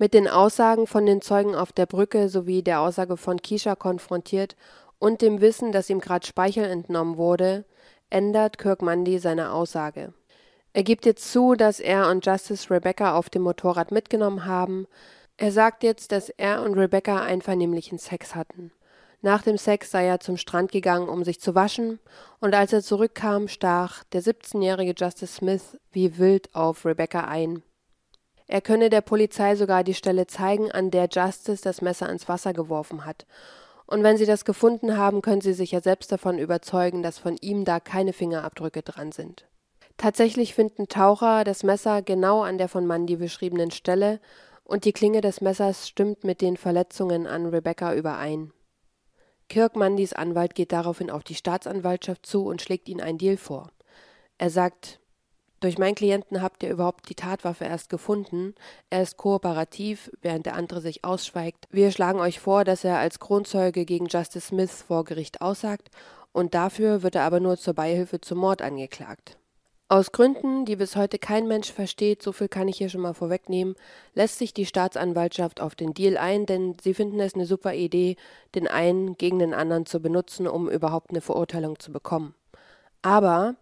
Mit 0.00 0.14
den 0.14 0.28
Aussagen 0.28 0.86
von 0.86 1.06
den 1.06 1.20
Zeugen 1.20 1.56
auf 1.56 1.72
der 1.72 1.86
Brücke 1.86 2.28
sowie 2.28 2.62
der 2.62 2.80
Aussage 2.80 3.16
von 3.16 3.42
Kisha 3.42 3.74
konfrontiert 3.74 4.54
und 5.00 5.22
dem 5.22 5.40
Wissen, 5.40 5.72
dass 5.72 5.90
ihm 5.90 5.98
gerade 5.98 6.24
Speichel 6.24 6.64
entnommen 6.64 7.16
wurde, 7.16 7.64
ändert 8.08 8.58
Kirk 8.58 8.80
Mundy 8.80 9.18
seine 9.18 9.52
Aussage. 9.52 10.12
Er 10.72 10.84
gibt 10.84 11.04
jetzt 11.04 11.32
zu, 11.32 11.54
dass 11.54 11.80
er 11.80 12.08
und 12.08 12.24
Justice 12.24 12.70
Rebecca 12.70 13.16
auf 13.16 13.28
dem 13.28 13.42
Motorrad 13.42 13.90
mitgenommen 13.90 14.44
haben. 14.44 14.86
Er 15.36 15.50
sagt 15.50 15.82
jetzt, 15.82 16.12
dass 16.12 16.28
er 16.28 16.62
und 16.62 16.74
Rebecca 16.74 17.20
einvernehmlichen 17.20 17.98
Sex 17.98 18.36
hatten. 18.36 18.70
Nach 19.20 19.42
dem 19.42 19.58
Sex 19.58 19.90
sei 19.90 20.06
er 20.06 20.20
zum 20.20 20.36
Strand 20.36 20.70
gegangen, 20.70 21.08
um 21.08 21.24
sich 21.24 21.40
zu 21.40 21.56
waschen, 21.56 21.98
und 22.38 22.54
als 22.54 22.72
er 22.72 22.82
zurückkam, 22.82 23.48
stach 23.48 24.04
der 24.12 24.22
17-jährige 24.22 24.94
Justice 24.96 25.34
Smith 25.34 25.76
wie 25.90 26.18
wild 26.18 26.54
auf 26.54 26.84
Rebecca 26.84 27.24
ein. 27.24 27.64
Er 28.48 28.62
könne 28.62 28.90
der 28.90 29.02
Polizei 29.02 29.54
sogar 29.56 29.84
die 29.84 29.94
Stelle 29.94 30.26
zeigen, 30.26 30.72
an 30.72 30.90
der 30.90 31.08
Justice 31.10 31.62
das 31.62 31.82
Messer 31.82 32.10
ins 32.10 32.28
Wasser 32.28 32.52
geworfen 32.52 33.04
hat, 33.04 33.26
Und 33.90 34.02
wenn 34.02 34.18
Sie 34.18 34.26
das 34.26 34.44
gefunden 34.44 34.98
haben, 34.98 35.22
können 35.22 35.40
Sie 35.40 35.54
sich 35.54 35.72
ja 35.72 35.80
selbst 35.80 36.12
davon 36.12 36.38
überzeugen, 36.38 37.02
dass 37.02 37.18
von 37.18 37.38
ihm 37.40 37.64
da 37.64 37.80
keine 37.80 38.12
Fingerabdrücke 38.12 38.82
dran 38.82 39.12
sind. 39.12 39.46
Tatsächlich 39.96 40.54
finden 40.54 40.88
Taucher 40.88 41.42
das 41.42 41.62
Messer 41.62 42.02
genau 42.02 42.42
an 42.42 42.58
der 42.58 42.68
von 42.68 42.86
Mandy 42.86 43.16
beschriebenen 43.16 43.70
Stelle 43.70 44.20
und 44.62 44.84
die 44.84 44.92
Klinge 44.92 45.22
des 45.22 45.40
Messers 45.40 45.88
stimmt 45.88 46.22
mit 46.22 46.42
den 46.42 46.58
Verletzungen 46.58 47.26
an 47.26 47.46
Rebecca 47.46 47.94
überein. 47.94 48.52
Kirk 49.48 49.74
Mandys 49.74 50.12
Anwalt 50.12 50.54
geht 50.54 50.72
daraufhin 50.72 51.10
auf 51.10 51.24
die 51.24 51.34
Staatsanwaltschaft 51.34 52.26
zu 52.26 52.44
und 52.44 52.60
schlägt 52.60 52.90
ihnen 52.90 53.00
einen 53.00 53.16
Deal 53.16 53.38
vor. 53.38 53.70
Er 54.36 54.50
sagt, 54.50 55.00
durch 55.60 55.78
meinen 55.78 55.94
Klienten 55.94 56.40
habt 56.40 56.62
ihr 56.62 56.70
überhaupt 56.70 57.08
die 57.08 57.14
Tatwaffe 57.14 57.64
erst 57.64 57.90
gefunden. 57.90 58.54
Er 58.90 59.02
ist 59.02 59.16
kooperativ, 59.16 60.10
während 60.22 60.46
der 60.46 60.54
andere 60.54 60.80
sich 60.80 61.04
ausschweigt. 61.04 61.66
Wir 61.70 61.90
schlagen 61.90 62.20
euch 62.20 62.38
vor, 62.38 62.64
dass 62.64 62.84
er 62.84 62.98
als 62.98 63.18
Kronzeuge 63.18 63.84
gegen 63.84 64.06
Justice 64.06 64.48
Smith 64.48 64.84
vor 64.86 65.04
Gericht 65.04 65.40
aussagt, 65.40 65.90
und 66.32 66.54
dafür 66.54 67.02
wird 67.02 67.14
er 67.14 67.22
aber 67.22 67.40
nur 67.40 67.56
zur 67.56 67.74
Beihilfe 67.74 68.20
zum 68.20 68.38
Mord 68.38 68.62
angeklagt. 68.62 69.38
Aus 69.90 70.12
Gründen, 70.12 70.66
die 70.66 70.76
bis 70.76 70.96
heute 70.96 71.18
kein 71.18 71.48
Mensch 71.48 71.72
versteht, 71.72 72.22
so 72.22 72.32
viel 72.32 72.48
kann 72.48 72.68
ich 72.68 72.76
hier 72.76 72.90
schon 72.90 73.00
mal 73.00 73.14
vorwegnehmen, 73.14 73.74
lässt 74.12 74.38
sich 74.38 74.52
die 74.52 74.66
Staatsanwaltschaft 74.66 75.62
auf 75.62 75.74
den 75.74 75.94
Deal 75.94 76.18
ein, 76.18 76.44
denn 76.44 76.76
sie 76.82 76.92
finden 76.92 77.18
es 77.20 77.34
eine 77.34 77.46
super 77.46 77.72
Idee, 77.72 78.16
den 78.54 78.68
einen 78.68 79.16
gegen 79.16 79.38
den 79.38 79.54
anderen 79.54 79.86
zu 79.86 80.00
benutzen, 80.00 80.46
um 80.46 80.68
überhaupt 80.68 81.08
eine 81.08 81.22
Verurteilung 81.22 81.78
zu 81.78 81.90
bekommen. 81.90 82.34
Aber 83.00 83.56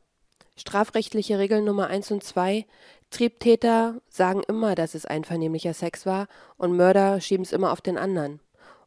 strafrechtliche 0.57 1.39
Regeln 1.39 1.65
Nummer 1.65 1.87
1 1.89 2.11
und 2.11 2.25
2 2.25 2.67
Triebtäter 3.11 4.01
sagen 4.09 4.43
immer, 4.49 4.75
dass 4.75 4.95
es 4.95 5.07
einvernehmlicher 5.07 5.75
Sex 5.75 6.07
war 6.07 6.27
und 6.57 6.77
Mörder 6.77 7.21
schieben 7.21 7.45
es 7.45 7.53
immer 7.53 7.73
auf 7.73 7.81
den 7.81 7.99
anderen. 7.99 8.41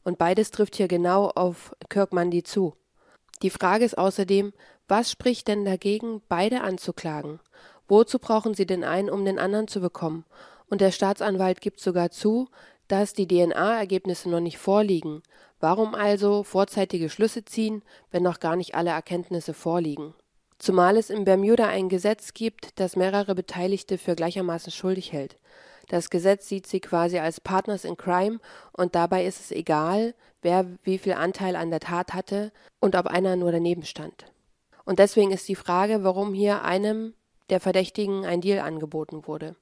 Und 0.04 0.18
beides 0.18 0.52
trifft 0.52 0.76
hier 0.76 0.88
genau 0.88 1.30
auf 1.30 1.76
Kirk 1.90 2.14
Mundy 2.14 2.44
zu. 2.44 2.74
Die 3.42 3.50
Frage 3.50 3.86
ist 3.86 3.98
außerdem, 3.98 4.54
was 4.88 5.12
spricht 5.12 5.48
denn 5.48 5.66
dagegen, 5.66 6.22
beide 6.28 6.62
anzuklagen? 6.62 7.40
Wozu 7.88 8.20
brauchen 8.20 8.54
sie 8.54 8.66
den 8.66 8.84
einen, 8.84 9.10
um 9.10 9.24
den 9.24 9.40
anderen 9.40 9.68
zu 9.68 9.80
bekommen? 9.80 10.26
Und 10.70 10.82
der 10.82 10.92
Staatsanwalt 10.92 11.62
gibt 11.62 11.80
sogar 11.80 12.12
zu, 12.12 12.50
dass 12.88 13.14
die 13.14 13.28
DNA-Ergebnisse 13.28 14.30
noch 14.30 14.40
nicht 14.40 14.58
vorliegen. 14.58 15.22
Warum 15.60 15.96
also 15.96 16.44
vorzeitige 16.44 17.10
Schlüsse 17.10 17.46
ziehen, 17.46 17.84
wenn 18.12 18.24
noch 18.24 18.40
gar 18.40 18.56
nicht 18.56 18.76
alle 18.76 18.92
Erkenntnisse 18.92 19.54
vorliegen? 19.54 20.14
Zumal 20.60 20.98
es 20.98 21.10
in 21.10 21.24
Bermuda 21.24 21.68
ein 21.68 21.88
Gesetz 21.88 22.34
gibt, 22.34 22.80
das 22.80 22.98
mehrere 22.98 23.34
Beteiligte 23.34 23.98
für 23.98 24.16
gleichermaßen 24.16 24.74
schuldig 24.74 25.14
hält. 25.14 25.38
Das 25.88 26.10
Gesetz 26.10 26.48
sieht 26.48 26.68
sie 26.68 26.82
quasi 26.82 27.18
als 27.18 27.40
Partners 27.40 27.86
in 27.86 27.98
Crime 27.98 28.40
und 28.74 28.94
dabei 28.94 29.26
ist 29.26 29.40
es 29.40 29.52
egal, 29.52 30.14
wer 30.42 30.68
wie 30.84 30.98
viel 30.98 31.14
Anteil 31.14 31.56
an 31.56 31.72
der 31.72 31.80
Tat 31.80 32.14
hatte 32.14 32.52
und 32.80 32.96
ob 32.96 33.08
einer 33.08 33.38
nur 33.38 33.52
daneben 33.52 33.84
stand. 33.84 34.26
Und 34.86 35.00
deswegen 35.00 35.32
ist 35.32 35.48
die 35.48 35.56
Frage, 35.56 36.04
warum 36.04 36.34
hier 36.34 36.64
einem 36.64 37.14
der 37.50 37.60
Verdächtigen 37.60 38.26
ein 38.26 38.42
Deal 38.42 38.60
angeboten 38.60 39.26
wurde. 39.28 39.56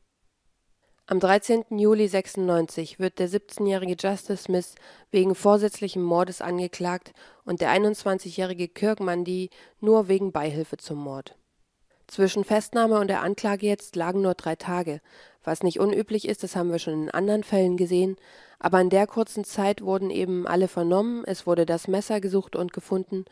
Am 1.09 1.21
13. 1.21 1.63
Juli 1.69 2.09
96 2.09 2.99
wird 2.99 3.17
der 3.19 3.29
17-jährige 3.29 3.95
Justice 3.97 4.43
Smith 4.43 4.75
wegen 5.09 5.35
vorsätzlichen 5.35 6.03
Mordes 6.03 6.41
angeklagt 6.41 7.13
und 7.45 7.61
der 7.61 7.71
21-jährige 7.71 8.67
Kirk 8.67 8.99
Mundy 8.99 9.49
nur 9.79 10.09
wegen 10.09 10.33
Beihilfe 10.33 10.75
zum 10.75 10.97
Mord. 10.97 11.37
Zwischen 12.07 12.43
Festnahme 12.43 12.99
und 12.99 13.07
der 13.07 13.21
Anklage 13.21 13.67
jetzt 13.67 13.95
lagen 13.95 14.21
nur 14.21 14.33
drei 14.33 14.57
Tage, 14.57 14.99
was 15.45 15.63
nicht 15.63 15.79
unüblich 15.79 16.27
ist, 16.27 16.43
das 16.43 16.57
haben 16.57 16.73
wir 16.73 16.79
schon 16.79 17.03
in 17.03 17.09
anderen 17.09 17.45
Fällen 17.45 17.77
gesehen, 17.77 18.17
aber 18.59 18.81
in 18.81 18.89
der 18.89 19.07
kurzen 19.07 19.45
Zeit 19.45 19.81
wurden 19.81 20.09
eben 20.09 20.45
alle 20.45 20.67
vernommen, 20.67 21.23
es 21.25 21.47
wurde 21.47 21.65
das 21.65 21.87
Messer 21.87 22.19
gesucht 22.19 22.57
und 22.57 22.73
gefunden 22.73 23.23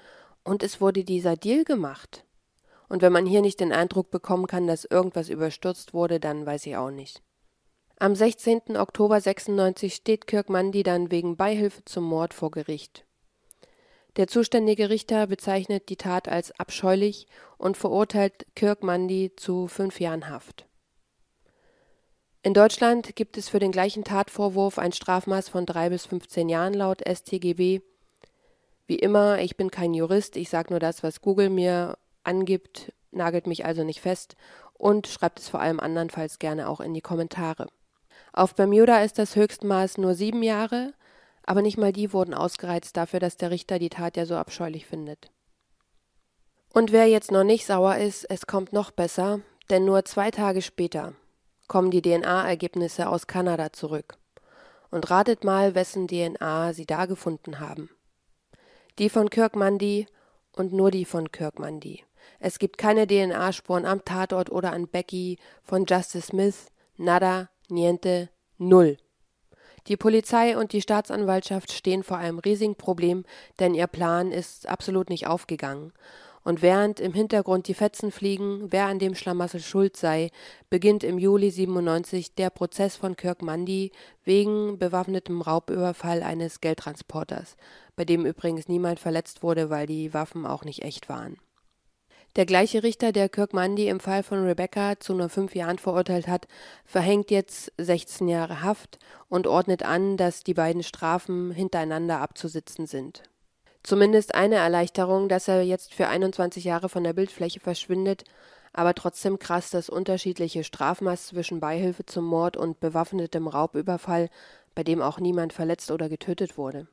und 0.45 0.63
es 0.63 0.79
wurde 0.79 1.03
dieser 1.03 1.35
Deal 1.35 1.65
gemacht. 1.65 2.23
Und 2.87 3.01
wenn 3.01 3.11
man 3.11 3.25
hier 3.25 3.41
nicht 3.41 3.59
den 3.59 3.73
Eindruck 3.73 4.11
bekommen 4.11 4.47
kann, 4.47 4.65
dass 4.65 4.85
irgendwas 4.85 5.27
überstürzt 5.27 5.93
wurde, 5.93 6.21
dann 6.21 6.45
weiß 6.45 6.67
ich 6.67 6.77
auch 6.77 6.91
nicht. 6.91 7.21
Am 7.97 8.13
16. 8.13 8.75
Oktober 8.75 9.21
96 9.21 9.95
steht 9.95 10.27
Kirk 10.27 10.49
Mundy 10.49 10.83
dann 10.83 11.11
wegen 11.11 11.37
Beihilfe 11.37 11.83
zum 11.85 12.03
Mord 12.03 12.33
vor 12.33 12.51
Gericht. 12.51 13.05
Der 14.17 14.27
zuständige 14.27 14.89
Richter 14.89 15.27
bezeichnet 15.27 15.89
die 15.89 15.95
Tat 15.95 16.27
als 16.27 16.57
abscheulich 16.59 17.27
und 17.57 17.77
verurteilt 17.77 18.45
Kirk 18.55 18.83
Mundy 18.83 19.31
zu 19.35 19.67
fünf 19.67 19.99
Jahren 19.99 20.29
Haft. 20.29 20.65
In 22.43 22.53
Deutschland 22.53 23.15
gibt 23.15 23.37
es 23.37 23.49
für 23.49 23.59
den 23.59 23.71
gleichen 23.71 24.03
Tatvorwurf 24.03 24.77
ein 24.77 24.91
Strafmaß 24.91 25.49
von 25.49 25.65
drei 25.65 25.89
bis 25.89 26.05
15 26.05 26.49
Jahren 26.49 26.73
laut 26.73 27.01
StGB 27.07 27.81
wie 28.87 28.99
immer, 28.99 29.39
ich 29.39 29.57
bin 29.57 29.71
kein 29.71 29.93
Jurist, 29.93 30.35
ich 30.35 30.49
sage 30.49 30.71
nur 30.71 30.79
das, 30.79 31.01
was 31.01 31.21
Google 31.21 31.49
mir 31.49 31.97
angibt, 32.23 32.93
nagelt 33.11 33.47
mich 33.47 33.65
also 33.65 33.83
nicht 33.83 33.99
fest 33.99 34.35
und 34.73 35.07
schreibt 35.07 35.39
es 35.39 35.49
vor 35.49 35.59
allem 35.59 35.79
andernfalls 35.79 36.37
gerne 36.37 36.69
auch 36.69 36.81
in 36.81 36.93
die 36.93 37.01
Kommentare. 37.01 37.67
Auf 38.35 38.53
Bermuda 38.53 39.01
ist 39.01 39.17
das 39.17 39.37
Höchstmaß 39.37 39.97
nur 39.97 40.13
sieben 40.13 40.43
Jahre, 40.43 40.93
aber 41.43 41.61
nicht 41.61 41.77
mal 41.77 41.93
die 41.93 42.11
wurden 42.11 42.33
ausgereizt 42.33 42.97
dafür, 42.97 43.21
dass 43.21 43.37
der 43.37 43.49
Richter 43.49 43.79
die 43.79 43.87
Tat 43.87 44.17
ja 44.17 44.25
so 44.25 44.35
abscheulich 44.35 44.85
findet. 44.85 45.31
Und 46.73 46.91
wer 46.91 47.07
jetzt 47.07 47.31
noch 47.31 47.45
nicht 47.45 47.65
sauer 47.65 47.95
ist, 47.95 48.25
es 48.25 48.45
kommt 48.45 48.73
noch 48.73 48.91
besser, 48.91 49.39
denn 49.69 49.85
nur 49.85 50.03
zwei 50.03 50.31
Tage 50.31 50.61
später 50.61 51.13
kommen 51.69 51.91
die 51.91 52.01
DNA-Ergebnisse 52.01 53.07
aus 53.07 53.25
Kanada 53.25 53.71
zurück. 53.71 54.17
Und 54.91 55.09
ratet 55.09 55.45
mal, 55.45 55.73
wessen 55.73 56.09
DNA 56.09 56.73
sie 56.73 56.85
da 56.85 57.05
gefunden 57.05 57.61
haben. 57.61 57.89
Die 58.99 59.07
von 59.07 59.29
Kirkmandy 59.29 60.07
und 60.51 60.73
nur 60.73 60.91
die 60.91 61.05
von 61.05 61.31
Kirkmandy. 61.31 62.03
Es 62.41 62.59
gibt 62.59 62.77
keine 62.77 63.07
DNA-Spuren 63.07 63.85
am 63.85 64.03
Tatort 64.03 64.49
oder 64.49 64.73
an 64.73 64.89
Becky 64.89 65.39
von 65.63 65.85
Justice 65.85 66.27
Smith. 66.27 66.67
Nada, 66.97 67.47
niente, 67.69 68.29
null. 68.57 68.97
Die 69.87 69.97
Polizei 69.97 70.57
und 70.57 70.73
die 70.73 70.81
Staatsanwaltschaft 70.81 71.71
stehen 71.71 72.03
vor 72.03 72.17
einem 72.17 72.39
riesigen 72.39 72.75
Problem, 72.75 73.23
denn 73.59 73.75
ihr 73.75 73.87
Plan 73.87 74.31
ist 74.31 74.67
absolut 74.67 75.09
nicht 75.09 75.27
aufgegangen. 75.27 75.93
Und 76.43 76.61
während 76.61 76.99
im 76.99 77.13
Hintergrund 77.13 77.67
die 77.67 77.73
Fetzen 77.73 78.11
fliegen, 78.11 78.71
wer 78.71 78.85
an 78.85 78.99
dem 78.99 79.15
Schlamassel 79.15 79.59
schuld 79.59 79.97
sei, 79.97 80.29
beginnt 80.69 81.03
im 81.03 81.17
Juli 81.17 81.49
97 81.49 82.35
der 82.35 82.51
Prozess 82.51 82.95
von 82.95 83.15
Kirk 83.15 83.41
Mundy 83.41 83.91
wegen 84.23 84.77
bewaffnetem 84.77 85.41
Raubüberfall 85.41 86.21
eines 86.21 86.61
Geldtransporters, 86.61 87.57
bei 87.95 88.05
dem 88.05 88.27
übrigens 88.27 88.67
niemand 88.67 88.99
verletzt 88.99 89.41
wurde, 89.41 89.71
weil 89.71 89.87
die 89.87 90.13
Waffen 90.13 90.45
auch 90.45 90.63
nicht 90.63 90.83
echt 90.83 91.09
waren. 91.09 91.37
Der 92.35 92.45
gleiche 92.45 92.83
Richter, 92.83 93.13
der 93.13 93.29
Kirk 93.29 93.53
Mundy 93.53 93.87
im 93.87 94.01
Fall 94.01 94.21
von 94.21 94.45
Rebecca 94.45 94.99
zu 94.99 95.13
nur 95.13 95.29
fünf 95.29 95.55
Jahren 95.55 95.77
verurteilt 95.77 96.27
hat, 96.27 96.49
verhängt 96.83 97.31
jetzt 97.31 97.71
16 97.77 98.27
Jahre 98.27 98.61
Haft 98.61 98.99
und 99.29 99.47
ordnet 99.47 99.83
an, 99.83 100.17
dass 100.17 100.43
die 100.43 100.53
beiden 100.53 100.83
Strafen 100.83 101.51
hintereinander 101.51 102.19
abzusitzen 102.19 102.87
sind. 102.87 103.23
Zumindest 103.83 104.35
eine 104.35 104.55
Erleichterung, 104.55 105.29
dass 105.29 105.47
er 105.47 105.61
jetzt 105.61 105.93
für 105.93 106.09
21 106.09 106.65
Jahre 106.65 106.89
von 106.89 107.05
der 107.05 107.13
Bildfläche 107.13 107.61
verschwindet, 107.61 108.25
aber 108.73 108.93
trotzdem 108.95 109.39
krass 109.39 109.69
das 109.69 109.89
unterschiedliche 109.89 110.65
Strafmaß 110.65 111.27
zwischen 111.27 111.61
Beihilfe 111.61 112.05
zum 112.05 112.25
Mord 112.25 112.57
und 112.57 112.81
bewaffnetem 112.81 113.47
Raubüberfall, 113.47 114.29
bei 114.73 114.83
dem 114.83 115.01
auch 115.01 115.21
niemand 115.21 115.53
verletzt 115.53 115.89
oder 115.89 116.09
getötet 116.09 116.57
wurde. 116.57 116.87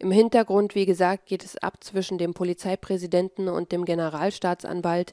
Im 0.00 0.10
Hintergrund, 0.10 0.74
wie 0.74 0.86
gesagt, 0.86 1.26
geht 1.26 1.44
es 1.44 1.58
ab 1.58 1.84
zwischen 1.84 2.16
dem 2.16 2.32
Polizeipräsidenten 2.32 3.50
und 3.50 3.70
dem 3.70 3.84
Generalstaatsanwalt. 3.84 5.12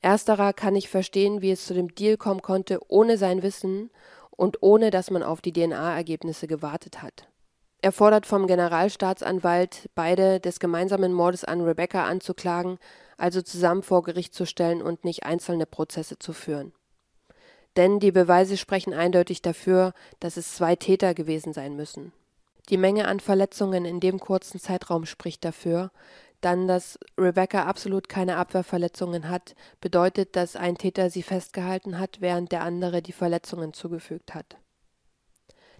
Ersterer 0.00 0.52
kann 0.52 0.74
nicht 0.74 0.88
verstehen, 0.88 1.42
wie 1.42 1.50
es 1.50 1.66
zu 1.66 1.74
dem 1.74 1.92
Deal 1.92 2.16
kommen 2.16 2.40
konnte, 2.40 2.78
ohne 2.86 3.18
sein 3.18 3.42
Wissen 3.42 3.90
und 4.30 4.62
ohne 4.62 4.92
dass 4.92 5.10
man 5.10 5.24
auf 5.24 5.40
die 5.40 5.52
DNA-Ergebnisse 5.52 6.46
gewartet 6.46 7.02
hat. 7.02 7.28
Er 7.82 7.90
fordert 7.90 8.26
vom 8.26 8.46
Generalstaatsanwalt, 8.46 9.90
beide 9.96 10.38
des 10.38 10.60
gemeinsamen 10.60 11.12
Mordes 11.12 11.42
an 11.42 11.60
Rebecca 11.60 12.04
anzuklagen, 12.04 12.78
also 13.16 13.42
zusammen 13.42 13.82
vor 13.82 14.04
Gericht 14.04 14.34
zu 14.34 14.46
stellen 14.46 14.82
und 14.82 15.04
nicht 15.04 15.24
einzelne 15.24 15.66
Prozesse 15.66 16.16
zu 16.16 16.32
führen. 16.32 16.72
Denn 17.76 17.98
die 17.98 18.12
Beweise 18.12 18.56
sprechen 18.56 18.94
eindeutig 18.94 19.42
dafür, 19.42 19.94
dass 20.20 20.36
es 20.36 20.54
zwei 20.54 20.76
Täter 20.76 21.12
gewesen 21.12 21.52
sein 21.52 21.74
müssen. 21.74 22.12
Die 22.68 22.76
Menge 22.76 23.08
an 23.08 23.20
Verletzungen 23.20 23.84
in 23.84 24.00
dem 24.00 24.20
kurzen 24.20 24.60
Zeitraum 24.60 25.06
spricht 25.06 25.44
dafür, 25.44 25.90
dann, 26.40 26.68
dass 26.68 26.98
Rebecca 27.16 27.64
absolut 27.64 28.08
keine 28.08 28.36
Abwehrverletzungen 28.36 29.28
hat, 29.28 29.54
bedeutet, 29.80 30.36
dass 30.36 30.54
ein 30.54 30.76
Täter 30.76 31.10
sie 31.10 31.22
festgehalten 31.22 31.98
hat, 31.98 32.20
während 32.20 32.52
der 32.52 32.62
andere 32.62 33.02
die 33.02 33.12
Verletzungen 33.12 33.72
zugefügt 33.72 34.34
hat. 34.34 34.56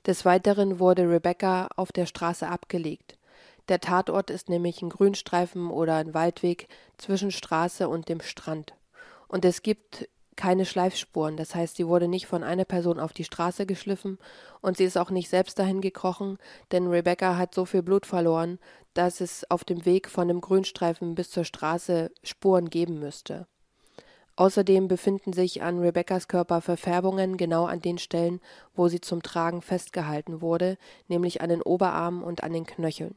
Des 0.07 0.24
Weiteren 0.24 0.78
wurde 0.78 1.09
Rebecca 1.09 1.68
auf 1.76 1.93
der 1.93 2.07
Straße 2.07 2.49
abgelegt. 2.49 3.18
Der 3.68 3.80
Tatort 3.80 4.30
ist 4.30 4.49
nämlich 4.49 4.80
ein 4.80 4.89
Grünstreifen 4.89 5.70
oder 5.70 5.97
ein 5.97 6.14
Waldweg 6.14 6.68
zwischen 6.97 7.30
Straße 7.30 7.89
und 7.89 8.09
dem 8.09 8.20
Strand. 8.20 8.74
Und 9.28 9.45
es 9.45 9.62
gibt 9.62 10.09
keine 10.39 10.64
Schleifspuren, 10.64 11.36
das 11.36 11.55
heißt, 11.55 11.76
sie 11.76 11.86
wurde 11.86 12.09
nicht 12.09 12.26
von 12.26 12.43
einer 12.43 12.64
Person 12.64 13.01
auf 13.01 13.12
die 13.12 13.24
Straße 13.24 13.66
geschliffen 13.66 14.18
und 14.62 14.76
sie 14.76 14.84
ist 14.84 14.97
auch 14.97 15.11
nicht 15.11 15.28
selbst 15.28 15.59
dahin 15.59 15.82
gekrochen, 15.82 16.39
denn 16.72 16.86
Rebecca 16.86 17.36
hat 17.36 17.55
so 17.55 17.66
viel 17.66 17.82
Blut 17.82 18.07
verloren, 18.07 18.59
dass 18.95 19.20
es 19.20 19.51
auf 19.51 19.64
dem 19.64 19.84
Weg 19.84 20.09
von 20.09 20.28
dem 20.28 20.41
Grünstreifen 20.41 21.16
bis 21.16 21.30
zur 21.30 21.45
Straße 21.45 22.11
Spuren 22.22 22.70
geben 22.70 23.01
müsste. 23.01 23.47
Außerdem 24.36 24.86
befinden 24.86 25.32
sich 25.32 25.62
an 25.62 25.80
Rebeccas 25.80 26.28
Körper 26.28 26.61
Verfärbungen 26.61 27.36
genau 27.36 27.64
an 27.64 27.82
den 27.82 27.99
Stellen, 27.99 28.41
wo 28.76 28.86
sie 28.86 29.01
zum 29.01 29.20
Tragen 29.20 29.61
festgehalten 29.61 30.41
wurde, 30.41 30.78
nämlich 31.09 31.43
an 31.43 31.49
den 31.49 31.62
Oberarmen 31.62 32.22
und 32.22 32.45
an 32.45 32.53
den 32.53 32.64
Knöcheln. 32.64 33.16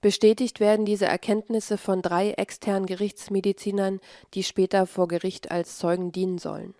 Bestätigt 0.00 0.60
werden 0.60 0.86
diese 0.86 1.04
Erkenntnisse 1.04 1.76
von 1.76 2.00
drei 2.00 2.30
externen 2.32 2.86
Gerichtsmedizinern, 2.86 4.00
die 4.32 4.42
später 4.42 4.86
vor 4.86 5.08
Gericht 5.08 5.50
als 5.50 5.78
Zeugen 5.78 6.10
dienen 6.10 6.38
sollen. 6.38 6.74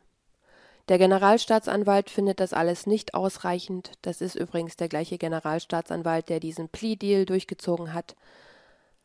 Der 0.89 0.99
Generalstaatsanwalt 0.99 2.11
findet 2.11 2.41
das 2.41 2.53
alles 2.53 2.87
nicht 2.87 3.15
ausreichend. 3.15 3.93
Das 4.03 4.21
ist 4.21 4.35
übrigens 4.35 4.77
der 4.77 4.89
gleiche 4.89 5.19
Generalstaatsanwalt, 5.19 6.29
der 6.29 6.41
diesen 6.41 6.69
Plea-Deal 6.69 7.27
durchgezogen 7.27 7.93
hat. 7.93 8.17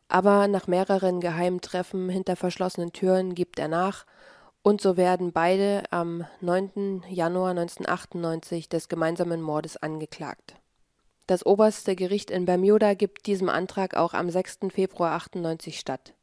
Aber 0.07 0.47
nach 0.47 0.67
mehreren 0.67 1.19
geheimen 1.19 1.61
Treffen 1.61 2.09
hinter 2.09 2.35
verschlossenen 2.35 2.93
Türen 2.93 3.35
gibt 3.35 3.59
er 3.59 3.67
nach 3.67 4.05
und 4.65 4.81
so 4.81 4.97
werden 4.97 5.31
beide 5.31 5.83
am 5.91 6.25
9. 6.41 7.03
Januar 7.09 7.51
1998 7.51 8.67
des 8.67 8.87
gemeinsamen 8.87 9.39
Mordes 9.39 9.77
angeklagt. 9.77 10.55
Das 11.27 11.45
oberste 11.45 11.95
Gericht 11.95 12.29
in 12.29 12.45
Bermuda 12.45 12.93
gibt 12.93 13.25
diesem 13.25 13.49
Antrag 13.49 13.95
auch 13.95 14.13
am 14.13 14.29
6. 14.29 14.59
Februar 14.71 15.13
98 15.13 15.79
statt. 15.79 16.13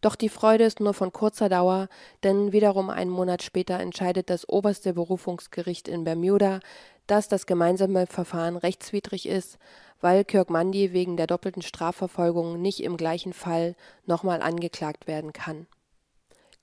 Doch 0.00 0.14
die 0.14 0.28
Freude 0.28 0.64
ist 0.64 0.80
nur 0.80 0.94
von 0.94 1.12
kurzer 1.12 1.48
Dauer, 1.48 1.88
denn 2.22 2.52
wiederum 2.52 2.90
einen 2.90 3.10
Monat 3.10 3.42
später 3.42 3.80
entscheidet 3.80 4.30
das 4.30 4.48
oberste 4.48 4.92
Berufungsgericht 4.92 5.88
in 5.88 6.04
Bermuda, 6.04 6.60
dass 7.06 7.28
das 7.28 7.46
gemeinsame 7.46 8.06
Verfahren 8.06 8.56
rechtswidrig 8.56 9.26
ist, 9.26 9.58
weil 10.00 10.24
Kirk 10.24 10.50
Mundy 10.50 10.92
wegen 10.92 11.16
der 11.16 11.26
doppelten 11.26 11.62
Strafverfolgung 11.62 12.60
nicht 12.60 12.80
im 12.80 12.96
gleichen 12.96 13.32
Fall 13.32 13.74
nochmal 14.04 14.42
angeklagt 14.42 15.06
werden 15.06 15.32
kann. 15.32 15.66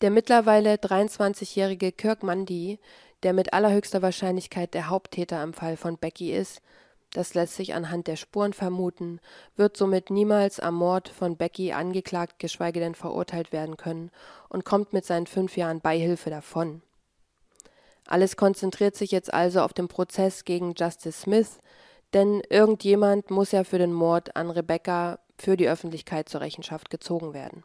Der 0.01 0.11
mittlerweile 0.11 0.75
23-jährige 0.75 1.91
Kirk 1.91 2.21
Mundy, 2.21 2.79
der 3.23 3.33
mit 3.33 3.53
allerhöchster 3.53 4.01
Wahrscheinlichkeit 4.01 4.73
der 4.73 4.89
Haupttäter 4.89 5.41
im 5.41 5.53
Fall 5.53 5.77
von 5.77 5.97
Becky 5.97 6.31
ist, 6.31 6.61
das 7.15 7.33
lässt 7.33 7.55
sich 7.55 7.73
anhand 7.73 8.07
der 8.07 8.17
Spuren 8.17 8.53
vermuten, 8.53 9.19
wird 9.55 9.77
somit 9.77 10.09
niemals 10.09 10.59
am 10.59 10.75
Mord 10.75 11.07
von 11.07 11.37
Becky 11.37 11.71
angeklagt, 11.71 12.39
geschweige 12.39 12.79
denn 12.79 12.95
verurteilt 12.95 13.51
werden 13.51 13.77
können 13.77 14.11
und 14.49 14.65
kommt 14.65 14.91
mit 14.91 15.05
seinen 15.05 15.27
fünf 15.27 15.55
Jahren 15.55 15.79
Beihilfe 15.79 16.29
davon. 16.29 16.81
Alles 18.07 18.35
konzentriert 18.35 18.95
sich 18.95 19.11
jetzt 19.11 19.33
also 19.33 19.61
auf 19.61 19.73
den 19.73 19.87
Prozess 19.87 20.43
gegen 20.43 20.73
Justice 20.75 21.21
Smith, 21.21 21.59
denn 22.13 22.41
irgendjemand 22.49 23.31
muss 23.31 23.51
ja 23.51 23.63
für 23.63 23.79
den 23.79 23.93
Mord 23.93 24.35
an 24.35 24.49
Rebecca 24.49 25.19
für 25.37 25.57
die 25.57 25.69
Öffentlichkeit 25.69 26.29
zur 26.29 26.41
Rechenschaft 26.41 26.89
gezogen 26.89 27.33
werden. 27.33 27.63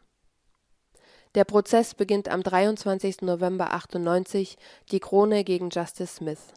Der 1.35 1.45
Prozess 1.45 1.93
beginnt 1.93 2.27
am 2.27 2.43
23. 2.43 3.21
November 3.21 3.73
98, 3.73 4.57
die 4.91 4.99
Krone 4.99 5.43
gegen 5.43 5.69
Justice 5.69 6.15
Smith. 6.15 6.53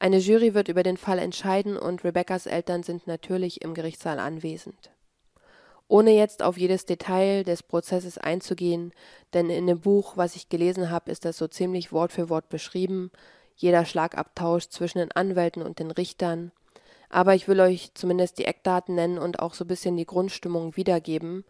Eine 0.00 0.18
Jury 0.18 0.54
wird 0.54 0.68
über 0.68 0.84
den 0.84 0.96
Fall 0.96 1.18
entscheiden 1.18 1.76
und 1.76 2.04
Rebeccas 2.04 2.46
Eltern 2.46 2.84
sind 2.84 3.08
natürlich 3.08 3.62
im 3.62 3.74
Gerichtssaal 3.74 4.20
anwesend. 4.20 4.92
Ohne 5.88 6.12
jetzt 6.12 6.42
auf 6.42 6.56
jedes 6.56 6.86
Detail 6.86 7.42
des 7.42 7.64
Prozesses 7.64 8.16
einzugehen, 8.16 8.92
denn 9.32 9.50
in 9.50 9.66
dem 9.66 9.80
Buch, 9.80 10.16
was 10.16 10.36
ich 10.36 10.48
gelesen 10.48 10.90
habe, 10.90 11.10
ist 11.10 11.24
das 11.24 11.36
so 11.36 11.48
ziemlich 11.48 11.92
Wort 11.92 12.12
für 12.12 12.28
Wort 12.28 12.48
beschrieben, 12.48 13.10
jeder 13.56 13.84
Schlagabtausch 13.84 14.68
zwischen 14.68 14.98
den 14.98 15.10
Anwälten 15.10 15.62
und 15.62 15.80
den 15.80 15.90
Richtern. 15.90 16.52
Aber 17.08 17.34
ich 17.34 17.48
will 17.48 17.58
euch 17.58 17.92
zumindest 17.94 18.38
die 18.38 18.44
Eckdaten 18.44 18.94
nennen 18.94 19.18
und 19.18 19.40
auch 19.40 19.54
so 19.54 19.64
ein 19.64 19.68
bisschen 19.68 19.96
die 19.96 20.06
Grundstimmung 20.06 20.76
wiedergeben, 20.76 21.44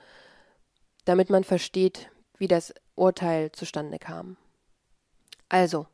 damit 1.05 1.29
man 1.29 1.45
versteht, 1.45 2.11
wie 2.39 2.49
das 2.49 2.73
Urteil 2.95 3.53
zustande 3.53 3.99
kam. 3.99 4.37
Also, 5.51 5.87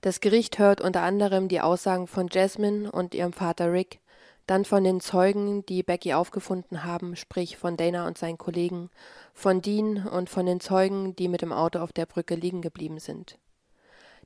das 0.00 0.20
Gericht 0.20 0.58
hört 0.58 0.80
unter 0.80 1.02
anderem 1.02 1.48
die 1.48 1.60
Aussagen 1.60 2.06
von 2.06 2.28
Jasmine 2.30 2.90
und 2.90 3.14
ihrem 3.14 3.32
Vater 3.32 3.72
Rick, 3.72 4.00
dann 4.46 4.64
von 4.64 4.82
den 4.82 5.00
Zeugen, 5.00 5.64
die 5.66 5.82
Becky 5.82 6.12
aufgefunden 6.12 6.84
haben, 6.84 7.14
sprich 7.14 7.56
von 7.56 7.76
Dana 7.76 8.06
und 8.06 8.18
seinen 8.18 8.38
Kollegen, 8.38 8.90
von 9.32 9.62
Dean 9.62 10.08
und 10.08 10.28
von 10.28 10.44
den 10.44 10.58
Zeugen, 10.58 11.14
die 11.14 11.28
mit 11.28 11.42
dem 11.42 11.52
Auto 11.52 11.78
auf 11.78 11.92
der 11.92 12.06
Brücke 12.06 12.34
liegen 12.34 12.60
geblieben 12.60 12.98
sind. 12.98 13.38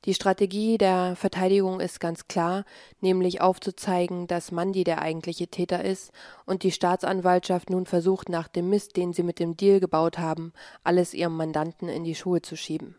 Die 0.05 0.13
Strategie 0.13 0.77
der 0.77 1.15
Verteidigung 1.15 1.79
ist 1.79 1.99
ganz 1.99 2.27
klar, 2.27 2.65
nämlich 3.01 3.41
aufzuzeigen, 3.41 4.27
dass 4.27 4.51
Mandy 4.51 4.83
der 4.83 5.01
eigentliche 5.01 5.47
Täter 5.47 5.83
ist 5.83 6.11
und 6.45 6.63
die 6.63 6.71
Staatsanwaltschaft 6.71 7.69
nun 7.69 7.85
versucht, 7.85 8.29
nach 8.29 8.47
dem 8.47 8.69
Mist, 8.69 8.97
den 8.97 9.13
sie 9.13 9.23
mit 9.23 9.39
dem 9.39 9.57
Deal 9.57 9.79
gebaut 9.79 10.19
haben, 10.19 10.53
alles 10.83 11.13
ihrem 11.13 11.35
Mandanten 11.35 11.89
in 11.89 12.03
die 12.03 12.15
Schuhe 12.15 12.41
zu 12.41 12.55
schieben. 12.55 12.95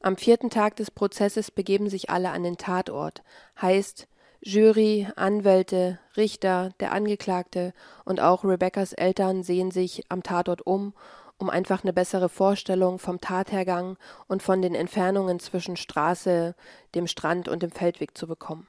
Am 0.00 0.16
vierten 0.16 0.48
Tag 0.48 0.76
des 0.76 0.92
Prozesses 0.92 1.50
begeben 1.50 1.90
sich 1.90 2.08
alle 2.08 2.30
an 2.30 2.44
den 2.44 2.56
Tatort, 2.56 3.22
heißt 3.60 4.06
Jury, 4.40 5.08
Anwälte, 5.16 5.98
Richter, 6.16 6.70
der 6.78 6.92
Angeklagte 6.92 7.72
und 8.04 8.20
auch 8.20 8.44
Rebeccas 8.44 8.92
Eltern 8.92 9.42
sehen 9.42 9.72
sich 9.72 10.04
am 10.08 10.22
Tatort 10.22 10.64
um, 10.64 10.94
um 11.38 11.50
einfach 11.50 11.82
eine 11.82 11.92
bessere 11.92 12.28
Vorstellung 12.28 13.00
vom 13.00 13.20
Tathergang 13.20 13.96
und 14.28 14.42
von 14.42 14.62
den 14.62 14.76
Entfernungen 14.76 15.40
zwischen 15.40 15.76
Straße, 15.76 16.54
dem 16.94 17.08
Strand 17.08 17.48
und 17.48 17.64
dem 17.64 17.72
Feldweg 17.72 18.16
zu 18.16 18.28
bekommen. 18.28 18.68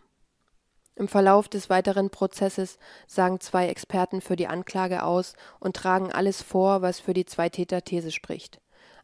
Im 0.95 1.07
Verlauf 1.07 1.47
des 1.47 1.69
weiteren 1.69 2.09
Prozesses 2.09 2.79
sagen 3.05 3.39
zwei 3.39 3.67
Experten 3.67 4.21
für 4.21 4.35
die 4.35 4.47
Anklage 4.47 5.03
aus 5.03 5.33
und 5.59 5.75
tragen 5.75 6.11
alles 6.11 6.41
vor, 6.41 6.81
was 6.81 6.99
für 6.99 7.13
die 7.13 7.25
Zwei-Täter-These 7.25 8.11
spricht. 8.11 8.59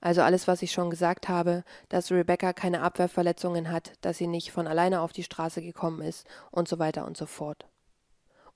Also 0.06 0.22
alles, 0.22 0.48
was 0.48 0.62
ich 0.62 0.72
schon 0.72 0.92
gesagt 0.92 1.30
habe, 1.30 1.64
dass 1.90 2.12
Rebecca 2.12 2.54
keine 2.54 2.84
Abwehrverletzungen 2.84 3.72
hat, 3.72 3.94
dass 4.02 4.20
sie 4.20 4.28
nicht 4.28 4.52
von 4.52 4.68
alleine 4.68 5.02
auf 5.02 5.14
die 5.14 5.24
Straße 5.24 5.64
gekommen 5.64 6.02
ist 6.02 6.28
und 6.52 6.68
so 6.68 6.78
weiter 6.78 7.08
und 7.08 7.18
so 7.18 7.26
fort. 7.26 7.66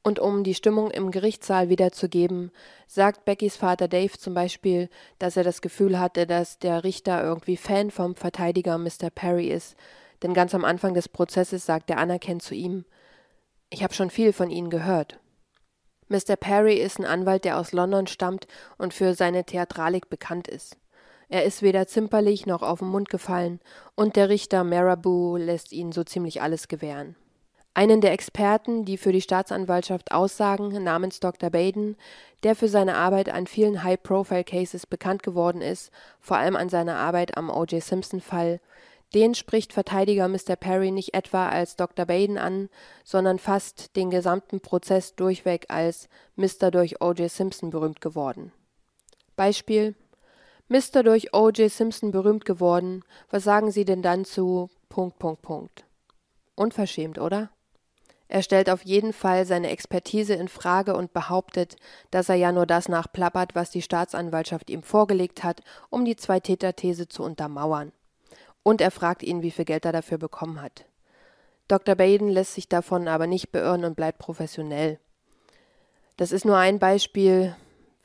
Und 0.04 0.20
um 0.20 0.44
die 0.44 0.54
Stimmung 0.54 0.92
im 0.92 1.10
Gerichtssaal 1.10 1.70
wiederzugeben, 1.70 2.52
sagt 2.86 3.26
Beckys 3.26 3.56
Vater 3.56 3.88
Dave 3.88 4.12
zum 4.12 4.36
Beispiel, 4.36 4.92
dass 5.18 5.38
er 5.38 5.44
das 5.44 5.62
Gefühl 5.62 6.00
hatte, 6.00 6.28
dass 6.28 6.60
der 6.60 6.84
Richter 6.84 7.24
irgendwie 7.24 7.58
Fan 7.58 7.90
vom 7.90 8.14
Verteidiger 8.16 8.78
Mr. 8.78 9.10
Perry 9.10 9.48
ist, 9.48 9.76
denn 10.22 10.36
ganz 10.36 10.54
am 10.54 10.64
Anfang 10.64 10.94
des 10.94 11.10
Prozesses 11.10 11.66
sagt 11.66 11.90
er 11.90 11.98
anerkennt 11.98 12.44
zu 12.44 12.54
ihm, 12.54 12.86
ich 13.72 13.82
habe 13.82 13.96
schon 13.96 14.12
viel 14.12 14.34
von 14.34 14.52
Ihnen 14.52 14.70
gehört. 14.70 15.20
Mr. 16.10 16.36
Perry 16.36 16.76
ist 16.76 17.00
ein 17.00 17.06
Anwalt, 17.06 17.44
der 17.44 17.58
aus 17.58 17.72
London 17.72 18.06
stammt 18.06 18.46
und 18.78 18.94
für 18.94 19.16
seine 19.16 19.46
Theatralik 19.46 20.12
bekannt 20.12 20.48
ist. 20.48 20.78
Er 21.30 21.44
ist 21.46 21.62
weder 21.62 21.88
zimperlich 21.88 22.48
noch 22.48 22.64
auf 22.64 22.80
den 22.80 22.90
Mund 22.90 23.10
gefallen, 23.10 23.60
und 23.96 24.16
der 24.16 24.30
Richter 24.30 24.64
Marabou 24.64 25.38
lässt 25.38 25.72
ihn 25.72 25.92
so 25.92 26.04
ziemlich 26.04 26.42
alles 26.42 26.68
gewähren. 26.68 27.16
Einen 27.76 28.02
der 28.02 28.12
Experten, 28.12 28.84
die 28.84 28.98
für 28.98 29.12
die 29.12 29.22
Staatsanwaltschaft 29.22 30.12
aussagen, 30.12 30.84
namens 30.84 31.20
Dr. 31.20 31.52
Baden, 31.52 31.96
der 32.44 32.56
für 32.56 32.68
seine 32.68 32.96
Arbeit 32.96 33.30
an 33.30 33.46
vielen 33.46 33.84
High-Profile-Cases 33.84 34.88
bekannt 34.88 35.22
geworden 35.22 35.62
ist, 35.62 35.92
vor 36.20 36.38
allem 36.38 36.56
an 36.56 36.70
seiner 36.70 36.98
Arbeit 36.98 37.38
am 37.38 37.52
O.J. 37.52 37.82
Simpson-Fall, 37.82 38.60
den 39.14 39.34
spricht 39.36 39.72
Verteidiger 39.72 40.28
Mr. 40.28 40.56
Perry 40.60 40.92
nicht 40.92 41.14
etwa 41.14 41.48
als 41.50 41.76
Dr. 41.76 42.06
Baden 42.06 42.38
an, 42.38 42.70
sondern 43.04 43.40
fast 43.40 43.96
den 43.96 44.10
gesamten 44.10 44.62
Prozess 44.62 45.16
durchweg 45.16 45.66
als 45.70 46.10
Mr. 46.36 46.72
durch 46.72 47.02
O.J. 47.02 47.30
Simpson 47.30 47.70
berühmt 47.70 48.02
geworden. 48.02 48.52
Beispiel 49.36 49.96
Mister 50.72 51.02
durch 51.02 51.34
O.J. 51.34 51.72
Simpson 51.72 52.12
berühmt 52.12 52.46
geworden. 52.46 53.04
Was 53.32 53.44
sagen 53.44 53.72
Sie 53.72 53.86
denn 53.86 54.04
dann 54.04 54.24
zu 54.24 54.70
Punkt, 54.88 55.18
Punkt, 55.18 55.42
Punkt? 55.42 55.86
Unverschämt, 56.54 57.18
oder? 57.18 57.50
Er 58.28 58.44
stellt 58.44 58.70
auf 58.70 58.86
jeden 58.86 59.12
Fall 59.12 59.48
seine 59.48 59.72
Expertise 59.72 60.36
in 60.36 60.48
Frage 60.48 60.96
und 60.96 61.12
behauptet, 61.12 61.78
dass 62.12 62.30
er 62.30 62.36
ja 62.36 62.52
nur 62.52 62.68
das 62.68 62.88
nachplappert, 62.88 63.56
was 63.56 63.72
die 63.72 63.82
Staatsanwaltschaft 63.82 64.70
ihm 64.70 64.84
vorgelegt 64.84 65.44
hat, 65.44 65.62
um 65.90 66.06
die 66.06 66.16
Zwei-Täter-These 66.16 67.08
zu 67.08 67.24
untermauern. 67.24 67.92
Und 68.62 68.80
er 68.80 68.92
fragt 68.92 69.24
ihn, 69.24 69.42
wie 69.42 69.50
viel 69.50 69.66
Geld 69.66 69.86
er 69.86 69.92
dafür 69.92 70.20
bekommen 70.20 70.62
hat. 70.62 70.86
Dr. 71.68 71.96
Baden 71.96 72.30
lässt 72.30 72.54
sich 72.54 72.70
davon 72.70 73.08
aber 73.08 73.26
nicht 73.26 73.52
beirren 73.52 73.86
und 73.86 73.96
bleibt 73.96 74.20
professionell. 74.20 75.00
Das 76.18 76.32
ist 76.32 76.46
nur 76.46 76.58
ein 76.58 76.78
Beispiel, 76.78 77.56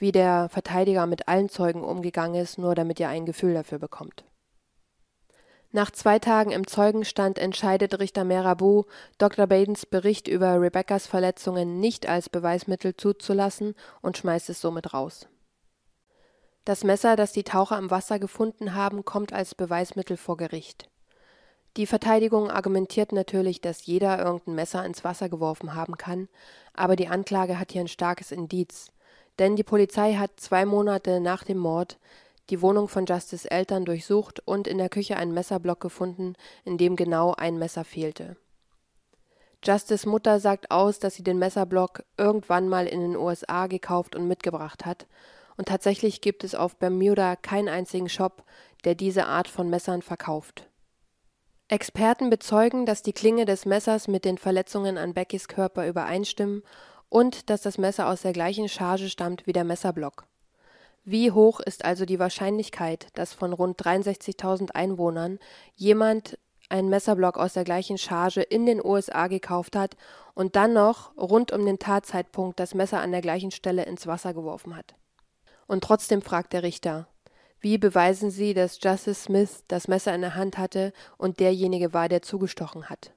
wie 0.04 0.12
der 0.12 0.50
Verteidiger 0.50 1.06
mit 1.06 1.28
allen 1.28 1.48
Zeugen 1.48 1.82
umgegangen 1.82 2.34
ist, 2.34 2.58
nur 2.58 2.74
damit 2.74 3.00
ihr 3.00 3.08
ein 3.08 3.24
Gefühl 3.24 3.54
dafür 3.54 3.78
bekommt. 3.78 4.22
Nach 5.72 5.90
zwei 5.90 6.18
Tagen 6.18 6.50
im 6.50 6.66
Zeugenstand 6.66 7.38
entscheidet 7.38 7.98
Richter 7.98 8.22
Merabou, 8.22 8.84
Dr. 9.16 9.46
Badens 9.46 9.86
Bericht 9.86 10.28
über 10.28 10.60
Rebeccas 10.60 11.06
Verletzungen 11.06 11.80
nicht 11.80 12.06
als 12.06 12.28
Beweismittel 12.28 12.94
zuzulassen 12.94 13.74
und 14.02 14.18
schmeißt 14.18 14.50
es 14.50 14.60
somit 14.60 14.92
raus. 14.92 15.26
Das 16.66 16.84
Messer, 16.84 17.16
das 17.16 17.32
die 17.32 17.42
Taucher 17.42 17.78
im 17.78 17.90
Wasser 17.90 18.18
gefunden 18.18 18.74
haben, 18.74 19.06
kommt 19.06 19.32
als 19.32 19.54
Beweismittel 19.54 20.18
vor 20.18 20.36
Gericht. 20.36 20.90
Die 21.78 21.86
Verteidigung 21.86 22.50
argumentiert 22.50 23.12
natürlich, 23.12 23.62
dass 23.62 23.86
jeder 23.86 24.18
irgendein 24.22 24.54
Messer 24.54 24.84
ins 24.84 25.02
Wasser 25.02 25.30
geworfen 25.30 25.74
haben 25.74 25.96
kann, 25.96 26.28
aber 26.74 26.94
die 26.94 27.08
Anklage 27.08 27.58
hat 27.58 27.72
hier 27.72 27.80
ein 27.80 27.88
starkes 27.88 28.32
Indiz. 28.32 28.90
Denn 29.38 29.56
die 29.56 29.64
Polizei 29.64 30.14
hat 30.14 30.38
zwei 30.38 30.64
Monate 30.64 31.20
nach 31.20 31.44
dem 31.44 31.58
Mord 31.58 31.98
die 32.50 32.60
Wohnung 32.60 32.88
von 32.88 33.06
Justice 33.06 33.50
Eltern 33.50 33.84
durchsucht 33.84 34.40
und 34.46 34.68
in 34.68 34.78
der 34.78 34.90
Küche 34.90 35.16
einen 35.16 35.32
Messerblock 35.32 35.80
gefunden, 35.80 36.34
in 36.64 36.76
dem 36.76 36.94
genau 36.94 37.32
ein 37.32 37.58
Messer 37.58 37.84
fehlte. 37.84 38.36
Justice 39.64 40.06
Mutter 40.06 40.40
sagt 40.40 40.70
aus, 40.70 40.98
dass 40.98 41.14
sie 41.14 41.22
den 41.22 41.38
Messerblock 41.38 42.04
irgendwann 42.18 42.68
mal 42.68 42.86
in 42.86 43.00
den 43.00 43.16
USA 43.16 43.66
gekauft 43.66 44.14
und 44.14 44.28
mitgebracht 44.28 44.84
hat, 44.84 45.06
und 45.56 45.68
tatsächlich 45.68 46.20
gibt 46.20 46.44
es 46.44 46.54
auf 46.54 46.76
Bermuda 46.76 47.36
keinen 47.36 47.68
einzigen 47.68 48.08
Shop, 48.08 48.44
der 48.84 48.94
diese 48.94 49.26
Art 49.26 49.48
von 49.48 49.70
Messern 49.70 50.02
verkauft. 50.02 50.68
Experten 51.68 52.28
bezeugen, 52.28 52.86
dass 52.86 53.02
die 53.02 53.12
Klinge 53.12 53.46
des 53.46 53.64
Messers 53.64 54.06
mit 54.08 54.24
den 54.24 54.36
Verletzungen 54.36 54.98
an 54.98 55.14
Beckys 55.14 55.48
Körper 55.48 55.86
übereinstimmen 55.86 56.62
und 57.14 57.48
dass 57.48 57.62
das 57.62 57.78
Messer 57.78 58.08
aus 58.08 58.22
der 58.22 58.32
gleichen 58.32 58.68
Charge 58.68 59.08
stammt 59.08 59.46
wie 59.46 59.52
der 59.52 59.62
Messerblock. 59.62 60.26
Wie 61.04 61.30
hoch 61.30 61.60
ist 61.60 61.84
also 61.84 62.06
die 62.06 62.18
Wahrscheinlichkeit, 62.18 63.06
dass 63.14 63.32
von 63.32 63.52
rund 63.52 63.80
63.000 63.80 64.72
Einwohnern 64.72 65.38
jemand 65.76 66.36
einen 66.70 66.88
Messerblock 66.88 67.38
aus 67.38 67.52
der 67.52 67.62
gleichen 67.62 67.98
Charge 67.98 68.42
in 68.42 68.66
den 68.66 68.84
USA 68.84 69.28
gekauft 69.28 69.76
hat 69.76 69.96
und 70.34 70.56
dann 70.56 70.72
noch 70.72 71.16
rund 71.16 71.52
um 71.52 71.64
den 71.64 71.78
Tatzeitpunkt 71.78 72.58
das 72.58 72.74
Messer 72.74 73.00
an 73.00 73.12
der 73.12 73.20
gleichen 73.20 73.52
Stelle 73.52 73.84
ins 73.84 74.08
Wasser 74.08 74.34
geworfen 74.34 74.74
hat? 74.74 74.96
Und 75.68 75.84
trotzdem 75.84 76.20
fragt 76.20 76.52
der 76.52 76.64
Richter, 76.64 77.06
wie 77.60 77.78
beweisen 77.78 78.32
Sie, 78.32 78.54
dass 78.54 78.80
Justice 78.82 79.22
Smith 79.22 79.62
das 79.68 79.86
Messer 79.86 80.12
in 80.16 80.22
der 80.22 80.34
Hand 80.34 80.58
hatte 80.58 80.92
und 81.16 81.38
derjenige 81.38 81.92
war, 81.92 82.08
der 82.08 82.22
zugestochen 82.22 82.90
hat? 82.90 83.13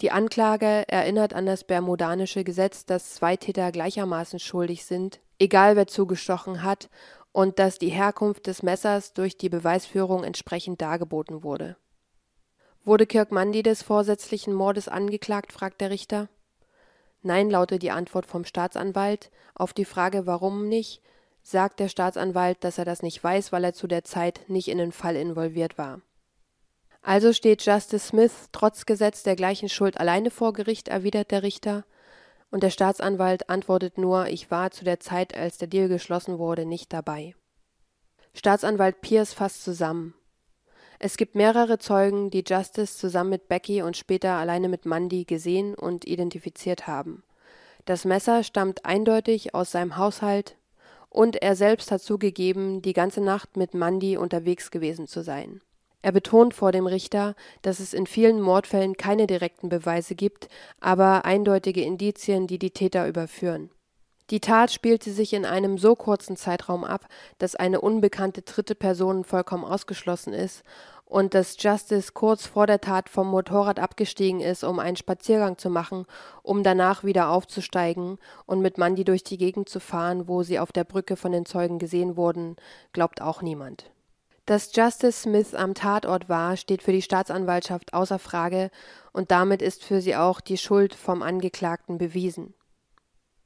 Die 0.00 0.12
Anklage 0.12 0.84
erinnert 0.88 1.34
an 1.34 1.46
das 1.46 1.64
bermudanische 1.64 2.44
Gesetz, 2.44 2.86
dass 2.86 3.14
zwei 3.14 3.36
Täter 3.36 3.72
gleichermaßen 3.72 4.38
schuldig 4.38 4.84
sind, 4.84 5.18
egal 5.40 5.74
wer 5.74 5.88
zugestochen 5.88 6.62
hat, 6.62 6.88
und 7.32 7.58
dass 7.58 7.78
die 7.78 7.88
Herkunft 7.88 8.46
des 8.46 8.62
Messers 8.62 9.12
durch 9.12 9.36
die 9.36 9.48
Beweisführung 9.48 10.24
entsprechend 10.24 10.80
dargeboten 10.80 11.42
wurde. 11.42 11.76
Wurde 12.84 13.06
Kirk 13.06 13.32
Mundy 13.32 13.62
des 13.62 13.82
vorsätzlichen 13.82 14.54
Mordes 14.54 14.88
angeklagt, 14.88 15.52
fragt 15.52 15.80
der 15.80 15.90
Richter. 15.90 16.28
Nein, 17.22 17.50
lautet 17.50 17.82
die 17.82 17.90
Antwort 17.90 18.24
vom 18.24 18.44
Staatsanwalt. 18.44 19.30
Auf 19.54 19.72
die 19.72 19.84
Frage, 19.84 20.26
warum 20.26 20.68
nicht, 20.68 21.02
sagt 21.42 21.80
der 21.80 21.88
Staatsanwalt, 21.88 22.62
dass 22.62 22.78
er 22.78 22.84
das 22.84 23.02
nicht 23.02 23.22
weiß, 23.22 23.52
weil 23.52 23.64
er 23.64 23.72
zu 23.72 23.88
der 23.88 24.04
Zeit 24.04 24.48
nicht 24.48 24.68
in 24.68 24.78
den 24.78 24.92
Fall 24.92 25.16
involviert 25.16 25.76
war. 25.76 26.00
Also 27.02 27.32
steht 27.32 27.64
Justice 27.64 28.08
Smith 28.08 28.48
trotz 28.52 28.86
Gesetz 28.86 29.22
der 29.22 29.36
gleichen 29.36 29.68
Schuld 29.68 29.98
alleine 29.98 30.30
vor 30.30 30.52
Gericht, 30.52 30.88
erwidert 30.88 31.30
der 31.30 31.42
Richter, 31.42 31.84
und 32.50 32.62
der 32.62 32.70
Staatsanwalt 32.70 33.50
antwortet 33.50 33.98
nur, 33.98 34.26
ich 34.28 34.50
war 34.50 34.70
zu 34.70 34.84
der 34.84 35.00
Zeit, 35.00 35.36
als 35.36 35.58
der 35.58 35.68
Deal 35.68 35.88
geschlossen 35.88 36.38
wurde, 36.38 36.64
nicht 36.64 36.92
dabei. 36.92 37.34
Staatsanwalt 38.34 39.00
Pierce 39.00 39.32
fasst 39.32 39.64
zusammen. 39.64 40.14
Es 40.98 41.16
gibt 41.16 41.34
mehrere 41.34 41.78
Zeugen, 41.78 42.30
die 42.30 42.44
Justice 42.46 42.96
zusammen 42.96 43.30
mit 43.30 43.48
Becky 43.48 43.82
und 43.82 43.96
später 43.96 44.32
alleine 44.32 44.68
mit 44.68 44.84
Mandy 44.84 45.24
gesehen 45.24 45.74
und 45.74 46.06
identifiziert 46.06 46.86
haben. 46.86 47.22
Das 47.84 48.04
Messer 48.04 48.42
stammt 48.42 48.84
eindeutig 48.84 49.54
aus 49.54 49.70
seinem 49.70 49.96
Haushalt 49.96 50.56
und 51.08 51.36
er 51.36 51.54
selbst 51.54 51.90
hat 51.90 52.02
zugegeben, 52.02 52.82
die 52.82 52.92
ganze 52.92 53.20
Nacht 53.20 53.56
mit 53.56 53.74
Mandy 53.74 54.16
unterwegs 54.16 54.70
gewesen 54.70 55.06
zu 55.06 55.22
sein. 55.22 55.60
Er 56.00 56.12
betont 56.12 56.54
vor 56.54 56.70
dem 56.70 56.86
Richter, 56.86 57.34
dass 57.62 57.80
es 57.80 57.92
in 57.92 58.06
vielen 58.06 58.40
Mordfällen 58.40 58.96
keine 58.96 59.26
direkten 59.26 59.68
Beweise 59.68 60.14
gibt, 60.14 60.48
aber 60.80 61.24
eindeutige 61.24 61.82
Indizien, 61.82 62.46
die 62.46 62.58
die 62.58 62.70
Täter 62.70 63.08
überführen. 63.08 63.70
Die 64.30 64.40
Tat 64.40 64.70
spielte 64.70 65.10
sich 65.10 65.32
in 65.32 65.46
einem 65.46 65.78
so 65.78 65.96
kurzen 65.96 66.36
Zeitraum 66.36 66.84
ab, 66.84 67.06
dass 67.38 67.56
eine 67.56 67.80
unbekannte 67.80 68.42
dritte 68.42 68.74
Person 68.74 69.24
vollkommen 69.24 69.64
ausgeschlossen 69.64 70.34
ist 70.34 70.62
und 71.06 71.32
dass 71.32 71.56
Justice 71.58 72.12
kurz 72.12 72.46
vor 72.46 72.66
der 72.66 72.82
Tat 72.82 73.08
vom 73.08 73.28
Motorrad 73.28 73.80
abgestiegen 73.80 74.40
ist, 74.40 74.64
um 74.64 74.78
einen 74.78 74.96
Spaziergang 74.96 75.56
zu 75.56 75.70
machen, 75.70 76.04
um 76.42 76.62
danach 76.62 77.04
wieder 77.04 77.30
aufzusteigen 77.30 78.18
und 78.44 78.60
mit 78.60 78.76
Mandy 78.76 79.04
durch 79.04 79.24
die 79.24 79.38
Gegend 79.38 79.70
zu 79.70 79.80
fahren, 79.80 80.28
wo 80.28 80.42
sie 80.42 80.58
auf 80.58 80.72
der 80.72 80.84
Brücke 80.84 81.16
von 81.16 81.32
den 81.32 81.46
Zeugen 81.46 81.78
gesehen 81.78 82.18
wurden, 82.18 82.56
glaubt 82.92 83.22
auch 83.22 83.40
niemand. 83.40 83.90
Dass 84.48 84.74
Justice 84.74 85.24
Smith 85.24 85.54
am 85.54 85.74
Tatort 85.74 86.30
war, 86.30 86.56
steht 86.56 86.82
für 86.82 86.92
die 86.92 87.02
Staatsanwaltschaft 87.02 87.92
außer 87.92 88.18
Frage 88.18 88.70
und 89.12 89.30
damit 89.30 89.60
ist 89.60 89.84
für 89.84 90.00
sie 90.00 90.16
auch 90.16 90.40
die 90.40 90.56
Schuld 90.56 90.94
vom 90.94 91.20
Angeklagten 91.22 91.98
bewiesen. 91.98 92.54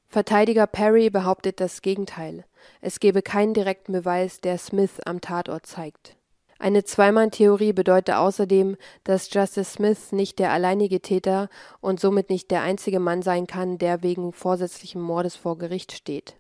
Verteidiger 0.07 0.69
Perry 0.69 1.11
behauptet 1.11 1.59
das 1.59 1.83
Gegenteil. 1.83 2.45
Es 2.81 3.01
gebe 3.01 3.21
keinen 3.21 3.53
direkten 3.53 3.91
Beweis, 3.91 4.41
der 4.41 4.59
Smith 4.59 5.01
am 5.05 5.21
Tatort 5.21 5.67
zeigt. 5.67 6.15
Eine 6.61 6.85
Zweimann-Theorie 6.85 7.73
bedeutet 7.73 8.15
außerdem, 8.15 8.77
dass 9.03 9.35
Justice 9.35 9.73
Smith 9.73 10.13
nicht 10.13 10.39
der 10.39 10.53
alleinige 10.53 11.01
Täter 11.01 11.49
und 11.81 11.99
somit 11.99 12.31
nicht 12.31 12.53
der 12.53 12.63
einzige 12.63 13.01
Mann 13.01 13.23
sein 13.23 13.49
kann, 13.49 13.77
der 13.77 14.05
wegen 14.05 14.33
vorsätzlichen 14.33 15.03
Mordes 15.03 15.35
vor 15.35 15.59
Gericht 15.59 15.91
steht. 15.91 16.37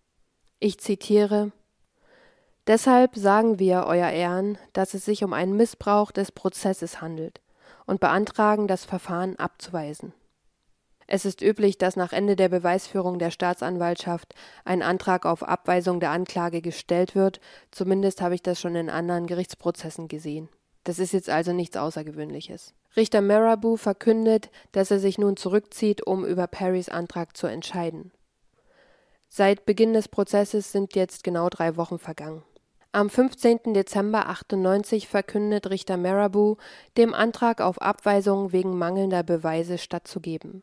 Ich 0.60 0.78
zitiere 0.78 1.50
Deshalb 2.68 3.16
sagen 3.16 3.58
wir, 3.58 3.84
Euer 3.86 4.10
Ehren, 4.10 4.56
dass 4.72 4.94
es 4.94 5.04
sich 5.04 5.24
um 5.24 5.32
einen 5.32 5.56
Missbrauch 5.56 6.12
des 6.12 6.30
Prozesses 6.30 7.00
handelt 7.00 7.40
und 7.86 7.98
beantragen, 7.98 8.68
das 8.68 8.84
Verfahren 8.84 9.36
abzuweisen. 9.36 10.12
Es 11.08 11.24
ist 11.24 11.42
üblich, 11.42 11.76
dass 11.76 11.96
nach 11.96 12.12
Ende 12.12 12.36
der 12.36 12.48
Beweisführung 12.48 13.18
der 13.18 13.32
Staatsanwaltschaft 13.32 14.34
ein 14.64 14.80
Antrag 14.80 15.26
auf 15.26 15.42
Abweisung 15.42 15.98
der 15.98 16.10
Anklage 16.10 16.62
gestellt 16.62 17.14
wird, 17.16 17.40
zumindest 17.72 18.22
habe 18.22 18.36
ich 18.36 18.42
das 18.42 18.60
schon 18.60 18.76
in 18.76 18.88
anderen 18.88 19.26
Gerichtsprozessen 19.26 20.06
gesehen. 20.06 20.48
Das 20.84 21.00
ist 21.00 21.12
jetzt 21.12 21.30
also 21.30 21.52
nichts 21.52 21.76
Außergewöhnliches. 21.76 22.74
Richter 22.96 23.20
Marabou 23.20 23.76
verkündet, 23.76 24.50
dass 24.70 24.90
er 24.90 25.00
sich 25.00 25.18
nun 25.18 25.36
zurückzieht, 25.36 26.06
um 26.06 26.24
über 26.24 26.46
Perrys 26.46 26.88
Antrag 26.88 27.36
zu 27.36 27.46
entscheiden. 27.46 28.12
Seit 29.28 29.64
Beginn 29.64 29.94
des 29.94 30.08
Prozesses 30.08 30.72
sind 30.72 30.94
jetzt 30.94 31.24
genau 31.24 31.48
drei 31.48 31.76
Wochen 31.76 31.98
vergangen. 31.98 32.42
Am 32.94 33.08
15. 33.08 33.72
Dezember 33.72 34.28
98 34.28 35.08
verkündet 35.08 35.70
Richter 35.70 35.96
Marabou, 35.96 36.58
dem 36.98 37.14
Antrag 37.14 37.62
auf 37.62 37.80
Abweisung 37.80 38.52
wegen 38.52 38.76
mangelnder 38.76 39.22
Beweise 39.22 39.78
stattzugeben. 39.78 40.62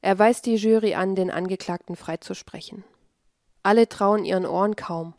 Er 0.00 0.18
weist 0.18 0.46
die 0.46 0.56
Jury 0.56 0.94
an, 0.94 1.14
den 1.14 1.30
Angeklagten 1.30 1.96
freizusprechen. 1.96 2.82
Alle 3.62 3.90
trauen 3.90 4.24
ihren 4.24 4.46
Ohren 4.46 4.74
kaum. 4.74 5.12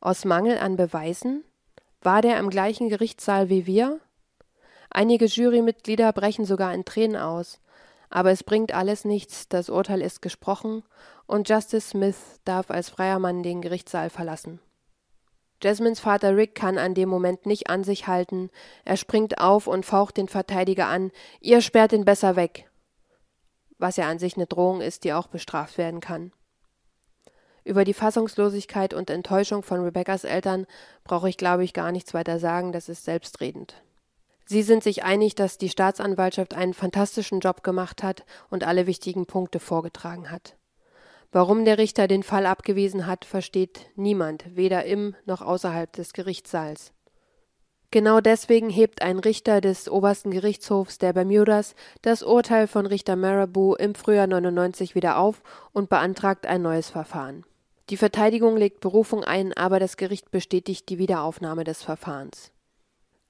Aus 0.00 0.24
Mangel 0.24 0.56
an 0.56 0.76
Beweisen? 0.76 1.44
War 2.00 2.22
der 2.22 2.38
im 2.38 2.48
gleichen 2.48 2.88
Gerichtssaal 2.88 3.50
wie 3.50 3.66
wir? 3.66 4.00
Einige 4.88 5.26
Jurymitglieder 5.26 6.14
brechen 6.14 6.46
sogar 6.46 6.72
in 6.72 6.86
Tränen 6.86 7.16
aus. 7.16 7.60
Aber 8.08 8.30
es 8.30 8.42
bringt 8.42 8.72
alles 8.72 9.04
nichts, 9.04 9.50
das 9.50 9.68
Urteil 9.68 10.00
ist 10.00 10.22
gesprochen 10.22 10.82
und 11.26 11.50
Justice 11.50 11.90
Smith 11.90 12.40
darf 12.46 12.70
als 12.70 12.88
freier 12.88 13.18
Mann 13.18 13.42
den 13.42 13.60
Gerichtssaal 13.60 14.08
verlassen. 14.08 14.60
Jasmines 15.64 15.98
Vater 15.98 16.36
Rick 16.36 16.54
kann 16.54 16.76
an 16.76 16.92
dem 16.92 17.08
Moment 17.08 17.46
nicht 17.46 17.70
an 17.70 17.84
sich 17.84 18.06
halten. 18.06 18.50
Er 18.84 18.98
springt 18.98 19.38
auf 19.38 19.66
und 19.66 19.86
faucht 19.86 20.18
den 20.18 20.28
Verteidiger 20.28 20.88
an. 20.88 21.10
Ihr 21.40 21.62
sperrt 21.62 21.94
ihn 21.94 22.04
besser 22.04 22.36
weg. 22.36 22.68
Was 23.78 23.96
ja 23.96 24.06
an 24.06 24.18
sich 24.18 24.36
eine 24.36 24.46
Drohung 24.46 24.82
ist, 24.82 25.04
die 25.04 25.14
auch 25.14 25.26
bestraft 25.26 25.78
werden 25.78 26.00
kann. 26.00 26.32
Über 27.64 27.84
die 27.84 27.94
Fassungslosigkeit 27.94 28.92
und 28.92 29.08
Enttäuschung 29.08 29.62
von 29.62 29.82
Rebecca's 29.82 30.24
Eltern 30.24 30.66
brauche 31.02 31.30
ich, 31.30 31.38
glaube 31.38 31.64
ich, 31.64 31.72
gar 31.72 31.92
nichts 31.92 32.12
weiter 32.12 32.38
sagen, 32.38 32.72
das 32.72 32.90
ist 32.90 33.06
selbstredend. 33.06 33.82
Sie 34.44 34.62
sind 34.62 34.82
sich 34.82 35.02
einig, 35.02 35.34
dass 35.34 35.56
die 35.56 35.70
Staatsanwaltschaft 35.70 36.52
einen 36.52 36.74
fantastischen 36.74 37.40
Job 37.40 37.62
gemacht 37.62 38.02
hat 38.02 38.26
und 38.50 38.64
alle 38.64 38.86
wichtigen 38.86 39.24
Punkte 39.24 39.60
vorgetragen 39.60 40.30
hat. 40.30 40.56
Warum 41.34 41.64
der 41.64 41.78
Richter 41.78 42.06
den 42.06 42.22
Fall 42.22 42.46
abgewiesen 42.46 43.08
hat, 43.08 43.24
versteht 43.24 43.90
niemand, 43.96 44.44
weder 44.54 44.84
im 44.84 45.16
noch 45.26 45.42
außerhalb 45.42 45.92
des 45.92 46.12
Gerichtssaals. 46.12 46.92
Genau 47.90 48.20
deswegen 48.20 48.70
hebt 48.70 49.02
ein 49.02 49.18
Richter 49.18 49.60
des 49.60 49.90
obersten 49.90 50.30
Gerichtshofs 50.30 50.98
der 50.98 51.12
Bermudas 51.12 51.74
das 52.02 52.22
Urteil 52.22 52.68
von 52.68 52.86
Richter 52.86 53.16
Marabou 53.16 53.74
im 53.74 53.96
Frühjahr 53.96 54.28
99 54.28 54.94
wieder 54.94 55.18
auf 55.18 55.42
und 55.72 55.88
beantragt 55.88 56.46
ein 56.46 56.62
neues 56.62 56.90
Verfahren. 56.90 57.44
Die 57.90 57.96
Verteidigung 57.96 58.56
legt 58.56 58.78
Berufung 58.78 59.24
ein, 59.24 59.52
aber 59.54 59.80
das 59.80 59.96
Gericht 59.96 60.30
bestätigt 60.30 60.88
die 60.88 60.98
Wiederaufnahme 60.98 61.64
des 61.64 61.82
Verfahrens. 61.82 62.52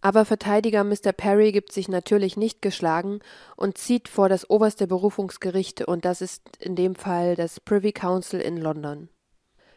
Aber 0.05 0.26
Verteidiger 0.26 0.84
Mr. 0.84 1.12
Perry 1.16 1.50
gibt 1.50 1.72
sich 1.72 1.88
natürlich 1.88 2.36
nicht 2.36 2.61
geschlagen 2.61 3.20
und 3.57 3.78
zieht 3.78 4.07
vor 4.07 4.28
das 4.28 4.50
oberste 4.50 4.86
Berufungsgericht 4.86 5.80
und 5.88 6.05
das 6.05 6.20
ist 6.20 6.42
in 6.59 6.76
dem 6.76 6.94
Fall 6.94 7.36
das 7.36 7.59
Privy 7.59 7.92
Council 7.92 8.38
in 8.38 8.59
London. 8.59 9.09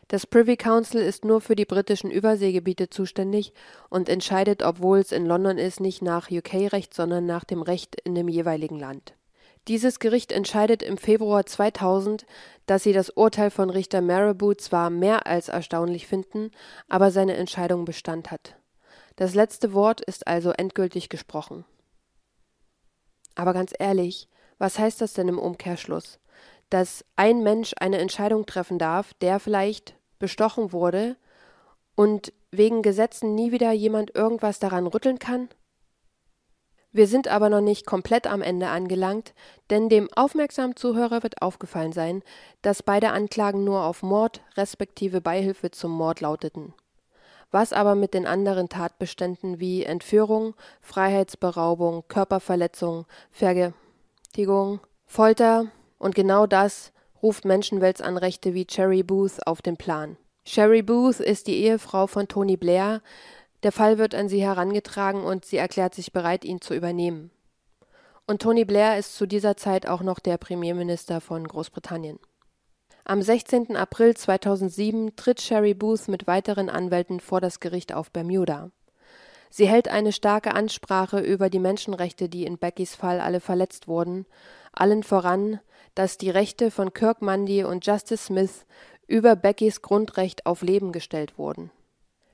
Das 0.09 0.27
Privy 0.27 0.57
Council 0.57 0.99
ist 0.99 1.23
nur 1.23 1.39
für 1.39 1.55
die 1.55 1.63
britischen 1.63 2.11
Überseegebiete 2.11 2.89
zuständig 2.89 3.53
und 3.87 4.09
entscheidet, 4.09 4.63
obwohl 4.63 4.99
es 4.99 5.13
in 5.13 5.25
London 5.25 5.57
ist, 5.57 5.79
nicht 5.79 6.01
nach 6.01 6.29
UK-Recht, 6.29 6.93
sondern 6.93 7.25
nach 7.25 7.45
dem 7.45 7.61
Recht 7.61 7.95
in 8.03 8.13
dem 8.13 8.27
jeweiligen 8.27 8.77
Land. 8.77 9.13
Dieses 9.69 9.99
Gericht 9.99 10.33
entscheidet 10.33 10.83
im 10.83 10.97
Februar 10.97 11.45
2000, 11.45 12.25
dass 12.65 12.83
sie 12.83 12.91
das 12.91 13.11
Urteil 13.11 13.49
von 13.49 13.69
Richter 13.69 14.01
Marabou 14.01 14.55
zwar 14.55 14.89
mehr 14.89 15.25
als 15.25 15.47
erstaunlich 15.47 16.05
finden, 16.05 16.51
aber 16.89 17.11
seine 17.11 17.37
Entscheidung 17.37 17.85
Bestand 17.85 18.29
hat. 18.29 18.56
Das 19.17 19.33
letzte 19.33 19.73
Wort 19.73 19.99
ist 19.99 20.27
also 20.27 20.51
endgültig 20.51 21.09
gesprochen. 21.09 21.65
Aber 23.33 23.51
ganz 23.51 23.73
ehrlich, 23.77 24.29
was 24.59 24.77
heißt 24.77 25.01
das 25.01 25.13
denn 25.13 25.27
im 25.27 25.39
Umkehrschluss? 25.39 26.19
Dass 26.69 27.03
ein 27.15 27.41
Mensch 27.41 27.73
eine 27.79 27.97
Entscheidung 27.97 28.45
treffen 28.45 28.77
darf, 28.77 29.15
der 29.15 29.39
vielleicht 29.39 29.95
bestochen 30.19 30.71
wurde 30.71 31.15
und 31.95 32.31
wegen 32.51 32.83
Gesetzen 32.83 33.33
nie 33.33 33.51
wieder 33.51 33.71
jemand 33.71 34.15
irgendwas 34.15 34.59
daran 34.59 34.85
rütteln 34.85 35.17
kann? 35.17 35.49
Wir 36.91 37.07
sind 37.07 37.27
aber 37.27 37.49
noch 37.49 37.61
nicht 37.61 37.87
komplett 37.87 38.27
am 38.27 38.43
Ende 38.43 38.67
angelangt, 38.67 39.33
denn 39.71 39.89
dem 39.89 40.09
aufmerksamen 40.15 40.75
Zuhörer 40.75 41.23
wird 41.23 41.41
aufgefallen 41.41 41.91
sein, 41.91 42.21
dass 42.61 42.83
beide 42.83 43.09
Anklagen 43.09 43.63
nur 43.63 43.83
auf 43.83 44.03
Mord 44.03 44.41
respektive 44.55 45.21
Beihilfe 45.21 45.71
zum 45.71 45.91
Mord 45.91 46.21
lauteten. 46.21 46.75
Was 47.51 47.71
aber 47.73 47.95
mit 47.95 48.13
den 48.13 48.27
anderen 48.27 48.69
Tatbeständen 48.69 49.59
wie 49.59 49.83
Entführung, 49.83 50.53
Freiheitsberaubung, 50.81 52.03
Körperverletzung, 52.07 53.05
Vergewaltigung, 53.31 54.81
Folter 55.05 55.67
und 55.97 56.15
genau 56.15 56.45
das 56.45 56.91
ruft 57.23 57.45
Menschenweltsanrechte 57.45 58.53
wie 58.53 58.65
Cherry 58.65 59.03
Booth 59.03 59.45
auf 59.47 59.61
den 59.61 59.77
Plan. 59.77 60.17
Sherry 60.45 60.81
Booth 60.81 61.19
ist 61.19 61.47
die 61.47 61.57
Ehefrau 61.57 62.07
von 62.07 62.27
Tony 62.27 62.55
Blair. 62.55 63.01
Der 63.63 63.71
Fall 63.71 63.97
wird 63.97 64.15
an 64.15 64.29
sie 64.29 64.41
herangetragen 64.41 65.23
und 65.23 65.43
sie 65.43 65.57
erklärt 65.57 65.93
sich 65.93 66.13
bereit, 66.13 66.45
ihn 66.45 66.61
zu 66.61 66.73
übernehmen. 66.73 67.31
Und 68.27 68.41
Tony 68.41 68.65
Blair 68.65 68.97
ist 68.97 69.15
zu 69.15 69.25
dieser 69.25 69.57
Zeit 69.57 69.87
auch 69.87 70.01
noch 70.01 70.19
der 70.19 70.37
Premierminister 70.37 71.21
von 71.21 71.47
Großbritannien. 71.47 72.19
Am 73.09 73.21
16. 73.21 73.77
April 73.77 74.17
2007 74.17 75.15
tritt 75.15 75.39
Sherry 75.39 75.73
Booth 75.73 76.09
mit 76.09 76.27
weiteren 76.27 76.69
Anwälten 76.69 77.21
vor 77.21 77.39
das 77.39 77.61
Gericht 77.61 77.93
auf 77.93 78.11
Bermuda. 78.11 78.69
Sie 79.49 79.65
hält 79.65 79.87
eine 79.87 80.11
starke 80.11 80.53
Ansprache 80.53 81.21
über 81.21 81.49
die 81.49 81.59
Menschenrechte, 81.59 82.27
die 82.27 82.45
in 82.45 82.57
Beckys 82.57 82.95
Fall 82.95 83.21
alle 83.21 83.39
verletzt 83.39 83.87
wurden, 83.87 84.25
allen 84.73 85.03
voran, 85.03 85.61
dass 85.95 86.17
die 86.17 86.29
Rechte 86.29 86.69
von 86.69 86.93
Kirk 86.93 87.21
Mundy 87.21 87.63
und 87.63 87.85
Justice 87.87 88.25
Smith 88.25 88.65
über 89.07 89.37
Beckys 89.37 89.81
Grundrecht 89.81 90.45
auf 90.45 90.61
Leben 90.61 90.91
gestellt 90.91 91.37
wurden. 91.37 91.71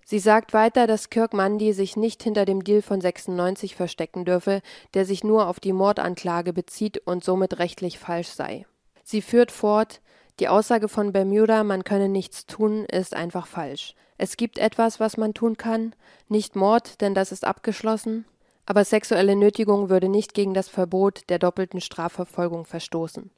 Sie 0.03 0.17
sagt 0.17 0.53
weiter, 0.53 0.87
dass 0.87 1.11
Kirk 1.11 1.35
Mundy 1.35 1.73
sich 1.73 1.97
nicht 1.97 2.23
hinter 2.23 2.45
dem 2.45 2.63
Deal 2.63 2.81
von 2.81 2.99
96 2.99 3.75
verstecken 3.75 4.25
dürfe, 4.25 4.63
der 4.95 5.05
sich 5.05 5.23
nur 5.23 5.49
auf 5.49 5.59
die 5.59 5.71
Mordanklage 5.71 6.51
bezieht 6.51 6.97
und 7.05 7.23
somit 7.23 7.59
rechtlich 7.59 7.99
falsch 7.99 8.29
sei. 8.29 8.65
Sie 9.03 9.21
führt 9.21 9.51
fort, 9.51 10.01
die 10.39 10.47
Aussage 10.47 10.87
von 10.87 11.11
Bermuda, 11.11 11.63
man 11.63 11.83
könne 11.83 12.09
nichts 12.09 12.45
tun, 12.45 12.85
ist 12.85 13.15
einfach 13.15 13.47
falsch. 13.47 13.95
Es 14.17 14.37
gibt 14.37 14.57
etwas, 14.57 14.99
was 14.99 15.17
man 15.17 15.33
tun 15.33 15.57
kann, 15.57 15.95
nicht 16.27 16.55
Mord, 16.55 17.01
denn 17.01 17.13
das 17.13 17.31
ist 17.31 17.45
abgeschlossen, 17.45 18.25
aber 18.65 18.85
sexuelle 18.85 19.35
Nötigung 19.35 19.89
würde 19.89 20.09
nicht 20.09 20.33
gegen 20.33 20.53
das 20.53 20.69
Verbot 20.69 21.29
der 21.29 21.39
doppelten 21.39 21.81
Strafverfolgung 21.81 22.65
verstoßen. 22.65 23.31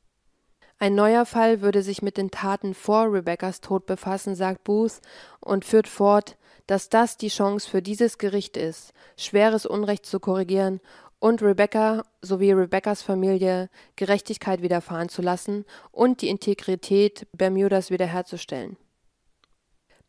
Ein 0.77 0.95
neuer 0.95 1.25
Fall 1.25 1.61
würde 1.61 1.81
sich 1.81 2.01
mit 2.01 2.17
den 2.17 2.31
Taten 2.31 2.73
vor 2.73 3.11
Rebecca's 3.11 3.61
Tod 3.61 3.85
befassen, 3.85 4.35
sagt 4.35 4.65
Booth 4.65 4.99
und 5.39 5.63
führt 5.63 5.87
fort, 5.87 6.37
dass 6.67 6.89
das 6.89 7.17
die 7.17 7.29
Chance 7.29 7.69
für 7.69 7.81
dieses 7.81 8.17
Gericht 8.17 8.57
ist, 8.57 8.91
schweres 9.17 9.65
Unrecht 9.65 10.05
zu 10.05 10.19
korrigieren 10.19 10.81
und 11.19 11.41
Rebecca 11.41 12.03
sowie 12.21 12.51
Rebeccas 12.51 13.01
Familie 13.01 13.69
Gerechtigkeit 13.95 14.61
widerfahren 14.61 15.09
zu 15.09 15.21
lassen 15.21 15.65
und 15.91 16.21
die 16.21 16.29
Integrität 16.29 17.27
Bermudas 17.31 17.89
wiederherzustellen. 17.91 18.77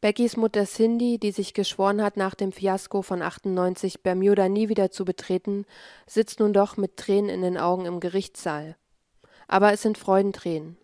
Beckys 0.02 0.36
Mutter 0.36 0.66
Cindy, 0.66 1.18
die 1.18 1.32
sich 1.32 1.54
geschworen 1.54 2.02
hat, 2.02 2.16
nach 2.16 2.34
dem 2.34 2.52
Fiasko 2.52 3.00
von 3.00 3.22
98 3.22 4.02
Bermuda 4.02 4.48
nie 4.48 4.68
wieder 4.68 4.90
zu 4.90 5.04
betreten, 5.04 5.64
sitzt 6.06 6.38
nun 6.38 6.52
doch 6.52 6.76
mit 6.76 6.96
Tränen 6.96 7.30
in 7.30 7.42
den 7.42 7.56
Augen 7.56 7.86
im 7.86 7.98
Gerichtssaal. 7.98 8.76
Aber 9.48 9.72
es 9.72 9.82
sind 9.82 9.96
Freudentränen. 9.96 10.76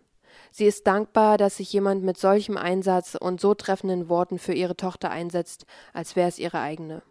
Sie 0.51 0.65
ist 0.65 0.87
dankbar, 0.87 1.37
dass 1.37 1.57
sich 1.57 1.71
jemand 1.71 2.03
mit 2.03 2.17
solchem 2.17 2.57
Einsatz 2.57 3.15
und 3.15 3.39
so 3.39 3.53
treffenden 3.53 4.09
Worten 4.09 4.39
für 4.39 4.53
ihre 4.53 4.75
Tochter 4.75 5.11
einsetzt, 5.11 5.65
als 5.93 6.15
wäre 6.15 6.27
es 6.27 6.39
ihre 6.39 6.59
eigene. 6.59 7.03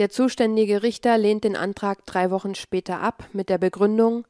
Der 0.00 0.08
zuständige 0.08 0.82
Richter 0.82 1.18
lehnt 1.18 1.44
den 1.44 1.56
Antrag 1.56 2.06
drei 2.06 2.30
Wochen 2.30 2.54
später 2.54 3.02
ab 3.02 3.28
mit 3.34 3.50
der 3.50 3.58
Begründung, 3.58 4.26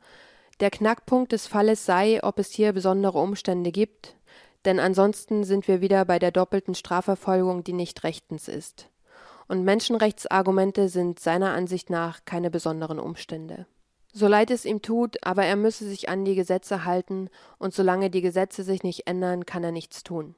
der 0.59 0.69
Knackpunkt 0.69 1.31
des 1.31 1.47
Falles 1.47 1.87
sei, 1.87 2.19
ob 2.25 2.41
es 2.41 2.51
hier 2.51 2.73
besondere 2.73 3.21
Umstände 3.21 3.71
gibt, 3.71 4.17
denn 4.65 4.81
ansonsten 4.81 5.45
sind 5.45 5.69
wir 5.69 5.81
wieder 5.81 6.05
bei 6.05 6.19
der 6.19 6.33
doppelten 6.33 6.75
Strafverfolgung, 6.75 7.63
die 7.63 7.73
nicht 7.73 8.03
rechtens 8.03 8.49
ist. 8.49 8.89
Und 9.47 9.63
Menschenrechtsargumente 9.63 10.89
sind 10.89 11.21
seiner 11.21 11.53
Ansicht 11.53 11.89
nach 11.89 12.25
keine 12.25 12.51
besonderen 12.51 12.99
Umstände. 12.99 13.69
So 14.13 14.27
leid 14.27 14.51
es 14.51 14.65
ihm 14.65 14.83
tut, 14.83 15.25
aber 15.25 15.45
er 15.45 15.55
müsse 15.55 15.89
sich 15.89 16.09
an 16.09 16.25
die 16.25 16.35
Gesetze 16.35 16.85
halten, 16.85 17.31
und 17.59 17.75
solange 17.75 18.11
die 18.11 18.23
Gesetze 18.23 18.65
sich 18.65 18.83
nicht 18.83 19.07
ändern, 19.07 19.47
kann 19.47 19.63
er 19.63 19.71
nichts 19.71 20.03
tun. 20.03 20.35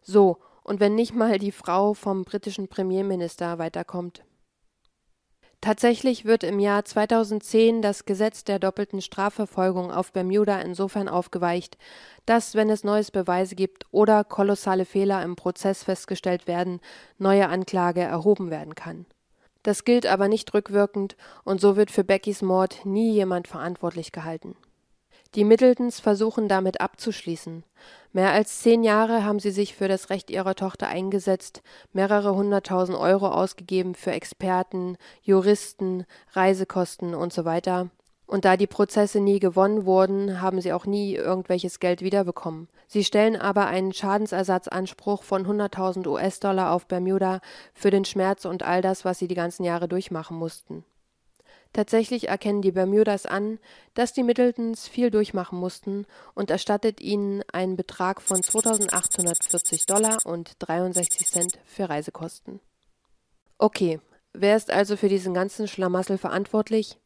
So, 0.00 0.38
und 0.66 0.80
wenn 0.80 0.96
nicht 0.96 1.14
mal 1.14 1.38
die 1.38 1.52
Frau 1.52 1.94
vom 1.94 2.24
britischen 2.24 2.66
Premierminister 2.66 3.58
weiterkommt. 3.58 4.24
Tatsächlich 5.60 6.24
wird 6.24 6.42
im 6.42 6.58
Jahr 6.58 6.84
2010 6.84 7.82
das 7.82 8.04
Gesetz 8.04 8.44
der 8.44 8.58
doppelten 8.58 9.00
Strafverfolgung 9.00 9.90
auf 9.90 10.12
Bermuda 10.12 10.60
insofern 10.60 11.08
aufgeweicht, 11.08 11.78
dass, 12.26 12.54
wenn 12.54 12.68
es 12.68 12.84
neues 12.84 13.10
Beweise 13.10 13.54
gibt 13.54 13.86
oder 13.90 14.22
kolossale 14.24 14.84
Fehler 14.84 15.22
im 15.22 15.36
Prozess 15.36 15.84
festgestellt 15.84 16.46
werden, 16.46 16.80
neue 17.16 17.48
Anklage 17.48 18.02
erhoben 18.02 18.50
werden 18.50 18.74
kann. 18.74 19.06
Das 19.62 19.84
gilt 19.84 20.06
aber 20.06 20.28
nicht 20.28 20.52
rückwirkend, 20.52 21.16
und 21.44 21.60
so 21.60 21.76
wird 21.76 21.90
für 21.90 22.04
Beckys 22.04 22.42
Mord 22.42 22.84
nie 22.84 23.12
jemand 23.12 23.48
verantwortlich 23.48 24.12
gehalten. 24.12 24.56
Die 25.34 25.44
Middletons 25.44 26.00
versuchen 26.00 26.48
damit 26.48 26.80
abzuschließen. 26.80 27.64
Mehr 28.16 28.32
als 28.32 28.60
zehn 28.60 28.82
Jahre 28.82 29.24
haben 29.24 29.40
sie 29.40 29.50
sich 29.50 29.74
für 29.74 29.88
das 29.88 30.08
Recht 30.08 30.30
ihrer 30.30 30.54
Tochter 30.54 30.88
eingesetzt, 30.88 31.60
mehrere 31.92 32.34
hunderttausend 32.34 32.96
Euro 32.96 33.28
ausgegeben 33.28 33.94
für 33.94 34.10
Experten, 34.12 34.96
Juristen, 35.20 36.06
Reisekosten 36.32 37.14
und 37.14 37.34
so 37.34 37.44
weiter. 37.44 37.90
Und 38.24 38.46
da 38.46 38.56
die 38.56 38.66
Prozesse 38.66 39.20
nie 39.20 39.38
gewonnen 39.38 39.84
wurden, 39.84 40.40
haben 40.40 40.62
sie 40.62 40.72
auch 40.72 40.86
nie 40.86 41.14
irgendwelches 41.14 41.78
Geld 41.78 42.00
wiederbekommen. 42.00 42.68
Sie 42.86 43.04
stellen 43.04 43.36
aber 43.36 43.66
einen 43.66 43.92
Schadensersatzanspruch 43.92 45.22
von 45.22 45.46
100.000 45.46 46.08
US-Dollar 46.08 46.72
auf 46.72 46.86
Bermuda 46.86 47.40
für 47.74 47.90
den 47.90 48.06
Schmerz 48.06 48.46
und 48.46 48.62
all 48.62 48.80
das, 48.80 49.04
was 49.04 49.18
sie 49.18 49.28
die 49.28 49.34
ganzen 49.34 49.62
Jahre 49.62 49.88
durchmachen 49.88 50.38
mussten. 50.38 50.86
Tatsächlich 51.76 52.28
erkennen 52.28 52.62
die 52.62 52.72
Bermudas 52.72 53.26
an, 53.26 53.58
dass 53.92 54.14
die 54.14 54.22
Middletons 54.22 54.88
viel 54.88 55.10
durchmachen 55.10 55.60
mussten 55.60 56.06
und 56.32 56.50
erstattet 56.50 57.02
ihnen 57.02 57.42
einen 57.52 57.76
Betrag 57.76 58.22
von 58.22 58.38
2.840 58.38 59.86
Dollar 59.86 60.16
und 60.24 60.52
63 60.60 61.26
Cent 61.26 61.58
für 61.66 61.90
Reisekosten. 61.90 62.60
Okay, 63.58 64.00
wer 64.32 64.56
ist 64.56 64.70
also 64.70 64.96
für 64.96 65.10
diesen 65.10 65.34
ganzen 65.34 65.68
Schlamassel 65.68 66.16
verantwortlich? 66.16 66.96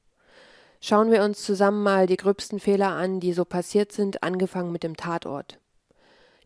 Schauen 0.81 1.11
wir 1.11 1.25
uns 1.25 1.43
zusammen 1.43 1.83
mal 1.83 2.07
die 2.07 2.17
gröbsten 2.17 2.61
Fehler 2.61 2.91
an, 2.91 3.19
die 3.19 3.33
so 3.33 3.45
passiert 3.45 3.91
sind, 3.91 4.23
angefangen 4.23 4.71
mit 4.71 4.85
dem 4.85 4.97
Tatort. 4.97 5.59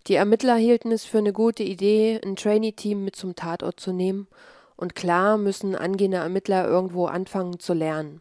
Die 0.07 0.15
Ermittler 0.15 0.57
hielten 0.57 0.93
es 0.93 1.05
für 1.05 1.19
eine 1.19 1.35
gute 1.35 1.63
Idee, 1.63 2.23
ein 2.25 2.37
Trainee-Team 2.37 3.05
mit 3.05 3.17
zum 3.17 3.37
Tatort 3.37 3.81
zu 3.81 3.93
nehmen, 3.93 4.29
und 4.77 4.95
klar 4.95 5.37
müssen 5.37 5.75
angehende 5.75 6.19
Ermittler 6.19 6.67
irgendwo 6.67 7.07
anfangen 7.07 7.59
zu 7.59 7.73
lernen. 7.75 8.21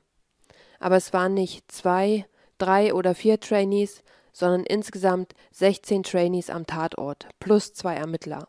Aber 0.79 0.97
es 0.97 1.13
waren 1.13 1.33
nicht 1.33 1.71
zwei, 1.71 2.25
drei 2.57 2.93
oder 2.93 3.15
vier 3.15 3.39
Trainees, 3.39 4.03
sondern 4.31 4.63
insgesamt 4.63 5.33
16 5.51 6.03
Trainees 6.03 6.49
am 6.49 6.65
Tatort, 6.65 7.27
plus 7.39 7.73
zwei 7.73 7.95
Ermittler. 7.95 8.47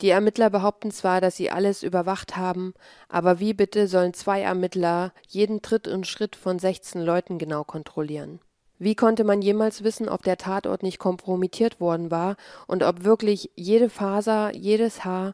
Die 0.00 0.10
Ermittler 0.10 0.50
behaupten 0.50 0.90
zwar, 0.90 1.20
dass 1.20 1.36
sie 1.36 1.50
alles 1.50 1.82
überwacht 1.82 2.36
haben, 2.36 2.74
aber 3.08 3.38
wie 3.40 3.54
bitte 3.54 3.88
sollen 3.88 4.12
zwei 4.12 4.42
Ermittler 4.42 5.12
jeden 5.26 5.62
Tritt 5.62 5.88
und 5.88 6.06
Schritt 6.06 6.36
von 6.36 6.58
16 6.58 7.00
Leuten 7.00 7.38
genau 7.38 7.64
kontrollieren? 7.64 8.40
Wie 8.78 8.94
konnte 8.94 9.24
man 9.24 9.40
jemals 9.40 9.84
wissen, 9.84 10.10
ob 10.10 10.22
der 10.22 10.36
Tatort 10.36 10.82
nicht 10.82 10.98
kompromittiert 10.98 11.80
worden 11.80 12.10
war 12.10 12.36
und 12.66 12.82
ob 12.82 13.04
wirklich 13.04 13.50
jede 13.54 13.88
Faser, 13.88 14.54
jedes 14.54 15.02
Haar 15.04 15.32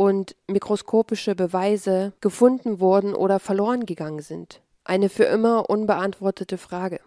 und 0.00 0.34
mikroskopische 0.46 1.34
Beweise 1.34 2.14
gefunden 2.22 2.80
wurden 2.80 3.14
oder 3.14 3.38
verloren 3.38 3.84
gegangen 3.84 4.22
sind? 4.22 4.62
Eine 4.82 5.10
für 5.10 5.24
immer 5.24 5.68
unbeantwortete 5.68 6.56
Frage. 6.56 7.00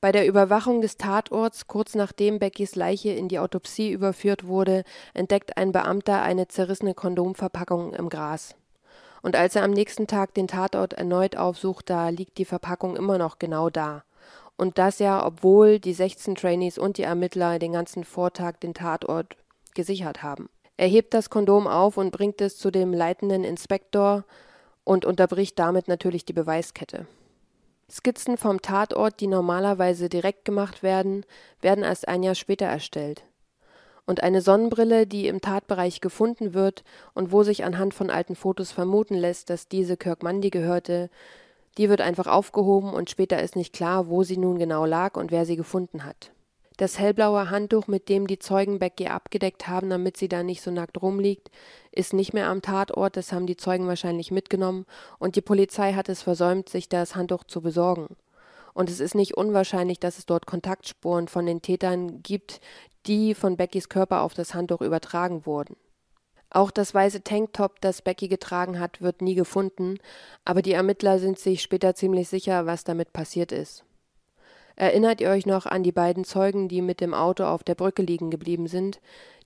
Bei 0.00 0.10
der 0.10 0.26
Überwachung 0.26 0.80
des 0.80 0.96
Tatorts, 0.96 1.68
kurz 1.68 1.94
nachdem 1.94 2.40
Beckys 2.40 2.74
Leiche 2.74 3.10
in 3.10 3.28
die 3.28 3.38
Autopsie 3.38 3.92
überführt 3.92 4.48
wurde, 4.48 4.82
entdeckt 5.14 5.56
ein 5.56 5.70
Beamter 5.70 6.22
eine 6.22 6.48
zerrissene 6.48 6.92
Kondomverpackung 6.94 7.94
im 7.94 8.08
Gras. 8.08 8.56
Und 9.22 9.36
als 9.36 9.54
er 9.54 9.62
am 9.62 9.70
nächsten 9.70 10.08
Tag 10.08 10.34
den 10.34 10.48
Tatort 10.48 10.94
erneut 10.94 11.36
aufsucht, 11.36 11.88
da 11.88 12.08
liegt 12.08 12.38
die 12.38 12.44
Verpackung 12.44 12.96
immer 12.96 13.16
noch 13.16 13.38
genau 13.38 13.70
da. 13.70 14.02
Und 14.56 14.78
das 14.78 14.98
ja, 14.98 15.24
obwohl 15.24 15.78
die 15.78 15.94
16 15.94 16.34
Trainees 16.34 16.78
und 16.78 16.98
die 16.98 17.04
Ermittler 17.04 17.60
den 17.60 17.74
ganzen 17.74 18.02
Vortag 18.02 18.54
den 18.58 18.74
Tatort 18.74 19.36
gesichert 19.74 20.24
haben. 20.24 20.48
Er 20.76 20.88
hebt 20.88 21.14
das 21.14 21.30
Kondom 21.30 21.66
auf 21.66 21.96
und 21.96 22.10
bringt 22.10 22.40
es 22.40 22.56
zu 22.58 22.70
dem 22.70 22.92
leitenden 22.92 23.44
Inspektor 23.44 24.24
und 24.82 25.04
unterbricht 25.04 25.58
damit 25.58 25.86
natürlich 25.86 26.24
die 26.24 26.32
Beweiskette. 26.32 27.06
Skizzen 27.90 28.36
vom 28.36 28.60
Tatort, 28.60 29.20
die 29.20 29.26
normalerweise 29.26 30.08
direkt 30.08 30.44
gemacht 30.44 30.82
werden, 30.82 31.24
werden 31.60 31.84
erst 31.84 32.08
ein 32.08 32.22
Jahr 32.22 32.34
später 32.34 32.66
erstellt. 32.66 33.24
Und 34.06 34.22
eine 34.22 34.42
Sonnenbrille, 34.42 35.06
die 35.06 35.28
im 35.28 35.40
Tatbereich 35.40 36.00
gefunden 36.00 36.54
wird 36.54 36.82
und 37.14 37.30
wo 37.30 37.42
sich 37.42 37.64
anhand 37.64 37.94
von 37.94 38.10
alten 38.10 38.36
Fotos 38.36 38.72
vermuten 38.72 39.14
lässt, 39.14 39.48
dass 39.50 39.68
diese 39.68 39.96
Kirk 39.96 40.22
Mundy 40.22 40.50
gehörte, 40.50 41.08
die 41.78 41.88
wird 41.88 42.00
einfach 42.00 42.26
aufgehoben 42.26 42.92
und 42.92 43.10
später 43.10 43.42
ist 43.42 43.56
nicht 43.56 43.72
klar, 43.72 44.08
wo 44.08 44.22
sie 44.22 44.36
nun 44.36 44.58
genau 44.58 44.84
lag 44.84 45.16
und 45.16 45.30
wer 45.30 45.46
sie 45.46 45.56
gefunden 45.56 46.04
hat. 46.04 46.33
Das 46.76 46.98
hellblaue 46.98 47.50
Handtuch, 47.50 47.86
mit 47.86 48.08
dem 48.08 48.26
die 48.26 48.40
Zeugen 48.40 48.80
Becky 48.80 49.06
abgedeckt 49.06 49.68
haben, 49.68 49.90
damit 49.90 50.16
sie 50.16 50.28
da 50.28 50.42
nicht 50.42 50.60
so 50.60 50.72
nackt 50.72 51.00
rumliegt, 51.00 51.50
ist 51.92 52.12
nicht 52.12 52.34
mehr 52.34 52.48
am 52.48 52.62
Tatort, 52.62 53.16
das 53.16 53.32
haben 53.32 53.46
die 53.46 53.56
Zeugen 53.56 53.86
wahrscheinlich 53.86 54.32
mitgenommen, 54.32 54.84
und 55.20 55.36
die 55.36 55.40
Polizei 55.40 55.92
hat 55.92 56.08
es 56.08 56.22
versäumt, 56.22 56.68
sich 56.68 56.88
das 56.88 57.14
Handtuch 57.14 57.44
zu 57.44 57.60
besorgen. 57.60 58.16
Und 58.72 58.90
es 58.90 58.98
ist 58.98 59.14
nicht 59.14 59.36
unwahrscheinlich, 59.36 60.00
dass 60.00 60.18
es 60.18 60.26
dort 60.26 60.46
Kontaktspuren 60.46 61.28
von 61.28 61.46
den 61.46 61.62
Tätern 61.62 62.24
gibt, 62.24 62.60
die 63.06 63.34
von 63.34 63.56
Beckys 63.56 63.88
Körper 63.88 64.22
auf 64.22 64.34
das 64.34 64.52
Handtuch 64.52 64.80
übertragen 64.80 65.46
wurden. 65.46 65.76
Auch 66.50 66.72
das 66.72 66.92
weiße 66.92 67.22
Tanktop, 67.22 67.80
das 67.80 68.02
Becky 68.02 68.26
getragen 68.26 68.80
hat, 68.80 69.00
wird 69.00 69.22
nie 69.22 69.36
gefunden, 69.36 69.98
aber 70.44 70.60
die 70.60 70.72
Ermittler 70.72 71.20
sind 71.20 71.38
sich 71.38 71.62
später 71.62 71.94
ziemlich 71.94 72.28
sicher, 72.28 72.66
was 72.66 72.82
damit 72.82 73.12
passiert 73.12 73.52
ist. 73.52 73.84
Erinnert 74.76 75.20
ihr 75.20 75.30
euch 75.30 75.46
noch 75.46 75.66
an 75.66 75.82
die 75.82 75.92
beiden 75.92 76.24
Zeugen, 76.24 76.68
die 76.68 76.82
mit 76.82 77.00
dem 77.00 77.14
Auto 77.14 77.44
auf 77.44 77.62
der 77.62 77.74
Brücke 77.74 78.02
liegen 78.02 78.30
geblieben 78.30 78.66
sind? 78.66 79.00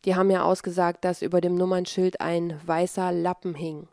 Die 0.05 0.15
haben 0.15 0.31
ja 0.31 0.43
ausgesagt, 0.45 1.05
dass 1.05 1.23
über 1.23 1.41
dem 1.41 1.55
Nummernschild 1.55 2.21
ein 2.21 2.59
weißer 2.65 3.13
Lappen 3.13 3.55
hing. 3.55 3.89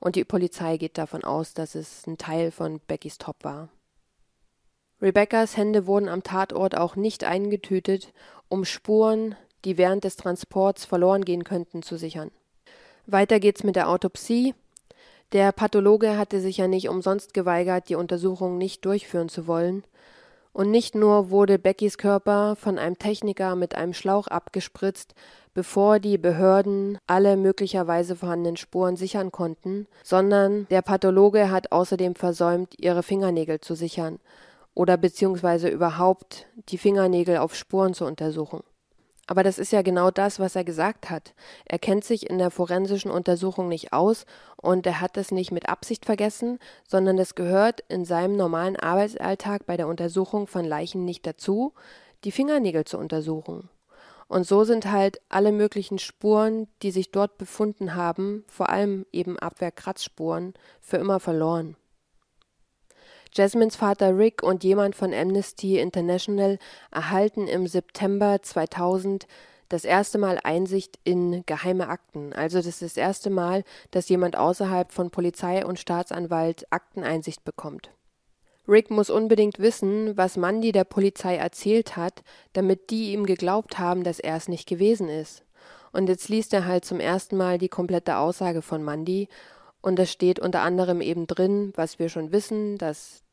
Und 0.00 0.16
die 0.16 0.24
Polizei 0.24 0.76
geht 0.76 0.98
davon 0.98 1.24
aus, 1.24 1.54
dass 1.54 1.74
es 1.74 2.06
ein 2.06 2.18
Teil 2.18 2.50
von 2.50 2.80
Beckys 2.80 3.16
Top 3.16 3.36
war. 3.42 3.70
Rebeccas 5.00 5.56
Hände 5.56 5.86
wurden 5.86 6.08
am 6.08 6.22
Tatort 6.22 6.76
auch 6.76 6.96
nicht 6.96 7.24
eingetütet, 7.24 8.12
um 8.48 8.64
Spuren, 8.64 9.34
die 9.64 9.78
während 9.78 10.04
des 10.04 10.16
Transports 10.16 10.84
verloren 10.84 11.24
gehen 11.24 11.44
könnten, 11.44 11.82
zu 11.82 11.96
sichern. 11.96 12.30
Weiter 13.06 13.40
geht's 13.40 13.64
mit 13.64 13.76
der 13.76 13.88
Autopsie. 13.88 14.54
Der 15.32 15.52
Pathologe 15.52 16.16
hatte 16.16 16.40
sich 16.40 16.58
ja 16.58 16.68
nicht 16.68 16.88
umsonst 16.88 17.34
geweigert, 17.34 17.88
die 17.88 17.96
Untersuchung 17.96 18.56
nicht 18.58 18.84
durchführen 18.84 19.28
zu 19.28 19.46
wollen. 19.46 19.84
Und 20.54 20.70
nicht 20.70 20.94
nur 20.94 21.30
wurde 21.30 21.58
Beckys 21.58 21.98
Körper 21.98 22.54
von 22.54 22.78
einem 22.78 22.96
Techniker 22.96 23.56
mit 23.56 23.74
einem 23.74 23.92
Schlauch 23.92 24.28
abgespritzt, 24.28 25.14
bevor 25.52 25.98
die 25.98 26.16
Behörden 26.16 26.96
alle 27.08 27.36
möglicherweise 27.36 28.14
vorhandenen 28.14 28.56
Spuren 28.56 28.96
sichern 28.96 29.32
konnten, 29.32 29.88
sondern 30.04 30.68
der 30.70 30.82
Pathologe 30.82 31.50
hat 31.50 31.72
außerdem 31.72 32.14
versäumt, 32.14 32.74
ihre 32.78 33.02
Fingernägel 33.02 33.60
zu 33.60 33.74
sichern 33.74 34.20
oder 34.74 34.96
beziehungsweise 34.96 35.68
überhaupt 35.68 36.46
die 36.68 36.78
Fingernägel 36.78 37.38
auf 37.38 37.56
Spuren 37.56 37.92
zu 37.92 38.04
untersuchen. 38.04 38.62
Aber 39.26 39.42
das 39.42 39.58
ist 39.58 39.72
ja 39.72 39.82
genau 39.82 40.10
das, 40.10 40.38
was 40.38 40.54
er 40.54 40.64
gesagt 40.64 41.08
hat. 41.08 41.34
Er 41.64 41.78
kennt 41.78 42.04
sich 42.04 42.28
in 42.28 42.38
der 42.38 42.50
forensischen 42.50 43.10
Untersuchung 43.10 43.68
nicht 43.68 43.92
aus 43.92 44.26
und 44.56 44.86
er 44.86 45.00
hat 45.00 45.16
es 45.16 45.30
nicht 45.30 45.50
mit 45.50 45.68
Absicht 45.68 46.04
vergessen, 46.04 46.58
sondern 46.86 47.18
es 47.18 47.34
gehört 47.34 47.82
in 47.88 48.04
seinem 48.04 48.36
normalen 48.36 48.76
Arbeitsalltag 48.76 49.66
bei 49.66 49.76
der 49.76 49.88
Untersuchung 49.88 50.46
von 50.46 50.64
Leichen 50.64 51.04
nicht 51.04 51.26
dazu, 51.26 51.72
die 52.24 52.32
Fingernägel 52.32 52.84
zu 52.84 52.98
untersuchen. 52.98 53.70
Und 54.28 54.46
so 54.46 54.64
sind 54.64 54.90
halt 54.90 55.20
alle 55.28 55.52
möglichen 55.52 55.98
Spuren, 55.98 56.66
die 56.82 56.90
sich 56.90 57.10
dort 57.10 57.38
befunden 57.38 57.94
haben, 57.94 58.44
vor 58.48 58.68
allem 58.70 59.06
eben 59.12 59.38
Abwehrkratzspuren, 59.38 60.54
für 60.80 60.96
immer 60.96 61.20
verloren. 61.20 61.76
Jasmines 63.36 63.74
Vater 63.74 64.16
Rick 64.16 64.44
und 64.44 64.62
jemand 64.62 64.94
von 64.94 65.12
Amnesty 65.12 65.80
International 65.80 66.56
erhalten 66.92 67.48
im 67.48 67.66
September 67.66 68.40
2000 68.40 69.26
das 69.68 69.84
erste 69.84 70.18
Mal 70.18 70.38
Einsicht 70.44 71.00
in 71.02 71.44
geheime 71.44 71.88
Akten. 71.88 72.32
Also 72.32 72.58
das 72.58 72.66
ist 72.66 72.82
das 72.82 72.96
erste 72.96 73.30
Mal, 73.30 73.64
dass 73.90 74.08
jemand 74.08 74.36
außerhalb 74.36 74.92
von 74.92 75.10
Polizei 75.10 75.66
und 75.66 75.80
Staatsanwalt 75.80 76.66
Akteneinsicht 76.70 77.44
bekommt. 77.44 77.90
Rick 78.68 78.92
muss 78.92 79.10
unbedingt 79.10 79.58
wissen, 79.58 80.16
was 80.16 80.36
Mandy 80.36 80.70
der 80.70 80.84
Polizei 80.84 81.34
erzählt 81.34 81.96
hat, 81.96 82.22
damit 82.52 82.90
die 82.90 83.12
ihm 83.12 83.26
geglaubt 83.26 83.80
haben, 83.80 84.04
dass 84.04 84.20
er 84.20 84.36
es 84.36 84.46
nicht 84.46 84.68
gewesen 84.68 85.08
ist. 85.08 85.42
Und 85.90 86.08
jetzt 86.08 86.28
liest 86.28 86.54
er 86.54 86.66
halt 86.66 86.84
zum 86.84 87.00
ersten 87.00 87.36
Mal 87.36 87.58
die 87.58 87.68
komplette 87.68 88.16
Aussage 88.16 88.62
von 88.62 88.84
Mandy 88.84 89.28
und 89.82 89.98
es 89.98 90.10
steht 90.12 90.38
unter 90.38 90.62
anderem 90.62 91.00
eben 91.00 91.26
drin, 91.26 91.72
was 91.74 91.98
wir 91.98 92.08
schon 92.08 92.32
wissen, 92.32 92.78
dass 92.78 93.23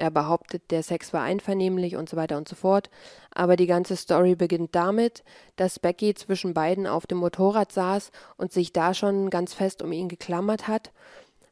er 0.00 0.10
behauptet, 0.10 0.70
der 0.70 0.82
Sex 0.82 1.12
war 1.12 1.22
einvernehmlich 1.22 1.96
und 1.96 2.08
so 2.08 2.16
weiter 2.16 2.36
und 2.36 2.48
so 2.48 2.56
fort. 2.56 2.90
Aber 3.30 3.56
die 3.56 3.66
ganze 3.66 3.96
Story 3.96 4.34
beginnt 4.34 4.74
damit, 4.74 5.22
dass 5.56 5.78
Becky 5.78 6.14
zwischen 6.14 6.54
beiden 6.54 6.86
auf 6.86 7.06
dem 7.06 7.18
Motorrad 7.18 7.70
saß 7.70 8.10
und 8.36 8.52
sich 8.52 8.72
da 8.72 8.94
schon 8.94 9.30
ganz 9.30 9.54
fest 9.54 9.82
um 9.82 9.92
ihn 9.92 10.08
geklammert 10.08 10.68
hat. 10.68 10.90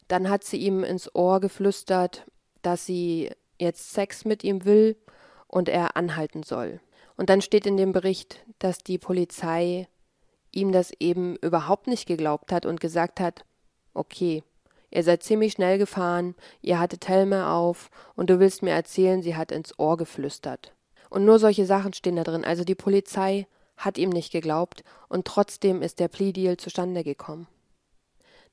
Dann 0.09 0.31
hat 0.31 0.45
sie 0.45 0.57
ihm 0.57 0.83
ins 0.83 1.15
Ohr 1.15 1.41
geflüstert, 1.41 2.25
dass 2.63 2.87
sie 2.87 3.31
jetzt 3.59 3.93
Sex 3.93 4.25
mit 4.25 4.43
ihm 4.43 4.65
will 4.65 4.97
und 5.47 5.69
er 5.69 5.97
anhalten 5.97 6.43
soll. 6.43 6.81
Und 7.17 7.31
dann 7.31 7.43
steht 7.43 7.67
in 7.67 7.77
dem 7.77 7.93
Bericht, 7.93 8.45
dass 8.59 8.79
die 8.79 8.99
Polizei 8.99 9.89
ihm 10.53 10.73
das 10.73 10.93
eben 10.99 11.37
überhaupt 11.37 11.87
nicht 11.87 12.07
geglaubt 12.07 12.53
hat 12.53 12.65
und 12.65 12.81
gesagt 12.81 13.21
hat, 13.21 13.45
okay, 13.93 14.43
Ihr 14.91 15.03
seid 15.03 15.23
ziemlich 15.23 15.53
schnell 15.53 15.79
gefahren, 15.79 16.35
ihr 16.63 16.81
hattet 16.81 17.09
Helme 17.09 17.49
auf 17.49 17.91
und 18.15 18.31
du 18.31 18.41
willst 18.41 18.63
mir 18.63 18.71
erzählen, 18.71 19.23
sie 19.23 19.37
hat 19.37 19.53
ins 19.53 19.79
Ohr 19.79 19.97
geflüstert. 19.97 20.73
Und 21.11 21.25
nur 21.25 21.39
solche 21.39 21.67
Sachen 21.67 21.93
stehen 21.93 22.17
da 22.17 22.25
drin. 22.25 22.45
Also 22.45 22.65
die 22.65 22.75
Polizei 22.75 23.47
hat 23.77 23.99
ihm 23.99 24.11
nicht 24.11 24.33
geglaubt 24.33 24.83
und 25.09 25.27
trotzdem 25.27 25.83
ist 25.83 26.01
der 26.01 26.09
Plea 26.09 26.33
Deal 26.33 26.57
zustande 26.57 27.05
gekommen. 27.05 27.47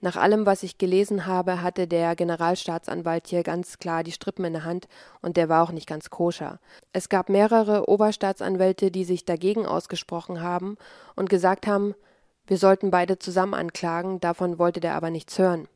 Nach 0.02 0.18
allem, 0.18 0.46
was 0.46 0.62
ich 0.62 0.78
gelesen 0.78 1.26
habe, 1.26 1.62
hatte 1.62 1.88
der 1.88 2.16
Generalstaatsanwalt 2.16 3.28
hier 3.28 3.44
ganz 3.44 3.80
klar 3.80 4.04
die 4.04 4.12
Strippen 4.12 4.46
in 4.46 4.54
der 4.54 4.66
Hand 4.66 4.88
und 5.22 5.38
der 5.38 5.50
war 5.50 5.64
auch 5.64 5.72
nicht 5.72 5.88
ganz 5.88 6.10
koscher. 6.10 6.60
Es 6.92 7.10
gab 7.10 7.30
mehrere 7.30 7.90
Oberstaatsanwälte, 7.90 8.92
die 8.92 9.06
sich 9.06 9.26
dagegen 9.26 9.66
ausgesprochen 9.66 10.42
haben 10.42 10.78
und 11.16 11.30
gesagt 11.30 11.66
haben, 11.66 11.96
wir 12.46 12.58
sollten 12.58 12.92
beide 12.92 13.18
zusammen 13.18 13.56
anklagen, 13.56 14.20
davon 14.20 14.60
wollte 14.60 14.80
der 14.80 14.96
aber 14.96 15.10
nichts 15.10 15.40
hören. 15.40 15.68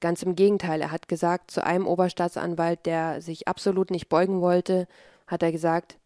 Ganz 0.00 0.22
im 0.22 0.36
Gegenteil, 0.36 0.80
er 0.80 0.92
hat 0.92 1.08
gesagt, 1.08 1.50
zu 1.50 1.64
einem 1.64 1.86
Oberstaatsanwalt, 1.86 2.86
der 2.86 3.20
sich 3.20 3.48
absolut 3.48 3.90
nicht 3.90 4.08
beugen 4.08 4.40
wollte, 4.40 4.86
hat 5.26 5.42
er 5.42 5.52
gesagt, 5.52 5.98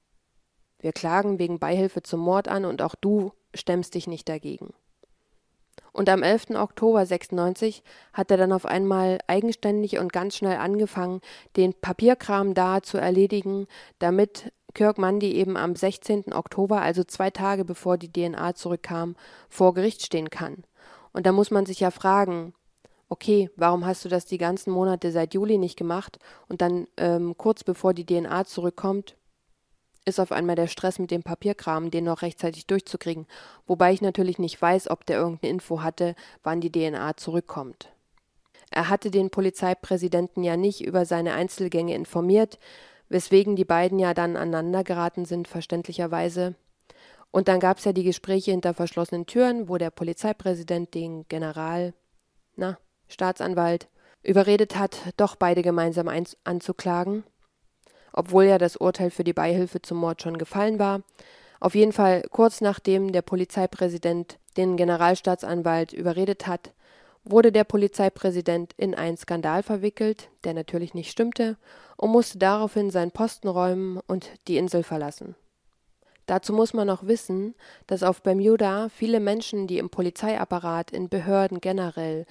wir 0.78 0.92
klagen 0.92 1.38
wegen 1.38 1.58
Beihilfe 1.58 2.02
zum 2.02 2.20
Mord 2.20 2.48
an 2.48 2.64
und 2.64 2.82
auch 2.82 2.94
du 2.94 3.32
stemmst 3.54 3.94
dich 3.94 4.06
nicht 4.06 4.28
dagegen. 4.28 4.74
Und 5.92 6.08
am 6.08 6.22
11. 6.22 6.50
Oktober 6.50 7.04
96 7.04 7.82
hat 8.14 8.30
er 8.30 8.38
dann 8.38 8.52
auf 8.52 8.64
einmal 8.64 9.18
eigenständig 9.26 9.98
und 9.98 10.12
ganz 10.12 10.36
schnell 10.36 10.56
angefangen, 10.56 11.20
den 11.56 11.74
Papierkram 11.74 12.54
da 12.54 12.82
zu 12.82 12.98
erledigen, 12.98 13.66
damit 13.98 14.52
Kirk 14.74 14.96
Mundy 14.96 15.32
eben 15.32 15.58
am 15.58 15.76
16. 15.76 16.32
Oktober, 16.32 16.80
also 16.80 17.04
zwei 17.04 17.30
Tage 17.30 17.66
bevor 17.66 17.98
die 17.98 18.10
DNA 18.10 18.54
zurückkam, 18.54 19.16
vor 19.50 19.74
Gericht 19.74 20.02
stehen 20.04 20.30
kann. 20.30 20.64
Und 21.12 21.26
da 21.26 21.32
muss 21.32 21.50
man 21.50 21.66
sich 21.66 21.80
ja 21.80 21.90
fragen, 21.90 22.54
okay, 23.12 23.50
warum 23.56 23.84
hast 23.84 24.06
du 24.06 24.08
das 24.08 24.24
die 24.24 24.38
ganzen 24.38 24.72
Monate 24.72 25.12
seit 25.12 25.34
Juli 25.34 25.58
nicht 25.58 25.76
gemacht 25.76 26.18
und 26.48 26.62
dann 26.62 26.88
ähm, 26.96 27.36
kurz 27.36 27.62
bevor 27.62 27.92
die 27.92 28.06
DNA 28.06 28.46
zurückkommt, 28.46 29.16
ist 30.06 30.18
auf 30.18 30.32
einmal 30.32 30.56
der 30.56 30.66
Stress 30.66 30.98
mit 30.98 31.10
dem 31.10 31.22
Papierkram, 31.22 31.90
den 31.90 32.04
noch 32.04 32.22
rechtzeitig 32.22 32.66
durchzukriegen, 32.66 33.26
wobei 33.66 33.92
ich 33.92 34.00
natürlich 34.00 34.38
nicht 34.38 34.60
weiß, 34.60 34.88
ob 34.88 35.04
der 35.04 35.18
irgendeine 35.18 35.52
Info 35.52 35.82
hatte, 35.82 36.14
wann 36.42 36.62
die 36.62 36.72
DNA 36.72 37.18
zurückkommt. 37.18 37.92
Er 38.70 38.88
hatte 38.88 39.10
den 39.10 39.28
Polizeipräsidenten 39.28 40.42
ja 40.42 40.56
nicht 40.56 40.82
über 40.82 41.04
seine 41.04 41.34
Einzelgänge 41.34 41.94
informiert, 41.94 42.58
weswegen 43.10 43.56
die 43.56 43.66
beiden 43.66 43.98
ja 43.98 44.14
dann 44.14 44.36
aneinander 44.36 44.84
geraten 44.84 45.26
sind, 45.26 45.48
verständlicherweise. 45.48 46.54
Und 47.30 47.48
dann 47.48 47.60
gab 47.60 47.76
es 47.76 47.84
ja 47.84 47.92
die 47.92 48.04
Gespräche 48.04 48.52
hinter 48.52 48.72
verschlossenen 48.72 49.26
Türen, 49.26 49.68
wo 49.68 49.76
der 49.76 49.90
Polizeipräsident 49.90 50.94
den 50.94 51.28
General, 51.28 51.92
na, 52.56 52.78
Staatsanwalt 53.12 53.88
überredet 54.22 54.76
hat, 54.76 54.98
doch 55.16 55.36
beide 55.36 55.62
gemeinsam 55.62 56.08
anzuklagen. 56.44 57.24
obwohl 58.12 58.44
ja 58.44 58.58
das 58.58 58.76
Urteil 58.76 59.10
für 59.10 59.24
die 59.24 59.32
Beihilfe 59.32 59.82
zum 59.82 59.98
Mord 59.98 60.22
schon 60.22 60.38
gefallen 60.38 60.78
war. 60.78 61.02
Auf 61.60 61.74
jeden 61.74 61.92
Fall 61.92 62.22
kurz 62.30 62.60
nachdem 62.60 63.12
der 63.12 63.22
Polizeipräsident 63.22 64.38
den 64.56 64.76
Generalstaatsanwalt 64.76 65.92
überredet 65.92 66.46
hat, 66.46 66.72
wurde 67.24 67.52
der 67.52 67.64
Polizeipräsident 67.64 68.74
in 68.76 68.94
einen 68.94 69.16
Skandal 69.16 69.62
verwickelt, 69.62 70.28
der 70.44 70.54
natürlich 70.54 70.92
nicht 70.92 71.10
stimmte, 71.10 71.56
und 71.96 72.10
musste 72.10 72.38
daraufhin 72.38 72.90
seinen 72.90 73.12
Posten 73.12 73.48
räumen 73.48 74.00
und 74.08 74.28
die 74.48 74.56
Insel 74.56 74.82
verlassen. 74.82 75.36
Dazu 76.26 76.52
muss 76.52 76.74
man 76.74 76.90
auch 76.90 77.04
wissen, 77.04 77.54
dass 77.86 78.02
auf 78.02 78.22
Bermuda 78.22 78.88
viele 78.88 79.20
Menschen, 79.20 79.66
die 79.66 79.78
im 79.78 79.90
Polizeiapparat, 79.90 80.90
in 80.90 81.08
Behörden 81.08 81.60
generell, 81.60 82.26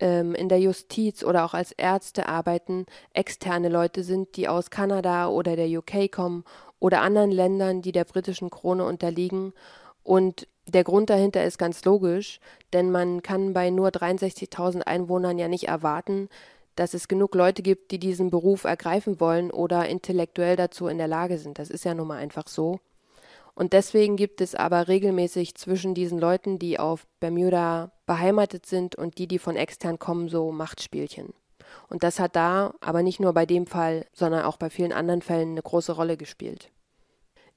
ähm, 0.00 0.34
in 0.34 0.48
der 0.48 0.58
Justiz 0.60 1.22
oder 1.22 1.44
auch 1.44 1.54
als 1.54 1.72
Ärzte 1.72 2.28
arbeiten, 2.28 2.86
externe 3.12 3.68
Leute 3.68 4.02
sind, 4.02 4.36
die 4.36 4.48
aus 4.48 4.70
Kanada 4.70 5.28
oder 5.28 5.56
der 5.56 5.68
UK 5.68 6.10
kommen 6.10 6.44
oder 6.78 7.02
anderen 7.02 7.30
Ländern, 7.30 7.82
die 7.82 7.92
der 7.92 8.04
britischen 8.04 8.50
Krone 8.50 8.84
unterliegen. 8.84 9.52
Und 10.02 10.48
der 10.66 10.84
Grund 10.84 11.10
dahinter 11.10 11.44
ist 11.44 11.58
ganz 11.58 11.84
logisch, 11.84 12.40
denn 12.72 12.90
man 12.90 13.22
kann 13.22 13.52
bei 13.52 13.70
nur 13.70 13.88
63.000 13.88 14.82
Einwohnern 14.82 15.38
ja 15.38 15.48
nicht 15.48 15.68
erwarten, 15.68 16.28
dass 16.76 16.94
es 16.94 17.08
genug 17.08 17.34
Leute 17.34 17.62
gibt, 17.62 17.90
die 17.90 17.98
diesen 17.98 18.30
Beruf 18.30 18.64
ergreifen 18.64 19.20
wollen 19.20 19.50
oder 19.50 19.88
intellektuell 19.88 20.56
dazu 20.56 20.86
in 20.86 20.98
der 20.98 21.08
Lage 21.08 21.38
sind. 21.38 21.58
Das 21.58 21.68
ist 21.68 21.84
ja 21.84 21.94
nun 21.94 22.06
mal 22.06 22.18
einfach 22.18 22.48
so. 22.48 22.80
Und 23.60 23.74
deswegen 23.74 24.16
gibt 24.16 24.40
es 24.40 24.54
aber 24.54 24.88
regelmäßig 24.88 25.54
zwischen 25.54 25.92
diesen 25.92 26.18
Leuten, 26.18 26.58
die 26.58 26.78
auf 26.78 27.06
Bermuda 27.20 27.92
beheimatet 28.06 28.64
sind 28.64 28.96
und 28.96 29.18
die, 29.18 29.28
die 29.28 29.38
von 29.38 29.54
extern 29.54 29.98
kommen, 29.98 30.30
so 30.30 30.50
Machtspielchen. 30.50 31.34
Und 31.90 32.02
das 32.02 32.18
hat 32.20 32.36
da, 32.36 32.72
aber 32.80 33.02
nicht 33.02 33.20
nur 33.20 33.34
bei 33.34 33.44
dem 33.44 33.66
Fall, 33.66 34.06
sondern 34.14 34.46
auch 34.46 34.56
bei 34.56 34.70
vielen 34.70 34.94
anderen 34.94 35.20
Fällen 35.20 35.50
eine 35.50 35.60
große 35.60 35.92
Rolle 35.92 36.16
gespielt. 36.16 36.70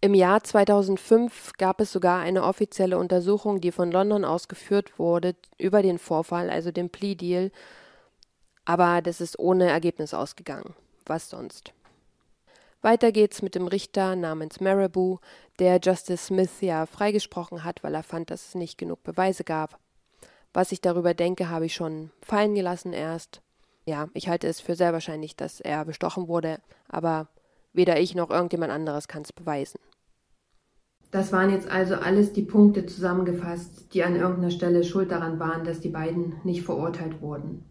Im 0.01 0.13
Jahr 0.13 0.43
2005 0.43 1.53
gab 1.57 1.79
es 1.79 1.93
sogar 1.93 2.19
eine 2.19 2.43
offizielle 2.43 2.97
Untersuchung, 2.97 3.61
die 3.61 3.71
von 3.71 3.89
London 3.89 4.25
aus 4.25 4.49
geführt 4.49 4.99
wurde 4.99 5.37
über 5.57 5.81
den 5.81 5.99
Vorfall, 5.99 6.49
also 6.49 6.71
den 6.71 6.89
Plea 6.89 7.15
Deal, 7.15 7.49
aber 8.65 9.01
das 9.01 9.21
ist 9.21 9.39
ohne 9.39 9.69
Ergebnis 9.69 10.13
ausgegangen. 10.13 10.75
Was 11.05 11.29
sonst? 11.29 11.71
Weiter 12.83 13.13
geht's 13.13 13.41
mit 13.41 13.55
dem 13.55 13.67
Richter 13.67 14.17
namens 14.17 14.59
Marabou, 14.59 15.19
der 15.57 15.79
Justice 15.81 16.25
Smith 16.25 16.59
ja 16.59 16.85
freigesprochen 16.85 17.63
hat, 17.63 17.81
weil 17.81 17.95
er 17.95 18.03
fand, 18.03 18.29
dass 18.29 18.49
es 18.49 18.55
nicht 18.55 18.77
genug 18.77 19.03
Beweise 19.03 19.45
gab. 19.45 19.79
Was 20.53 20.73
ich 20.73 20.81
darüber 20.81 21.13
denke, 21.13 21.49
habe 21.49 21.65
ich 21.65 21.73
schon 21.73 22.11
fallen 22.21 22.55
gelassen 22.55 22.91
erst. 22.91 23.41
Ja, 23.85 24.09
ich 24.13 24.27
halte 24.27 24.47
es 24.47 24.59
für 24.59 24.75
sehr 24.75 24.91
wahrscheinlich, 24.91 25.37
dass 25.37 25.61
er 25.61 25.85
bestochen 25.85 26.27
wurde, 26.27 26.59
aber 26.89 27.29
weder 27.71 28.01
ich 28.01 28.15
noch 28.15 28.29
irgendjemand 28.29 28.73
anderes 28.73 29.07
kann 29.07 29.21
es 29.21 29.31
beweisen. 29.31 29.79
Das 31.09 31.31
waren 31.31 31.51
jetzt 31.51 31.69
also 31.69 31.95
alles 31.95 32.33
die 32.33 32.41
Punkte 32.41 32.85
zusammengefasst, 32.85 33.93
die 33.93 34.03
an 34.03 34.17
irgendeiner 34.17 34.51
Stelle 34.51 34.83
schuld 34.83 35.09
daran 35.09 35.39
waren, 35.39 35.63
dass 35.63 35.79
die 35.79 35.89
beiden 35.89 36.35
nicht 36.43 36.63
verurteilt 36.63 37.21
wurden. 37.21 37.63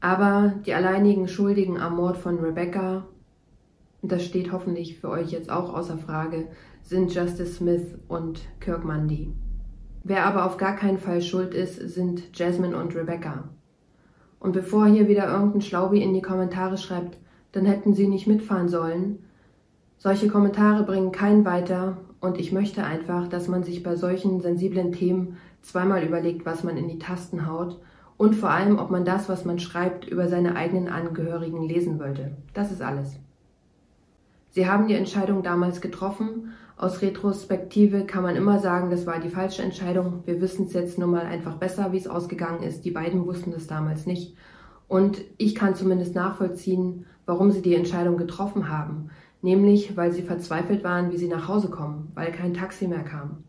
Aber 0.00 0.54
die 0.64 0.72
alleinigen 0.72 1.28
Schuldigen 1.28 1.78
am 1.78 1.96
Mord 1.96 2.16
von 2.16 2.38
Rebecca 2.38 3.06
das 4.02 4.24
steht 4.24 4.52
hoffentlich 4.52 4.98
für 4.98 5.08
euch 5.08 5.30
jetzt 5.30 5.50
auch 5.50 5.74
außer 5.74 5.98
Frage, 5.98 6.48
sind 6.82 7.12
Justice 7.14 7.54
Smith 7.54 7.98
und 8.08 8.40
Kirk 8.60 8.84
Mundy. 8.84 9.32
Wer 10.04 10.24
aber 10.24 10.46
auf 10.46 10.56
gar 10.56 10.76
keinen 10.76 10.98
Fall 10.98 11.20
schuld 11.20 11.52
ist, 11.52 11.76
sind 11.76 12.38
Jasmine 12.38 12.76
und 12.76 12.94
Rebecca. 12.94 13.48
Und 14.38 14.52
bevor 14.52 14.86
hier 14.86 15.08
wieder 15.08 15.28
irgendein 15.28 15.62
Schlaubi 15.62 16.00
in 16.00 16.14
die 16.14 16.22
Kommentare 16.22 16.78
schreibt, 16.78 17.18
dann 17.52 17.64
hätten 17.64 17.94
sie 17.94 18.06
nicht 18.06 18.26
mitfahren 18.26 18.68
sollen. 18.68 19.18
Solche 19.98 20.28
Kommentare 20.28 20.84
bringen 20.84 21.10
keinen 21.10 21.44
weiter 21.44 21.96
und 22.20 22.38
ich 22.38 22.52
möchte 22.52 22.84
einfach, 22.84 23.28
dass 23.28 23.48
man 23.48 23.64
sich 23.64 23.82
bei 23.82 23.96
solchen 23.96 24.40
sensiblen 24.40 24.92
Themen 24.92 25.38
zweimal 25.62 26.04
überlegt, 26.04 26.46
was 26.46 26.62
man 26.62 26.76
in 26.76 26.86
die 26.86 26.98
Tasten 26.98 27.48
haut 27.50 27.80
und 28.16 28.34
vor 28.34 28.50
allem, 28.50 28.78
ob 28.78 28.90
man 28.90 29.04
das, 29.04 29.28
was 29.28 29.44
man 29.44 29.58
schreibt, 29.58 30.06
über 30.06 30.28
seine 30.28 30.54
eigenen 30.54 30.88
Angehörigen 30.88 31.62
lesen 31.62 31.98
wollte. 31.98 32.36
Das 32.54 32.70
ist 32.70 32.82
alles. 32.82 33.18
Sie 34.56 34.66
haben 34.66 34.88
die 34.88 34.94
Entscheidung 34.94 35.42
damals 35.42 35.82
getroffen. 35.82 36.54
Aus 36.78 37.02
Retrospektive 37.02 38.06
kann 38.06 38.22
man 38.22 38.36
immer 38.36 38.58
sagen, 38.58 38.88
das 38.88 39.04
war 39.04 39.20
die 39.20 39.28
falsche 39.28 39.60
Entscheidung. 39.60 40.22
Wir 40.24 40.40
wissen 40.40 40.64
es 40.64 40.72
jetzt 40.72 40.96
nun 40.96 41.10
mal 41.10 41.26
einfach 41.26 41.56
besser, 41.56 41.92
wie 41.92 41.98
es 41.98 42.08
ausgegangen 42.08 42.62
ist. 42.62 42.86
Die 42.86 42.90
beiden 42.90 43.26
wussten 43.26 43.52
das 43.52 43.66
damals 43.66 44.06
nicht. 44.06 44.34
Und 44.88 45.20
ich 45.36 45.54
kann 45.54 45.74
zumindest 45.74 46.14
nachvollziehen, 46.14 47.04
warum 47.26 47.50
sie 47.50 47.60
die 47.60 47.74
Entscheidung 47.74 48.16
getroffen 48.16 48.70
haben. 48.70 49.10
Nämlich, 49.42 49.94
weil 49.94 50.12
sie 50.12 50.22
verzweifelt 50.22 50.82
waren, 50.82 51.12
wie 51.12 51.18
sie 51.18 51.28
nach 51.28 51.48
Hause 51.48 51.68
kommen, 51.68 52.10
weil 52.14 52.32
kein 52.32 52.54
Taxi 52.54 52.88
mehr 52.88 53.04
kam. 53.04 53.44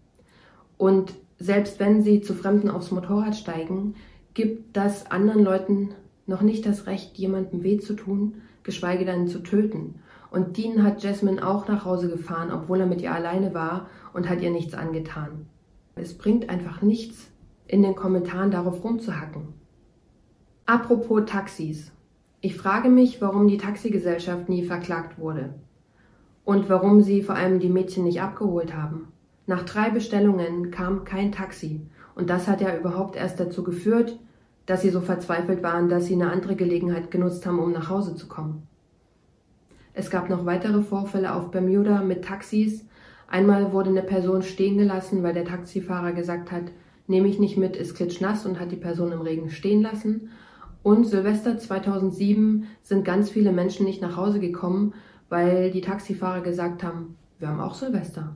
Und 0.76 1.14
selbst 1.40 1.80
wenn 1.80 2.02
sie 2.02 2.20
zu 2.20 2.34
Fremden 2.34 2.70
aufs 2.70 2.92
Motorrad 2.92 3.38
steigen, 3.38 3.96
gibt 4.34 4.76
das 4.76 5.10
anderen 5.10 5.46
Leuten 5.46 5.92
noch 6.26 6.42
nicht 6.42 6.66
das 6.66 6.86
Recht, 6.86 7.18
jemandem 7.18 7.64
weh 7.64 7.78
zu 7.78 7.94
tun, 7.94 8.42
geschweige 8.64 9.06
denn 9.06 9.30
zu 9.30 9.40
töten. 9.40 10.02
Und 10.30 10.58
Dean 10.58 10.84
hat 10.84 11.04
Jasmine 11.04 11.46
auch 11.46 11.68
nach 11.68 11.86
Hause 11.86 12.10
gefahren, 12.10 12.52
obwohl 12.52 12.82
er 12.82 12.86
mit 12.86 13.02
ihr 13.02 13.14
alleine 13.14 13.54
war 13.54 13.88
und 14.14 14.30
hat 14.30 14.42
ihr 14.42 14.52
nichts 14.52 14.74
angetan. 14.74 15.48
Es 15.96 16.18
bringt 16.18 16.50
einfach 16.50 16.82
nichts, 16.82 17.32
in 17.66 17.82
den 17.82 17.96
Kommentaren 17.96 18.52
darauf 18.52 18.84
rumzuhacken. 18.84 19.54
Apropos 20.66 21.24
Taxis. 21.26 21.92
Ich 22.42 22.56
frage 22.56 22.90
mich, 22.90 23.22
warum 23.22 23.48
die 23.48 23.58
Taxigesellschaft 23.58 24.48
nie 24.48 24.64
verklagt 24.64 25.18
wurde. 25.18 25.56
Und 26.46 26.70
warum 26.70 27.02
sie 27.02 27.24
vor 27.24 27.36
allem 27.36 27.60
die 27.60 27.70
Mädchen 27.70 28.04
nicht 28.04 28.22
abgeholt 28.22 28.76
haben. 28.76 29.08
Nach 29.48 29.64
drei 29.64 29.90
Bestellungen 29.90 30.72
kam 30.72 31.04
kein 31.04 31.32
Taxi. 31.32 31.82
Und 32.16 32.30
das 32.30 32.48
hat 32.48 32.62
ja 32.62 32.76
überhaupt 32.78 33.16
erst 33.16 33.40
dazu 33.40 33.64
geführt, 33.64 34.20
dass 34.66 34.82
sie 34.82 34.90
so 34.90 35.02
verzweifelt 35.02 35.64
waren, 35.64 35.90
dass 35.90 36.06
sie 36.06 36.14
eine 36.14 36.32
andere 36.32 36.56
Gelegenheit 36.56 37.12
genutzt 37.12 37.46
haben, 37.46 37.60
um 37.60 37.72
nach 37.72 37.90
Hause 37.90 38.16
zu 38.16 38.28
kommen. 38.28 38.68
Es 40.00 40.12
gab 40.12 40.30
noch 40.30 40.46
weitere 40.46 40.84
Vorfälle 40.84 41.34
auf 41.34 41.50
Bermuda 41.50 42.04
mit 42.04 42.24
Taxis. 42.24 42.86
Einmal 43.28 43.74
wurde 43.74 43.90
eine 43.90 44.04
Person 44.04 44.44
stehen 44.44 44.78
gelassen, 44.78 45.24
weil 45.24 45.34
der 45.34 45.44
Taxifahrer 45.44 46.12
gesagt 46.12 46.52
hat, 46.52 46.66
nehme 47.08 47.28
ich 47.28 47.40
nicht 47.40 47.58
mit, 47.58 47.76
ist 47.76 47.96
klitschnass 47.96 48.46
und 48.46 48.60
hat 48.60 48.72
die 48.72 48.76
Person 48.76 49.12
im 49.12 49.22
Regen 49.22 49.50
stehen 49.50 49.82
lassen. 49.82 50.30
Und 50.84 51.06
Silvester 51.06 51.58
2007 51.58 52.68
sind 52.84 53.06
ganz 53.06 53.32
viele 53.32 53.52
Menschen 53.52 53.88
nicht 53.88 54.00
nach 54.00 54.18
Hause 54.18 54.40
gekommen, 54.40 54.94
weil 55.30 55.72
die 55.72 55.82
Taxifahrer 55.82 56.42
gesagt 56.42 56.84
haben, 56.84 57.18
wir 57.40 57.48
haben 57.48 57.60
auch 57.60 57.74
Silvester. 57.74 58.36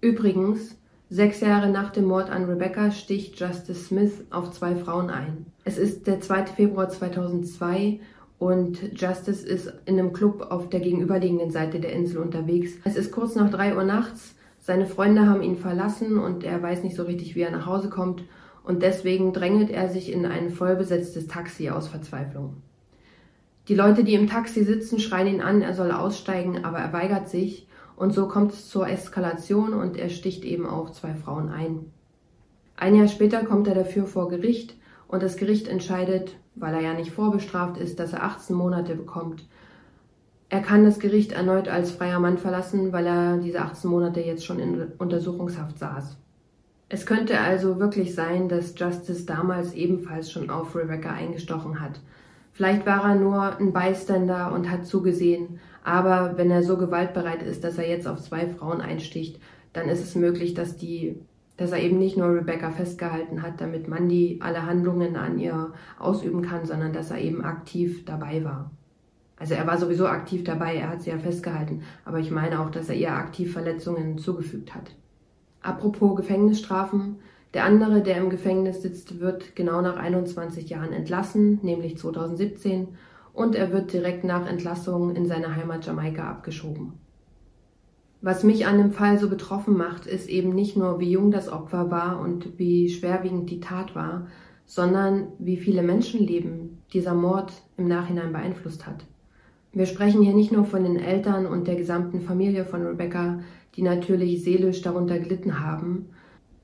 Übrigens, 0.00 0.76
sechs 1.08 1.42
Jahre 1.42 1.70
nach 1.70 1.90
dem 1.90 2.06
Mord 2.06 2.28
an 2.28 2.46
Rebecca 2.46 2.90
sticht 2.90 3.38
Justice 3.38 3.84
Smith 3.84 4.24
auf 4.30 4.50
zwei 4.50 4.74
Frauen 4.74 5.10
ein. 5.10 5.46
Es 5.62 5.78
ist 5.78 6.08
der 6.08 6.20
2. 6.20 6.46
Februar 6.46 6.88
2002 6.88 8.00
und 8.38 9.00
Justice 9.00 9.46
ist 9.46 9.72
in 9.86 9.98
einem 9.98 10.12
Club 10.12 10.48
auf 10.50 10.68
der 10.68 10.80
gegenüberliegenden 10.80 11.50
Seite 11.50 11.80
der 11.80 11.92
Insel 11.92 12.18
unterwegs. 12.18 12.72
Es 12.84 12.96
ist 12.96 13.12
kurz 13.12 13.34
nach 13.34 13.50
drei 13.50 13.74
Uhr 13.74 13.84
nachts. 13.84 14.34
Seine 14.60 14.86
Freunde 14.86 15.26
haben 15.26 15.42
ihn 15.42 15.56
verlassen 15.56 16.18
und 16.18 16.44
er 16.44 16.62
weiß 16.62 16.82
nicht 16.82 16.96
so 16.96 17.04
richtig, 17.04 17.34
wie 17.34 17.42
er 17.42 17.50
nach 17.50 17.66
Hause 17.66 17.88
kommt. 17.88 18.24
Und 18.62 18.82
deswegen 18.82 19.32
drängelt 19.32 19.70
er 19.70 19.88
sich 19.88 20.12
in 20.12 20.26
ein 20.26 20.50
vollbesetztes 20.50 21.28
Taxi 21.28 21.70
aus 21.70 21.88
Verzweiflung. 21.88 22.56
Die 23.68 23.74
Leute, 23.74 24.04
die 24.04 24.14
im 24.14 24.28
Taxi 24.28 24.64
sitzen, 24.64 24.98
schreien 24.98 25.26
ihn 25.28 25.40
an, 25.40 25.62
er 25.62 25.74
soll 25.74 25.90
aussteigen, 25.90 26.64
aber 26.64 26.78
er 26.78 26.92
weigert 26.92 27.28
sich. 27.28 27.66
Und 27.96 28.12
so 28.12 28.28
kommt 28.28 28.52
es 28.52 28.68
zur 28.68 28.88
Eskalation 28.88 29.72
und 29.72 29.96
er 29.96 30.10
sticht 30.10 30.44
eben 30.44 30.66
auch 30.66 30.90
zwei 30.90 31.14
Frauen 31.14 31.48
ein. 31.48 31.92
Ein 32.76 32.94
Jahr 32.94 33.08
später 33.08 33.44
kommt 33.44 33.66
er 33.68 33.74
dafür 33.74 34.04
vor 34.04 34.28
Gericht 34.28 34.74
und 35.08 35.22
das 35.22 35.36
Gericht 35.36 35.66
entscheidet, 35.66 36.36
weil 36.56 36.74
er 36.74 36.80
ja 36.80 36.94
nicht 36.94 37.12
vorbestraft 37.12 37.76
ist, 37.76 38.00
dass 38.00 38.12
er 38.12 38.24
18 38.24 38.56
Monate 38.56 38.94
bekommt. 38.94 39.46
Er 40.48 40.60
kann 40.60 40.84
das 40.84 40.98
Gericht 40.98 41.32
erneut 41.32 41.68
als 41.68 41.90
freier 41.90 42.20
Mann 42.20 42.38
verlassen, 42.38 42.92
weil 42.92 43.06
er 43.06 43.38
diese 43.38 43.60
18 43.60 43.90
Monate 43.90 44.20
jetzt 44.20 44.44
schon 44.44 44.58
in 44.58 44.92
Untersuchungshaft 44.98 45.78
saß. 45.78 46.16
Es 46.88 47.04
könnte 47.04 47.40
also 47.40 47.80
wirklich 47.80 48.14
sein, 48.14 48.48
dass 48.48 48.78
Justice 48.78 49.26
damals 49.26 49.74
ebenfalls 49.74 50.30
schon 50.30 50.50
auf 50.50 50.76
Rebecca 50.76 51.10
eingestochen 51.10 51.80
hat. 51.80 52.00
Vielleicht 52.52 52.86
war 52.86 53.04
er 53.04 53.16
nur 53.16 53.58
ein 53.58 53.72
Bystander 53.72 54.52
und 54.52 54.70
hat 54.70 54.86
zugesehen, 54.86 55.58
aber 55.82 56.36
wenn 56.36 56.50
er 56.50 56.62
so 56.62 56.76
gewaltbereit 56.76 57.42
ist, 57.42 57.64
dass 57.64 57.76
er 57.76 57.88
jetzt 57.88 58.06
auf 58.06 58.22
zwei 58.22 58.46
Frauen 58.46 58.80
einsticht, 58.80 59.40
dann 59.72 59.88
ist 59.88 60.02
es 60.02 60.14
möglich, 60.14 60.54
dass 60.54 60.76
die 60.76 61.16
dass 61.56 61.72
er 61.72 61.82
eben 61.82 61.98
nicht 61.98 62.16
nur 62.16 62.34
Rebecca 62.34 62.70
festgehalten 62.70 63.42
hat, 63.42 63.60
damit 63.60 63.88
Mandy 63.88 64.38
alle 64.42 64.66
Handlungen 64.66 65.16
an 65.16 65.38
ihr 65.38 65.72
ausüben 65.98 66.42
kann, 66.42 66.66
sondern 66.66 66.92
dass 66.92 67.10
er 67.10 67.18
eben 67.18 67.44
aktiv 67.44 68.04
dabei 68.04 68.44
war. 68.44 68.70
Also 69.38 69.54
er 69.54 69.66
war 69.66 69.78
sowieso 69.78 70.06
aktiv 70.06 70.44
dabei, 70.44 70.76
er 70.76 70.88
hat 70.90 71.02
sie 71.02 71.10
ja 71.10 71.18
festgehalten, 71.18 71.82
aber 72.04 72.20
ich 72.20 72.30
meine 72.30 72.60
auch, 72.60 72.70
dass 72.70 72.88
er 72.88 72.96
ihr 72.96 73.12
aktiv 73.12 73.52
Verletzungen 73.52 74.18
zugefügt 74.18 74.74
hat. 74.74 74.94
Apropos 75.60 76.16
Gefängnisstrafen, 76.16 77.16
der 77.52 77.64
andere, 77.64 78.02
der 78.02 78.18
im 78.18 78.30
Gefängnis 78.30 78.82
sitzt, 78.82 79.20
wird 79.20 79.56
genau 79.56 79.80
nach 79.80 79.96
21 79.96 80.68
Jahren 80.68 80.92
entlassen, 80.92 81.58
nämlich 81.62 81.98
2017. 81.98 82.88
und 83.32 83.54
er 83.54 83.72
wird 83.72 83.92
direkt 83.92 84.24
nach 84.24 84.46
Entlassung 84.46 85.14
in 85.14 85.26
seine 85.26 85.54
Heimat 85.54 85.84
Jamaika 85.84 86.30
abgeschoben. 86.30 87.05
Was 88.26 88.42
mich 88.42 88.66
an 88.66 88.78
dem 88.78 88.90
Fall 88.90 89.20
so 89.20 89.30
betroffen 89.30 89.76
macht, 89.76 90.04
ist 90.04 90.28
eben 90.28 90.52
nicht 90.52 90.76
nur, 90.76 90.98
wie 90.98 91.12
jung 91.12 91.30
das 91.30 91.48
Opfer 91.48 91.92
war 91.92 92.18
und 92.18 92.58
wie 92.58 92.90
schwerwiegend 92.90 93.48
die 93.50 93.60
Tat 93.60 93.94
war, 93.94 94.26
sondern 94.64 95.28
wie 95.38 95.56
viele 95.56 95.84
Menschenleben 95.84 96.78
dieser 96.92 97.14
Mord 97.14 97.52
im 97.76 97.86
Nachhinein 97.86 98.32
beeinflusst 98.32 98.84
hat. 98.84 99.04
Wir 99.72 99.86
sprechen 99.86 100.22
hier 100.22 100.34
nicht 100.34 100.50
nur 100.50 100.64
von 100.64 100.82
den 100.82 100.96
Eltern 100.96 101.46
und 101.46 101.68
der 101.68 101.76
gesamten 101.76 102.20
Familie 102.20 102.64
von 102.64 102.84
Rebecca, 102.84 103.38
die 103.76 103.82
natürlich 103.82 104.42
seelisch 104.42 104.82
darunter 104.82 105.20
gelitten 105.20 105.60
haben. 105.60 106.06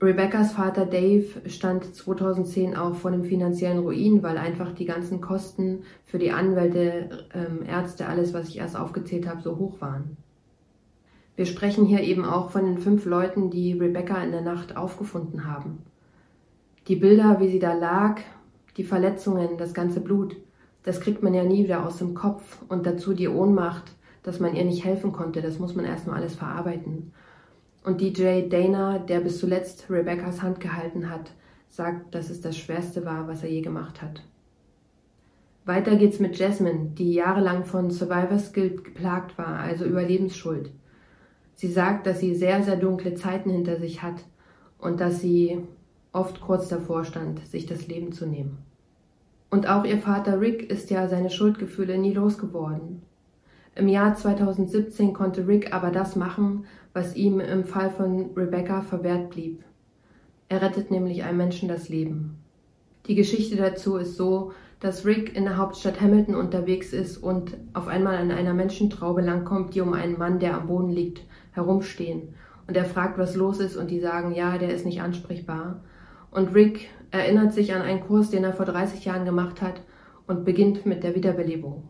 Rebeccas 0.03 0.55
Vater 0.55 0.85
Dave 0.85 1.49
stand 1.49 1.95
2010 1.95 2.77
auch 2.77 2.97
vor 2.97 3.13
dem 3.13 3.23
finanziellen 3.23 3.79
Ruin, 3.79 4.25
weil 4.25 4.37
einfach 4.37 4.73
die 4.73 4.87
ganzen 4.87 5.21
Kosten 5.21 5.85
für 6.07 6.19
die 6.19 6.33
Anwälte, 6.33 7.29
ähm, 7.33 7.65
Ärzte, 7.65 8.09
alles, 8.09 8.35
was 8.35 8.49
ich 8.49 8.59
erst 8.59 8.77
aufgezählt 8.77 9.29
habe, 9.29 9.43
so 9.43 9.59
hoch 9.59 9.81
waren. 9.81 10.17
Wir 11.35 11.47
sprechen 11.47 11.87
hier 11.87 12.01
eben 12.01 12.25
auch 12.25 12.51
von 12.51 12.65
den 12.65 12.79
fünf 12.79 13.07
Leuten, 13.07 13.51
die 13.51 13.73
Rebecca 13.73 14.23
in 14.23 14.33
der 14.33 14.43
Nacht 14.43 14.77
aufgefunden 14.77 15.47
haben. 15.47 15.79
Die 16.89 16.97
Bilder, 16.97 17.41
wie 17.41 17.49
sie 17.49 17.59
da 17.59 17.73
lag, 17.73 18.21
die 18.77 18.85
Verletzungen, 18.85 19.57
das 19.57 19.73
ganze 19.73 20.01
Blut, 20.01 20.37
das 20.83 21.01
kriegt 21.01 21.23
man 21.23 21.33
ja 21.33 21.45
nie 21.45 21.65
wieder 21.65 21.87
aus 21.87 21.99
dem 21.99 22.15
Kopf 22.15 22.59
und 22.69 22.87
dazu 22.87 23.15
die 23.15 23.29
Ohnmacht, 23.29 23.93
dass 24.23 24.41
man 24.41 24.55
ihr 24.55 24.65
nicht 24.65 24.85
helfen 24.85 25.13
konnte, 25.13 25.41
das 25.41 25.59
muss 25.59 25.75
man 25.75 25.85
erstmal 25.85 26.17
alles 26.17 26.35
verarbeiten. 26.35 27.13
Und 27.85 28.01
DJ 28.01 28.49
Dana, 28.49 28.99
der 28.99 29.21
bis 29.21 29.39
zuletzt 29.39 29.87
Rebeccas 29.91 30.43
Hand 30.43 30.61
gehalten 30.61 31.09
hat, 31.09 31.33
sagt, 31.69 32.15
dass 32.15 32.31
es 32.31 32.41
das 32.41 32.57
Schwerste 32.57 33.05
war, 33.05 33.27
was 33.27 33.43
er 33.43 33.51
je 33.51 33.63
gemacht 33.63 34.03
hat. 34.03 34.23
Weiter 35.65 35.97
geht's 35.97 36.21
mit 36.21 36.37
Jasmine, 36.37 36.91
die 36.99 37.15
jahrelang 37.15 37.65
von 37.65 37.91
Survivor's 37.91 38.53
Guilt 38.53 38.85
geplagt 38.85 39.39
war, 39.39 39.59
also 39.59 39.85
Überlebensschuld. 39.85 40.71
Sie 41.55 41.71
sagt, 41.71 42.07
dass 42.07 42.21
sie 42.21 42.35
sehr, 42.35 42.63
sehr 42.63 42.77
dunkle 42.77 43.15
Zeiten 43.15 43.51
hinter 43.51 43.79
sich 43.79 44.03
hat 44.03 44.25
und 44.79 45.01
dass 45.01 45.21
sie 45.21 45.59
oft 46.13 46.41
kurz 46.41 46.69
davor 46.69 47.05
stand, 47.05 47.47
sich 47.47 47.67
das 47.67 47.87
Leben 47.89 48.13
zu 48.13 48.27
nehmen. 48.27 48.59
Und 49.51 49.69
auch 49.69 49.85
ihr 49.85 49.99
Vater 49.99 50.41
Rick 50.41 50.71
ist 50.71 50.91
ja 50.91 51.09
seine 51.09 51.31
Schuldgefühle 51.31 51.99
nie 51.99 52.15
losgeworden. 52.15 53.03
Im 53.75 53.89
Jahr 53.89 54.15
2017 54.15 55.13
konnte 55.13 55.47
Rick 55.47 55.75
aber 55.75 55.91
das 55.91 56.17
machen, 56.17 56.65
was 56.93 57.17
ihm 57.17 57.41
im 57.41 57.65
Fall 57.65 57.91
von 57.91 58.31
Rebecca 58.37 58.83
verwehrt 58.83 59.31
blieb. 59.31 59.63
Er 60.49 60.61
rettet 60.61 60.91
nämlich 60.91 61.23
einem 61.23 61.39
Menschen 61.39 61.69
das 61.69 61.89
Leben. 61.89 62.39
Die 63.07 63.15
Geschichte 63.15 63.57
dazu 63.57 63.97
ist 63.97 64.17
so, 64.17 64.53
dass 64.81 65.07
Rick 65.07 65.35
in 65.37 65.45
der 65.45 65.57
Hauptstadt 65.57 66.01
Hamilton 66.01 66.35
unterwegs 66.35 66.93
ist 66.93 67.17
und 67.17 67.57
auf 67.73 67.89
einmal 67.89 68.17
an 68.17 68.31
einer 68.31 68.53
Menschentraube 68.53 69.23
langkommt, 69.23 69.75
die 69.75 69.81
um 69.81 69.93
einen 69.93 70.19
Mann, 70.19 70.39
der 70.39 70.55
am 70.55 70.67
Boden 70.67 70.91
liegt, 70.91 71.23
herumstehen. 71.53 72.35
Und 72.67 72.77
er 72.77 72.85
fragt, 72.85 73.19
was 73.19 73.35
los 73.35 73.61
ist, 73.61 73.77
und 73.77 73.91
die 73.91 74.01
sagen, 74.01 74.35
ja, 74.35 74.59
der 74.59 74.75
ist 74.75 74.85
nicht 74.85 75.01
ansprechbar. 75.01 75.83
Und 76.31 76.55
Rick 76.55 76.89
erinnert 77.11 77.53
sich 77.53 77.75
an 77.75 77.83
einen 77.83 78.01
Kurs, 78.01 78.31
den 78.31 78.45
er 78.45 78.53
vor 78.53 78.67
30 78.67 79.05
Jahren 79.05 79.25
gemacht 79.25 79.61
hat 79.61 79.83
und 80.27 80.45
beginnt 80.45 80.87
mit 80.87 81.03
der 81.03 81.15
Wiederbelebung. 81.15 81.89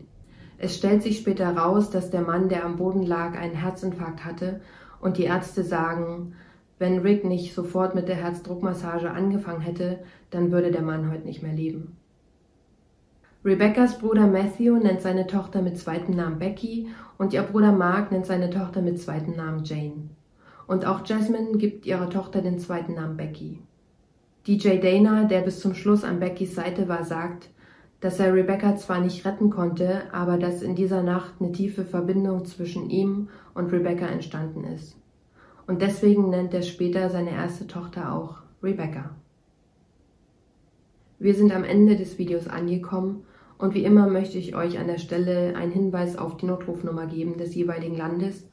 Es 0.59 0.77
stellt 0.77 1.03
sich 1.03 1.19
später 1.19 1.57
raus, 1.57 1.91
dass 1.91 2.11
der 2.11 2.23
Mann, 2.23 2.49
der 2.49 2.65
am 2.65 2.77
Boden 2.77 3.03
lag, 3.03 3.37
einen 3.37 3.55
Herzinfarkt 3.55 4.25
hatte 4.25 4.61
und 5.01 5.19
die 5.19 5.25
Ärzte 5.25 5.65
sagen, 5.65 6.35
wenn 6.79 6.99
Rick 6.99 7.25
nicht 7.25 7.55
sofort 7.55 7.95
mit 7.95 8.09
der 8.09 8.17
Herzdruckmassage 8.17 9.11
angefangen 9.11 9.61
hätte, 9.61 10.01
dann 10.31 10.51
würde 10.51 10.71
der 10.71 10.83
Mann 10.83 11.11
heute 11.11 11.25
nicht 11.25 11.43
mehr 11.43 11.53
leben. 11.53 11.97
Rebeccas 13.45 13.99
Bruder 13.99 14.29
Matthew 14.29 14.77
nennt 14.77 15.01
seine 15.01 15.27
Tochter 15.27 15.63
mit 15.63 15.77
zweitem 15.77 16.15
Namen 16.15 16.39
Becky 16.39 16.87
und 17.19 17.33
ihr 17.33 17.43
Bruder 17.43 17.73
Mark 17.73 18.13
nennt 18.13 18.25
seine 18.25 18.51
Tochter 18.51 18.81
mit 18.83 19.01
zweitem 19.01 19.35
Namen 19.35 19.65
Jane. 19.65 20.11
Und 20.69 20.87
auch 20.87 21.05
Jasmine 21.05 21.59
gibt 21.59 21.85
ihrer 21.85 22.09
Tochter 22.09 22.41
den 22.41 22.61
zweiten 22.61 22.95
Namen 22.95 23.17
Becky. 23.17 23.59
DJ 24.47 24.79
Dana, 24.79 25.25
der 25.25 25.41
bis 25.41 25.59
zum 25.59 25.75
Schluss 25.75 26.05
an 26.05 26.21
Beckys 26.21 26.55
Seite 26.55 26.87
war, 26.87 27.03
sagt, 27.03 27.51
dass 27.99 28.21
er 28.21 28.33
Rebecca 28.33 28.77
zwar 28.77 29.01
nicht 29.01 29.27
retten 29.27 29.51
konnte, 29.51 30.03
aber 30.13 30.39
dass 30.39 30.63
in 30.63 30.77
dieser 30.77 31.03
Nacht 31.03 31.35
eine 31.41 31.51
tiefe 31.51 31.85
Verbindung 31.85 32.45
zwischen 32.45 32.91
ihm 32.91 33.29
und 33.55 33.73
Rebecca 33.73 34.07
entstanden 34.07 34.63
ist. 34.63 34.97
Und 35.67 35.83
deswegen 35.83 36.31
nennt 36.31 36.55
er 36.55 36.63
später 36.63 37.11
seine 37.11 37.33
erste 37.33 37.67
Tochter 37.67 38.13
auch 38.15 38.37
Rebecca. 38.63 39.11
Wir 41.19 41.35
sind 41.35 41.53
am 41.53 41.65
Ende 41.65 41.97
des 41.97 42.19
Videos 42.19 42.47
angekommen 42.47 43.25
und 43.63 43.75
wie 43.75 43.85
immer 43.85 44.09
möchte 44.09 44.39
ich 44.39 44.55
euch 44.55 44.79
an 44.79 44.89
der 44.89 44.99
Stelle 44.99 45.55
einen 45.57 45.73
Hinweis 45.73 46.19
auf 46.19 46.37
die 46.37 46.47
Notrufnummer 46.47 47.07
geben 47.07 47.39
des 47.39 47.55
jeweiligen 47.55 47.97
Landes 47.97 48.45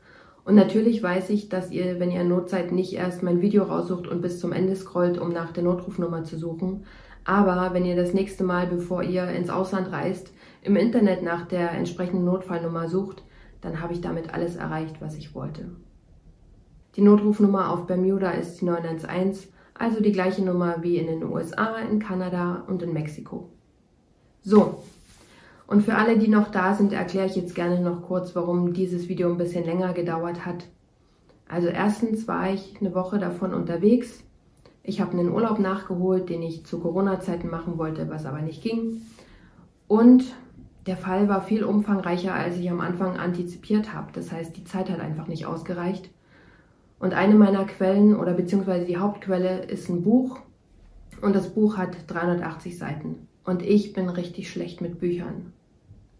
und 0.49 0.55
natürlich 0.55 1.03
weiß 1.03 1.29
ich, 1.29 1.49
dass 1.49 1.69
ihr, 1.69 1.99
wenn 1.99 2.09
ihr 2.09 2.21
in 2.21 2.29
Not 2.29 2.49
seid, 2.49 2.71
nicht 2.71 2.93
erst 2.93 3.21
mein 3.21 3.39
Video 3.39 3.65
raussucht 3.65 4.07
und 4.07 4.21
bis 4.21 4.39
zum 4.39 4.51
Ende 4.51 4.75
scrollt, 4.75 5.19
um 5.19 5.31
nach 5.31 5.51
der 5.51 5.63
Notrufnummer 5.63 6.23
zu 6.23 6.39
suchen. 6.39 6.85
Aber 7.23 7.73
wenn 7.73 7.85
ihr 7.85 7.95
das 7.95 8.13
nächste 8.13 8.43
Mal, 8.43 8.65
bevor 8.65 9.03
ihr 9.03 9.27
ins 9.27 9.51
Ausland 9.51 9.91
reist, 9.91 10.33
im 10.63 10.75
Internet 10.75 11.21
nach 11.21 11.47
der 11.47 11.71
entsprechenden 11.71 12.25
Notfallnummer 12.25 12.89
sucht, 12.89 13.23
dann 13.61 13.81
habe 13.81 13.93
ich 13.93 14.01
damit 14.01 14.33
alles 14.33 14.55
erreicht, 14.55 15.01
was 15.01 15.15
ich 15.15 15.35
wollte. 15.35 15.69
Die 16.95 17.01
Notrufnummer 17.01 17.71
auf 17.71 17.85
Bermuda 17.85 18.31
ist 18.31 18.61
die 18.61 18.65
911, 18.65 19.49
also 19.75 20.01
die 20.01 20.11
gleiche 20.11 20.43
Nummer 20.43 20.77
wie 20.81 20.97
in 20.97 21.05
den 21.05 21.23
USA, 21.23 21.75
in 21.77 21.99
Kanada 21.99 22.63
und 22.67 22.81
in 22.81 22.93
Mexiko. 22.93 23.49
So, 24.41 24.79
und 25.69 25.83
für 25.83 25.93
alle, 25.93 26.17
die 26.17 26.29
noch 26.29 26.49
da 26.49 26.73
sind, 26.73 26.93
erkläre 26.93 27.27
ich 27.27 27.35
jetzt 27.35 27.53
gerne 27.53 27.79
noch 27.79 28.01
kurz, 28.01 28.35
warum 28.35 28.73
dieses 28.73 29.07
Video 29.07 29.29
ein 29.29 29.37
bisschen 29.37 29.63
länger 29.63 29.93
gedauert 29.93 30.43
hat. 30.43 30.65
Also 31.47 31.67
erstens 31.67 32.27
war 32.27 32.51
ich 32.51 32.77
eine 32.81 32.95
Woche 32.95 33.19
davon 33.19 33.53
unterwegs. 33.53 34.23
Ich 34.81 34.99
habe 34.99 35.11
einen 35.11 35.29
Urlaub 35.29 35.59
nachgeholt, 35.59 36.27
den 36.27 36.41
ich 36.41 36.65
zu 36.65 36.79
Corona-Zeiten 36.79 37.51
machen 37.51 37.77
wollte, 37.77 38.09
was 38.09 38.25
aber 38.25 38.41
nicht 38.41 38.63
ging. 38.63 39.01
Und 39.87 40.33
der 40.87 40.97
Fall 40.97 41.29
war 41.29 41.43
viel 41.43 41.63
umfangreicher, 41.63 42.33
als 42.33 42.57
ich 42.57 42.71
am 42.71 42.81
Anfang 42.81 43.17
antizipiert 43.17 43.93
habe. 43.93 44.11
Das 44.11 44.31
heißt, 44.31 44.57
die 44.57 44.63
Zeit 44.63 44.89
hat 44.89 44.99
einfach 44.99 45.27
nicht 45.27 45.45
ausgereicht. 45.45 46.09
Und 46.97 47.13
eine 47.13 47.35
meiner 47.35 47.65
Quellen 47.65 48.15
oder 48.15 48.33
beziehungsweise 48.33 48.87
die 48.87 48.97
Hauptquelle 48.97 49.65
ist 49.65 49.87
ein 49.87 50.01
Buch. 50.01 50.39
Und 51.21 51.35
das 51.35 51.53
Buch 51.53 51.77
hat 51.77 51.95
380 52.07 52.75
Seiten. 52.75 53.27
Und 53.43 53.61
ich 53.61 53.93
bin 53.93 54.09
richtig 54.09 54.49
schlecht 54.49 54.81
mit 54.81 54.99
Büchern. 54.99 55.53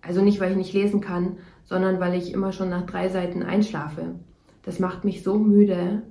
Also 0.02 0.22
nicht, 0.22 0.40
weil 0.40 0.52
ich 0.52 0.58
nicht 0.58 0.74
lesen 0.74 1.02
kann, 1.02 1.38
sondern 1.66 2.00
weil 2.00 2.16
ich 2.16 2.34
immer 2.34 2.52
schon 2.52 2.70
nach 2.70 2.86
drei 2.86 3.10
Seiten 3.10 3.44
einschlafe. 3.44 4.16
Das 4.64 4.80
macht 4.80 5.06
mich 5.06 5.24
so 5.24 5.38
müde. 5.38 6.04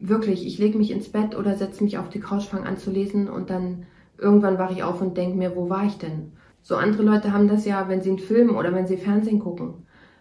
Wirklich, 0.00 0.46
ich 0.46 0.58
lege 0.58 0.78
mich 0.78 0.90
ins 0.90 1.08
Bett 1.08 1.36
oder 1.36 1.54
setze 1.54 1.84
mich 1.84 1.98
auf 1.98 2.08
die 2.08 2.20
Couch, 2.20 2.44
fange 2.44 2.66
an 2.66 2.76
zu 2.76 2.90
lesen 2.90 3.28
und 3.28 3.50
dann 3.50 3.86
irgendwann 4.18 4.58
wache 4.58 4.74
ich 4.74 4.82
auf 4.82 5.00
und 5.00 5.16
denke 5.16 5.36
mir, 5.36 5.56
wo 5.56 5.68
war 5.68 5.84
ich 5.84 5.98
denn? 5.98 6.32
So 6.62 6.76
andere 6.76 7.02
Leute 7.02 7.32
haben 7.32 7.48
das 7.48 7.64
ja, 7.64 7.88
wenn 7.88 8.00
sie 8.00 8.10
einen 8.10 8.18
Film 8.18 8.56
oder 8.56 8.74
wenn 8.74 8.86
sie 8.86 8.96
Fernsehen 8.96 9.38
gucken. 9.38 9.74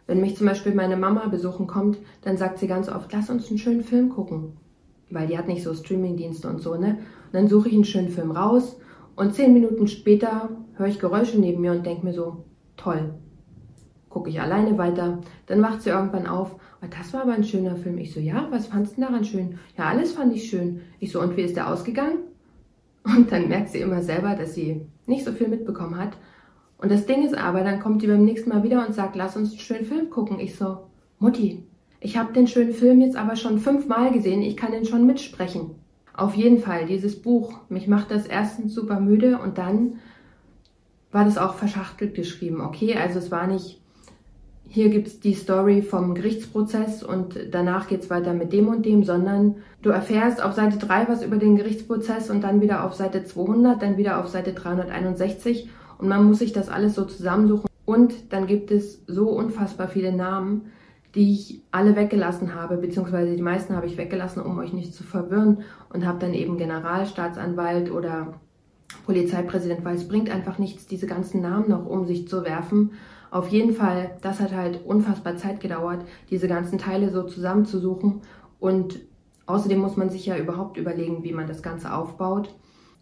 Wenn 0.05 0.19
mich 0.19 0.35
zum 0.35 0.47
Beispiel 0.47 0.73
meine 0.73 0.97
Mama 0.97 1.27
besuchen 1.27 1.67
kommt, 1.67 1.97
dann 2.21 2.37
sagt 2.37 2.59
sie 2.59 2.67
ganz 2.67 2.89
oft, 2.89 3.11
lass 3.13 3.29
uns 3.29 3.49
einen 3.49 3.57
schönen 3.57 3.83
Film 3.83 4.09
gucken. 4.09 4.57
Weil 5.09 5.27
die 5.27 5.37
hat 5.37 5.47
nicht 5.47 5.63
so 5.63 5.73
Streamingdienste 5.73 6.49
und 6.49 6.61
so, 6.61 6.75
ne? 6.75 6.97
Und 7.27 7.33
dann 7.33 7.47
suche 7.47 7.69
ich 7.69 7.75
einen 7.75 7.85
schönen 7.85 8.09
Film 8.09 8.31
raus 8.31 8.77
und 9.15 9.33
zehn 9.33 9.53
Minuten 9.53 9.87
später 9.87 10.49
höre 10.75 10.87
ich 10.87 10.99
Geräusche 10.99 11.39
neben 11.39 11.61
mir 11.61 11.71
und 11.71 11.85
denke 11.85 12.05
mir 12.05 12.13
so, 12.13 12.43
toll. 12.77 13.13
Gucke 14.09 14.29
ich 14.29 14.39
alleine 14.39 14.77
weiter. 14.77 15.19
Dann 15.47 15.61
wacht 15.61 15.81
sie 15.81 15.89
irgendwann 15.89 16.27
auf. 16.27 16.55
Oh, 16.81 16.87
das 16.89 17.13
war 17.13 17.21
aber 17.21 17.33
ein 17.33 17.43
schöner 17.43 17.75
Film. 17.75 17.97
Ich 17.97 18.13
so, 18.13 18.19
ja, 18.19 18.47
was 18.51 18.67
fandst 18.67 18.97
du 18.97 19.01
daran 19.01 19.25
schön? 19.25 19.57
Ja, 19.77 19.85
alles 19.85 20.13
fand 20.13 20.35
ich 20.35 20.49
schön. 20.49 20.81
Ich 20.99 21.11
so, 21.11 21.21
und 21.21 21.35
wie 21.35 21.41
ist 21.41 21.55
der 21.55 21.71
ausgegangen? 21.71 22.19
Und 23.03 23.33
dann 23.33 23.49
merkt 23.49 23.69
sie 23.69 23.79
immer 23.79 24.01
selber, 24.01 24.33
dass 24.35 24.53
sie 24.53 24.85
nicht 25.07 25.25
so 25.25 25.33
viel 25.33 25.49
mitbekommen 25.49 25.97
hat. 25.97 26.15
Und 26.77 26.89
das 26.89 27.05
Ding 27.05 27.25
ist 27.25 27.37
aber, 27.37 27.61
dann 27.61 27.79
kommt 27.79 28.01
die 28.01 28.07
beim 28.07 28.23
nächsten 28.23 28.49
Mal 28.49 28.63
wieder 28.63 28.85
und 28.85 28.93
sagt, 28.93 29.15
lass 29.15 29.35
uns 29.35 29.51
einen 29.51 29.59
schönen 29.59 29.85
Film 29.85 30.09
gucken. 30.09 30.39
Ich 30.39 30.55
so, 30.55 30.87
Mutti, 31.19 31.63
ich 31.99 32.17
habe 32.17 32.33
den 32.33 32.47
schönen 32.47 32.73
Film 32.73 33.01
jetzt 33.01 33.15
aber 33.15 33.35
schon 33.35 33.59
fünfmal 33.59 34.11
gesehen. 34.11 34.41
Ich 34.41 34.57
kann 34.57 34.71
den 34.71 34.85
schon 34.85 35.05
mitsprechen. 35.05 35.75
Auf 36.13 36.35
jeden 36.35 36.59
Fall, 36.59 36.85
dieses 36.85 37.21
Buch, 37.21 37.53
mich 37.69 37.87
macht 37.87 38.11
das 38.11 38.27
erstens 38.27 38.73
super 38.73 38.99
müde 38.99 39.39
und 39.39 39.57
dann 39.57 39.99
war 41.13 41.23
das 41.23 41.37
auch 41.37 41.55
verschachtelt 41.55 42.15
geschrieben. 42.15 42.59
Okay, 42.59 42.95
also 42.95 43.19
es 43.19 43.31
war 43.31 43.47
nicht, 43.47 43.79
hier 44.67 44.89
gibt's 44.89 45.19
die 45.19 45.35
Story 45.35 45.81
vom 45.81 46.15
Gerichtsprozess 46.15 47.03
und 47.03 47.37
danach 47.51 47.87
geht's 47.87 48.09
weiter 48.09 48.33
mit 48.33 48.51
dem 48.51 48.67
und 48.67 48.85
dem, 48.85 49.03
sondern 49.03 49.57
du 49.83 49.91
erfährst 49.91 50.43
auf 50.43 50.53
Seite 50.53 50.77
3 50.77 51.07
was 51.07 51.23
über 51.23 51.37
den 51.37 51.55
Gerichtsprozess 51.55 52.29
und 52.29 52.43
dann 52.43 52.59
wieder 52.59 52.83
auf 52.83 52.95
Seite 52.95 53.23
200, 53.23 53.81
dann 53.81 53.97
wieder 53.97 54.19
auf 54.19 54.27
Seite 54.27 54.53
361 54.53 55.69
und 55.99 56.07
man 56.07 56.25
muss 56.25 56.39
sich 56.39 56.51
das 56.51 56.67
alles 56.67 56.95
so 56.95 57.05
zusammensuchen. 57.05 57.69
Und 57.85 58.33
dann 58.33 58.47
gibt 58.47 58.71
es 58.71 59.03
so 59.07 59.29
unfassbar 59.29 59.89
viele 59.89 60.13
Namen, 60.13 60.71
die 61.15 61.33
ich 61.33 61.61
alle 61.69 61.95
weggelassen 61.95 62.55
habe, 62.55 62.77
beziehungsweise 62.77 63.35
die 63.35 63.41
meisten 63.41 63.75
habe 63.75 63.85
ich 63.85 63.97
weggelassen, 63.97 64.41
um 64.41 64.57
euch 64.57 64.73
nicht 64.73 64.95
zu 64.95 65.03
verwirren 65.03 65.59
und 65.91 66.07
habe 66.07 66.17
dann 66.19 66.33
eben 66.33 66.57
Generalstaatsanwalt 66.57 67.91
oder 67.91 68.33
Polizeipräsident, 69.05 69.83
weil 69.83 69.95
es 69.95 70.07
bringt 70.07 70.29
einfach 70.29 70.57
nichts, 70.59 70.87
diese 70.87 71.07
ganzen 71.07 71.41
Namen 71.41 71.69
noch 71.69 71.85
um 71.85 72.05
sich 72.05 72.27
zu 72.27 72.43
werfen. 72.43 72.91
Auf 73.31 73.49
jeden 73.49 73.73
Fall, 73.73 74.17
das 74.21 74.39
hat 74.39 74.53
halt 74.53 74.85
unfassbar 74.85 75.37
Zeit 75.37 75.59
gedauert, 75.59 76.05
diese 76.29 76.47
ganzen 76.47 76.77
Teile 76.77 77.11
so 77.11 77.23
zusammenzusuchen. 77.23 78.21
Und 78.59 78.99
außerdem 79.45 79.79
muss 79.79 79.97
man 79.97 80.09
sich 80.09 80.25
ja 80.25 80.37
überhaupt 80.37 80.77
überlegen, 80.77 81.23
wie 81.23 81.33
man 81.33 81.47
das 81.47 81.63
Ganze 81.63 81.93
aufbaut. 81.93 82.53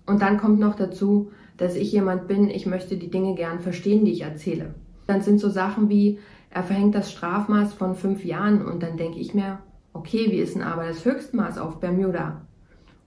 Und 0.06 0.22
dann 0.22 0.38
kommt 0.38 0.60
noch 0.60 0.76
dazu, 0.76 1.32
dass 1.58 1.76
ich 1.76 1.92
jemand 1.92 2.28
bin, 2.28 2.50
ich 2.50 2.66
möchte 2.66 2.98
die 2.98 3.12
Dinge 3.12 3.36
gern 3.36 3.60
verstehen, 3.60 4.06
die 4.06 4.14
ich 4.14 4.22
erzähle. 4.22 4.74
Dann 5.06 5.22
sind 5.22 5.40
so 5.40 5.50
Sachen 5.50 5.90
wie, 5.90 6.20
er 6.50 6.64
verhängt 6.64 6.96
das 6.96 7.12
Strafmaß 7.12 7.74
von 7.74 7.96
fünf 7.96 8.26
Jahren 8.26 8.66
und 8.66 8.84
dann 8.84 8.98
denke 8.98 9.20
ich 9.20 9.34
mir, 9.34 9.60
okay, 9.94 10.28
wie 10.32 10.40
ist 10.40 10.56
denn 10.56 10.64
aber 10.64 10.86
das 10.88 11.06
Höchstmaß 11.06 11.58
auf 11.58 11.80
Bermuda? 11.80 12.42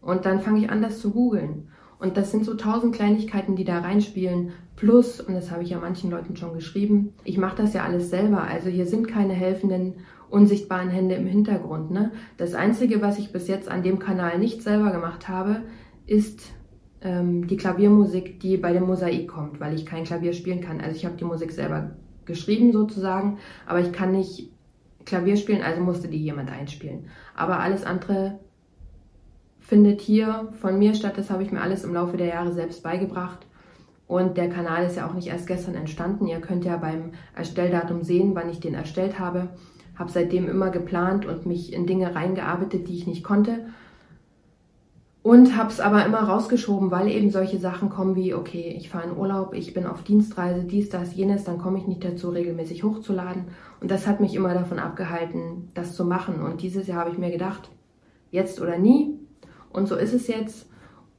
Und 0.00 0.26
dann 0.26 0.40
fange 0.40 0.60
ich 0.60 0.70
an, 0.70 0.82
das 0.82 1.00
zu 1.00 1.10
googeln. 1.10 1.68
Und 1.98 2.16
das 2.16 2.30
sind 2.30 2.44
so 2.44 2.54
tausend 2.54 2.94
Kleinigkeiten, 2.94 3.56
die 3.56 3.64
da 3.64 3.80
reinspielen. 3.80 4.52
Plus, 4.76 5.20
und 5.20 5.34
das 5.34 5.50
habe 5.50 5.62
ich 5.62 5.70
ja 5.70 5.78
manchen 5.78 6.10
Leuten 6.10 6.36
schon 6.36 6.54
geschrieben, 6.54 7.14
ich 7.24 7.38
mache 7.38 7.56
das 7.56 7.74
ja 7.74 7.84
alles 7.84 8.10
selber. 8.10 8.42
Also 8.42 8.68
hier 8.68 8.86
sind 8.86 9.06
keine 9.08 9.32
helfenden, 9.32 9.94
unsichtbaren 10.28 10.90
Hände 10.90 11.14
im 11.14 11.26
Hintergrund. 11.26 11.90
Ne? 11.90 12.10
Das 12.36 12.54
Einzige, 12.54 13.00
was 13.00 13.18
ich 13.18 13.32
bis 13.32 13.48
jetzt 13.48 13.68
an 13.68 13.82
dem 13.82 13.98
Kanal 13.98 14.38
nicht 14.38 14.62
selber 14.62 14.90
gemacht 14.90 15.28
habe, 15.28 15.62
ist 16.06 16.52
ähm, 17.02 17.46
die 17.46 17.56
Klaviermusik, 17.56 18.40
die 18.40 18.56
bei 18.56 18.72
dem 18.72 18.84
Mosaik 18.84 19.28
kommt, 19.28 19.60
weil 19.60 19.74
ich 19.74 19.86
kein 19.86 20.04
Klavier 20.04 20.32
spielen 20.32 20.60
kann. 20.60 20.80
Also 20.80 20.96
ich 20.96 21.04
habe 21.04 21.16
die 21.16 21.24
Musik 21.24 21.52
selber 21.52 21.92
geschrieben 22.24 22.72
sozusagen, 22.72 23.38
aber 23.66 23.80
ich 23.80 23.92
kann 23.92 24.12
nicht 24.12 24.50
Klavier 25.04 25.36
spielen, 25.36 25.62
also 25.62 25.82
musste 25.82 26.08
die 26.08 26.22
jemand 26.22 26.50
einspielen. 26.50 27.06
Aber 27.36 27.60
alles 27.60 27.84
andere 27.84 28.38
findet 29.64 30.02
hier 30.02 30.48
von 30.60 30.78
mir 30.78 30.94
statt. 30.94 31.14
Das 31.16 31.30
habe 31.30 31.42
ich 31.42 31.50
mir 31.50 31.60
alles 31.60 31.84
im 31.84 31.94
Laufe 31.94 32.16
der 32.16 32.28
Jahre 32.28 32.52
selbst 32.52 32.82
beigebracht. 32.82 33.46
Und 34.06 34.36
der 34.36 34.50
Kanal 34.50 34.84
ist 34.84 34.96
ja 34.96 35.08
auch 35.08 35.14
nicht 35.14 35.28
erst 35.28 35.46
gestern 35.46 35.74
entstanden. 35.74 36.26
Ihr 36.26 36.40
könnt 36.40 36.64
ja 36.64 36.76
beim 36.76 37.12
Erstelldatum 37.34 38.02
sehen, 38.02 38.34
wann 38.34 38.50
ich 38.50 38.60
den 38.60 38.74
erstellt 38.74 39.18
habe. 39.18 39.48
Habe 39.96 40.12
seitdem 40.12 40.48
immer 40.48 40.70
geplant 40.70 41.24
und 41.24 41.46
mich 41.46 41.72
in 41.72 41.86
Dinge 41.86 42.14
reingearbeitet, 42.14 42.86
die 42.88 42.96
ich 42.96 43.06
nicht 43.06 43.24
konnte. 43.24 43.66
Und 45.22 45.56
habe 45.56 45.70
es 45.70 45.80
aber 45.80 46.04
immer 46.04 46.18
rausgeschoben, 46.18 46.90
weil 46.90 47.08
eben 47.08 47.30
solche 47.30 47.58
Sachen 47.58 47.88
kommen 47.88 48.14
wie, 48.14 48.34
okay, 48.34 48.74
ich 48.76 48.90
fahre 48.90 49.08
in 49.08 49.16
Urlaub, 49.16 49.54
ich 49.54 49.72
bin 49.72 49.86
auf 49.86 50.02
Dienstreise, 50.02 50.64
dies, 50.64 50.90
das, 50.90 51.14
jenes, 51.14 51.44
dann 51.44 51.56
komme 51.56 51.78
ich 51.78 51.86
nicht 51.86 52.04
dazu, 52.04 52.28
regelmäßig 52.28 52.84
hochzuladen. 52.84 53.44
Und 53.80 53.90
das 53.90 54.06
hat 54.06 54.20
mich 54.20 54.34
immer 54.34 54.52
davon 54.52 54.78
abgehalten, 54.78 55.70
das 55.72 55.94
zu 55.94 56.04
machen. 56.04 56.42
Und 56.42 56.60
dieses 56.60 56.86
Jahr 56.86 56.98
habe 56.98 57.10
ich 57.10 57.16
mir 57.16 57.30
gedacht, 57.30 57.70
jetzt 58.30 58.60
oder 58.60 58.76
nie. 58.76 59.18
Und 59.74 59.88
so 59.88 59.96
ist 59.96 60.14
es 60.14 60.28
jetzt. 60.28 60.66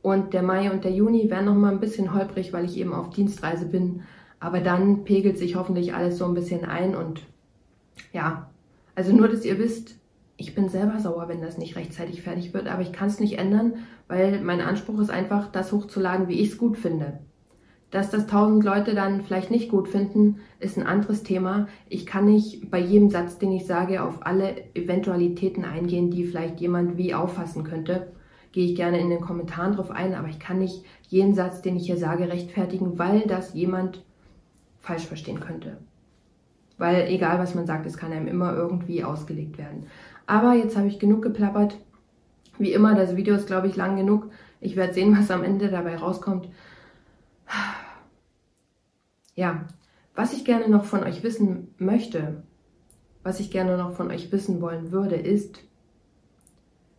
Und 0.01 0.33
der 0.33 0.43
Mai 0.43 0.71
und 0.71 0.83
der 0.83 0.91
Juni 0.91 1.29
werden 1.29 1.45
noch 1.45 1.55
mal 1.55 1.71
ein 1.71 1.79
bisschen 1.79 2.13
holprig, 2.13 2.53
weil 2.53 2.65
ich 2.65 2.77
eben 2.77 2.93
auf 2.93 3.09
Dienstreise 3.09 3.65
bin. 3.65 4.03
Aber 4.39 4.61
dann 4.61 5.03
pegelt 5.03 5.37
sich 5.37 5.55
hoffentlich 5.55 5.93
alles 5.93 6.17
so 6.17 6.25
ein 6.25 6.33
bisschen 6.33 6.63
ein. 6.63 6.95
Und 6.95 7.21
ja, 8.13 8.49
also 8.95 9.13
nur, 9.13 9.27
dass 9.27 9.45
ihr 9.45 9.59
wisst, 9.59 9.95
ich 10.37 10.55
bin 10.55 10.69
selber 10.69 10.99
sauer, 10.99 11.27
wenn 11.27 11.41
das 11.41 11.57
nicht 11.57 11.75
rechtzeitig 11.75 12.21
fertig 12.21 12.53
wird, 12.53 12.67
aber 12.67 12.81
ich 12.81 12.93
kann 12.93 13.07
es 13.07 13.19
nicht 13.19 13.37
ändern, 13.37 13.73
weil 14.07 14.41
mein 14.41 14.61
Anspruch 14.61 14.99
ist 14.99 15.09
einfach, 15.09 15.51
das 15.51 15.71
hochzuladen, 15.71 16.27
wie 16.27 16.39
ich 16.39 16.51
es 16.51 16.57
gut 16.57 16.77
finde. 16.77 17.19
Dass 17.91 18.09
das 18.09 18.27
tausend 18.27 18.63
Leute 18.63 18.95
dann 18.95 19.21
vielleicht 19.21 19.51
nicht 19.51 19.69
gut 19.69 19.87
finden, 19.87 20.37
ist 20.59 20.77
ein 20.77 20.87
anderes 20.87 21.23
Thema. 21.23 21.67
Ich 21.89 22.05
kann 22.05 22.25
nicht 22.25 22.69
bei 22.69 22.79
jedem 22.79 23.09
Satz, 23.09 23.37
den 23.37 23.51
ich 23.51 23.65
sage, 23.65 24.03
auf 24.03 24.25
alle 24.25 24.73
Eventualitäten 24.75 25.65
eingehen, 25.65 26.09
die 26.09 26.25
vielleicht 26.25 26.59
jemand 26.59 26.97
wie 26.97 27.13
auffassen 27.13 27.63
könnte. 27.63 28.14
Gehe 28.55 28.67
ich 28.67 28.77
gerne 28.77 29.01
in 29.01 29.09
den 29.09 29.19
Kommentaren 29.19 29.75
drauf 29.75 29.91
ein, 29.91 30.13
aber 30.13 30.29
ich 30.29 30.39
kann 30.39 30.59
nicht 30.59 30.85
jeden 31.09 31.35
Satz, 31.35 31.61
den 31.61 31.75
ich 31.75 31.87
hier 31.87 31.97
sage, 31.97 32.29
rechtfertigen, 32.29 32.97
weil 32.97 33.23
das 33.27 33.53
jemand 33.53 34.01
falsch 34.79 35.05
verstehen 35.05 35.41
könnte. 35.41 35.75
Weil 36.77 37.09
egal 37.09 37.37
was 37.37 37.53
man 37.53 37.65
sagt, 37.65 37.85
es 37.85 37.97
kann 37.97 38.13
einem 38.13 38.29
immer 38.29 38.55
irgendwie 38.55 39.03
ausgelegt 39.03 39.57
werden. 39.57 39.87
Aber 40.25 40.53
jetzt 40.53 40.77
habe 40.77 40.87
ich 40.87 40.99
genug 40.99 41.21
geplappert. 41.21 41.77
Wie 42.57 42.71
immer, 42.71 42.95
das 42.95 43.17
Video 43.17 43.35
ist, 43.35 43.47
glaube 43.47 43.67
ich, 43.67 43.75
lang 43.75 43.97
genug. 43.97 44.31
Ich 44.61 44.77
werde 44.77 44.93
sehen, 44.93 45.17
was 45.19 45.31
am 45.31 45.43
Ende 45.43 45.67
dabei 45.67 45.97
rauskommt. 45.97 46.47
Ja, 49.35 49.65
was 50.15 50.31
ich 50.31 50.45
gerne 50.45 50.69
noch 50.69 50.85
von 50.85 51.03
euch 51.03 51.23
wissen 51.23 51.75
möchte, 51.77 52.41
was 53.21 53.41
ich 53.41 53.51
gerne 53.51 53.75
noch 53.75 53.91
von 53.91 54.11
euch 54.11 54.31
wissen 54.31 54.61
wollen 54.61 54.93
würde, 54.93 55.17
ist, 55.17 55.59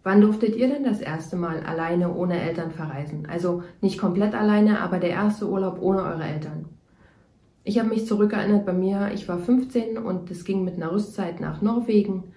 wann 0.07 0.23
durftet 0.23 0.57
ihr 0.57 0.69
denn 0.69 0.85
das 0.85 1.01
erste 1.01 1.37
Mal 1.37 1.61
alleine 1.61 2.15
ohne 2.15 2.41
Eltern 2.41 2.71
verreisen? 2.71 3.27
Also 3.31 3.63
nicht 3.81 3.99
komplett 3.99 4.35
alleine, 4.35 4.81
aber 4.81 4.99
der 4.99 5.11
erste 5.11 5.49
Urlaub 5.49 5.83
ohne 5.83 6.03
eure 6.03 6.25
Eltern. 6.25 6.67
Ich 7.65 7.79
habe 7.79 7.89
mich 7.89 8.07
zurückerinnert 8.07 8.65
bei 8.65 8.73
mir, 8.73 9.11
ich 9.13 9.29
war 9.29 9.39
15 9.39 9.99
und 9.99 10.31
es 10.31 10.45
ging 10.45 10.65
mit 10.65 10.77
einer 10.77 10.93
Rüstzeit 10.93 11.41
nach 11.41 11.61
Norwegen 11.61 12.33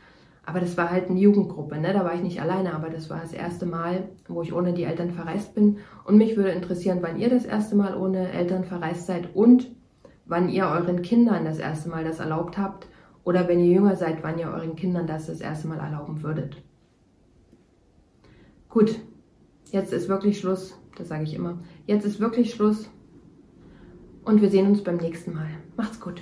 aber 0.49 0.61
das 0.61 0.77
war 0.77 0.89
halt 0.89 1.11
eine 1.11 1.19
Jugendgruppe, 1.19 1.77
ne? 1.77 1.93
da 1.93 2.03
war 2.03 2.15
ich 2.15 2.23
nicht 2.23 2.41
alleine, 2.41 2.73
aber 2.73 2.89
das 2.89 3.07
war 3.11 3.19
das 3.19 3.33
erste 3.33 3.67
Mal, 3.67 4.09
wo 4.27 4.41
ich 4.41 4.51
ohne 4.51 4.73
die 4.73 4.83
Eltern 4.83 5.11
verreist 5.11 5.53
bin. 5.53 5.77
Und 6.05 6.17
mich 6.17 6.37
würde 6.37 6.49
interessieren, 6.49 6.99
wann 7.01 7.19
ihr 7.19 7.29
das 7.29 7.45
erste 7.45 7.75
Mal 7.75 7.95
ohne 7.95 8.31
Eltern 8.31 8.63
verreist 8.63 9.05
seid 9.05 9.35
und 9.35 9.69
wann 10.25 10.49
ihr 10.49 10.65
euren 10.65 11.03
Kindern 11.03 11.45
das 11.45 11.59
erste 11.59 11.89
Mal 11.89 12.03
das 12.03 12.19
erlaubt 12.19 12.57
habt 12.57 12.87
oder 13.23 13.47
wenn 13.47 13.59
ihr 13.59 13.71
jünger 13.71 13.95
seid, 13.95 14.23
wann 14.23 14.39
ihr 14.39 14.47
euren 14.47 14.75
Kindern 14.75 15.05
das 15.05 15.27
das 15.27 15.39
erste 15.39 15.67
Mal 15.67 15.77
erlauben 15.77 16.23
würdet. 16.23 16.63
Gut, 18.69 18.99
jetzt 19.71 19.91
ist 19.93 20.09
wirklich 20.09 20.39
Schluss, 20.39 20.75
das 20.95 21.07
sage 21.07 21.23
ich 21.23 21.33
immer. 21.33 21.57
Jetzt 21.87 22.05
ist 22.05 22.19
wirklich 22.19 22.53
Schluss 22.53 22.87
und 24.23 24.43
wir 24.43 24.51
sehen 24.51 24.67
uns 24.67 24.83
beim 24.83 24.97
nächsten 24.97 25.33
Mal. 25.33 25.49
Macht's 25.75 25.99
gut. 25.99 26.21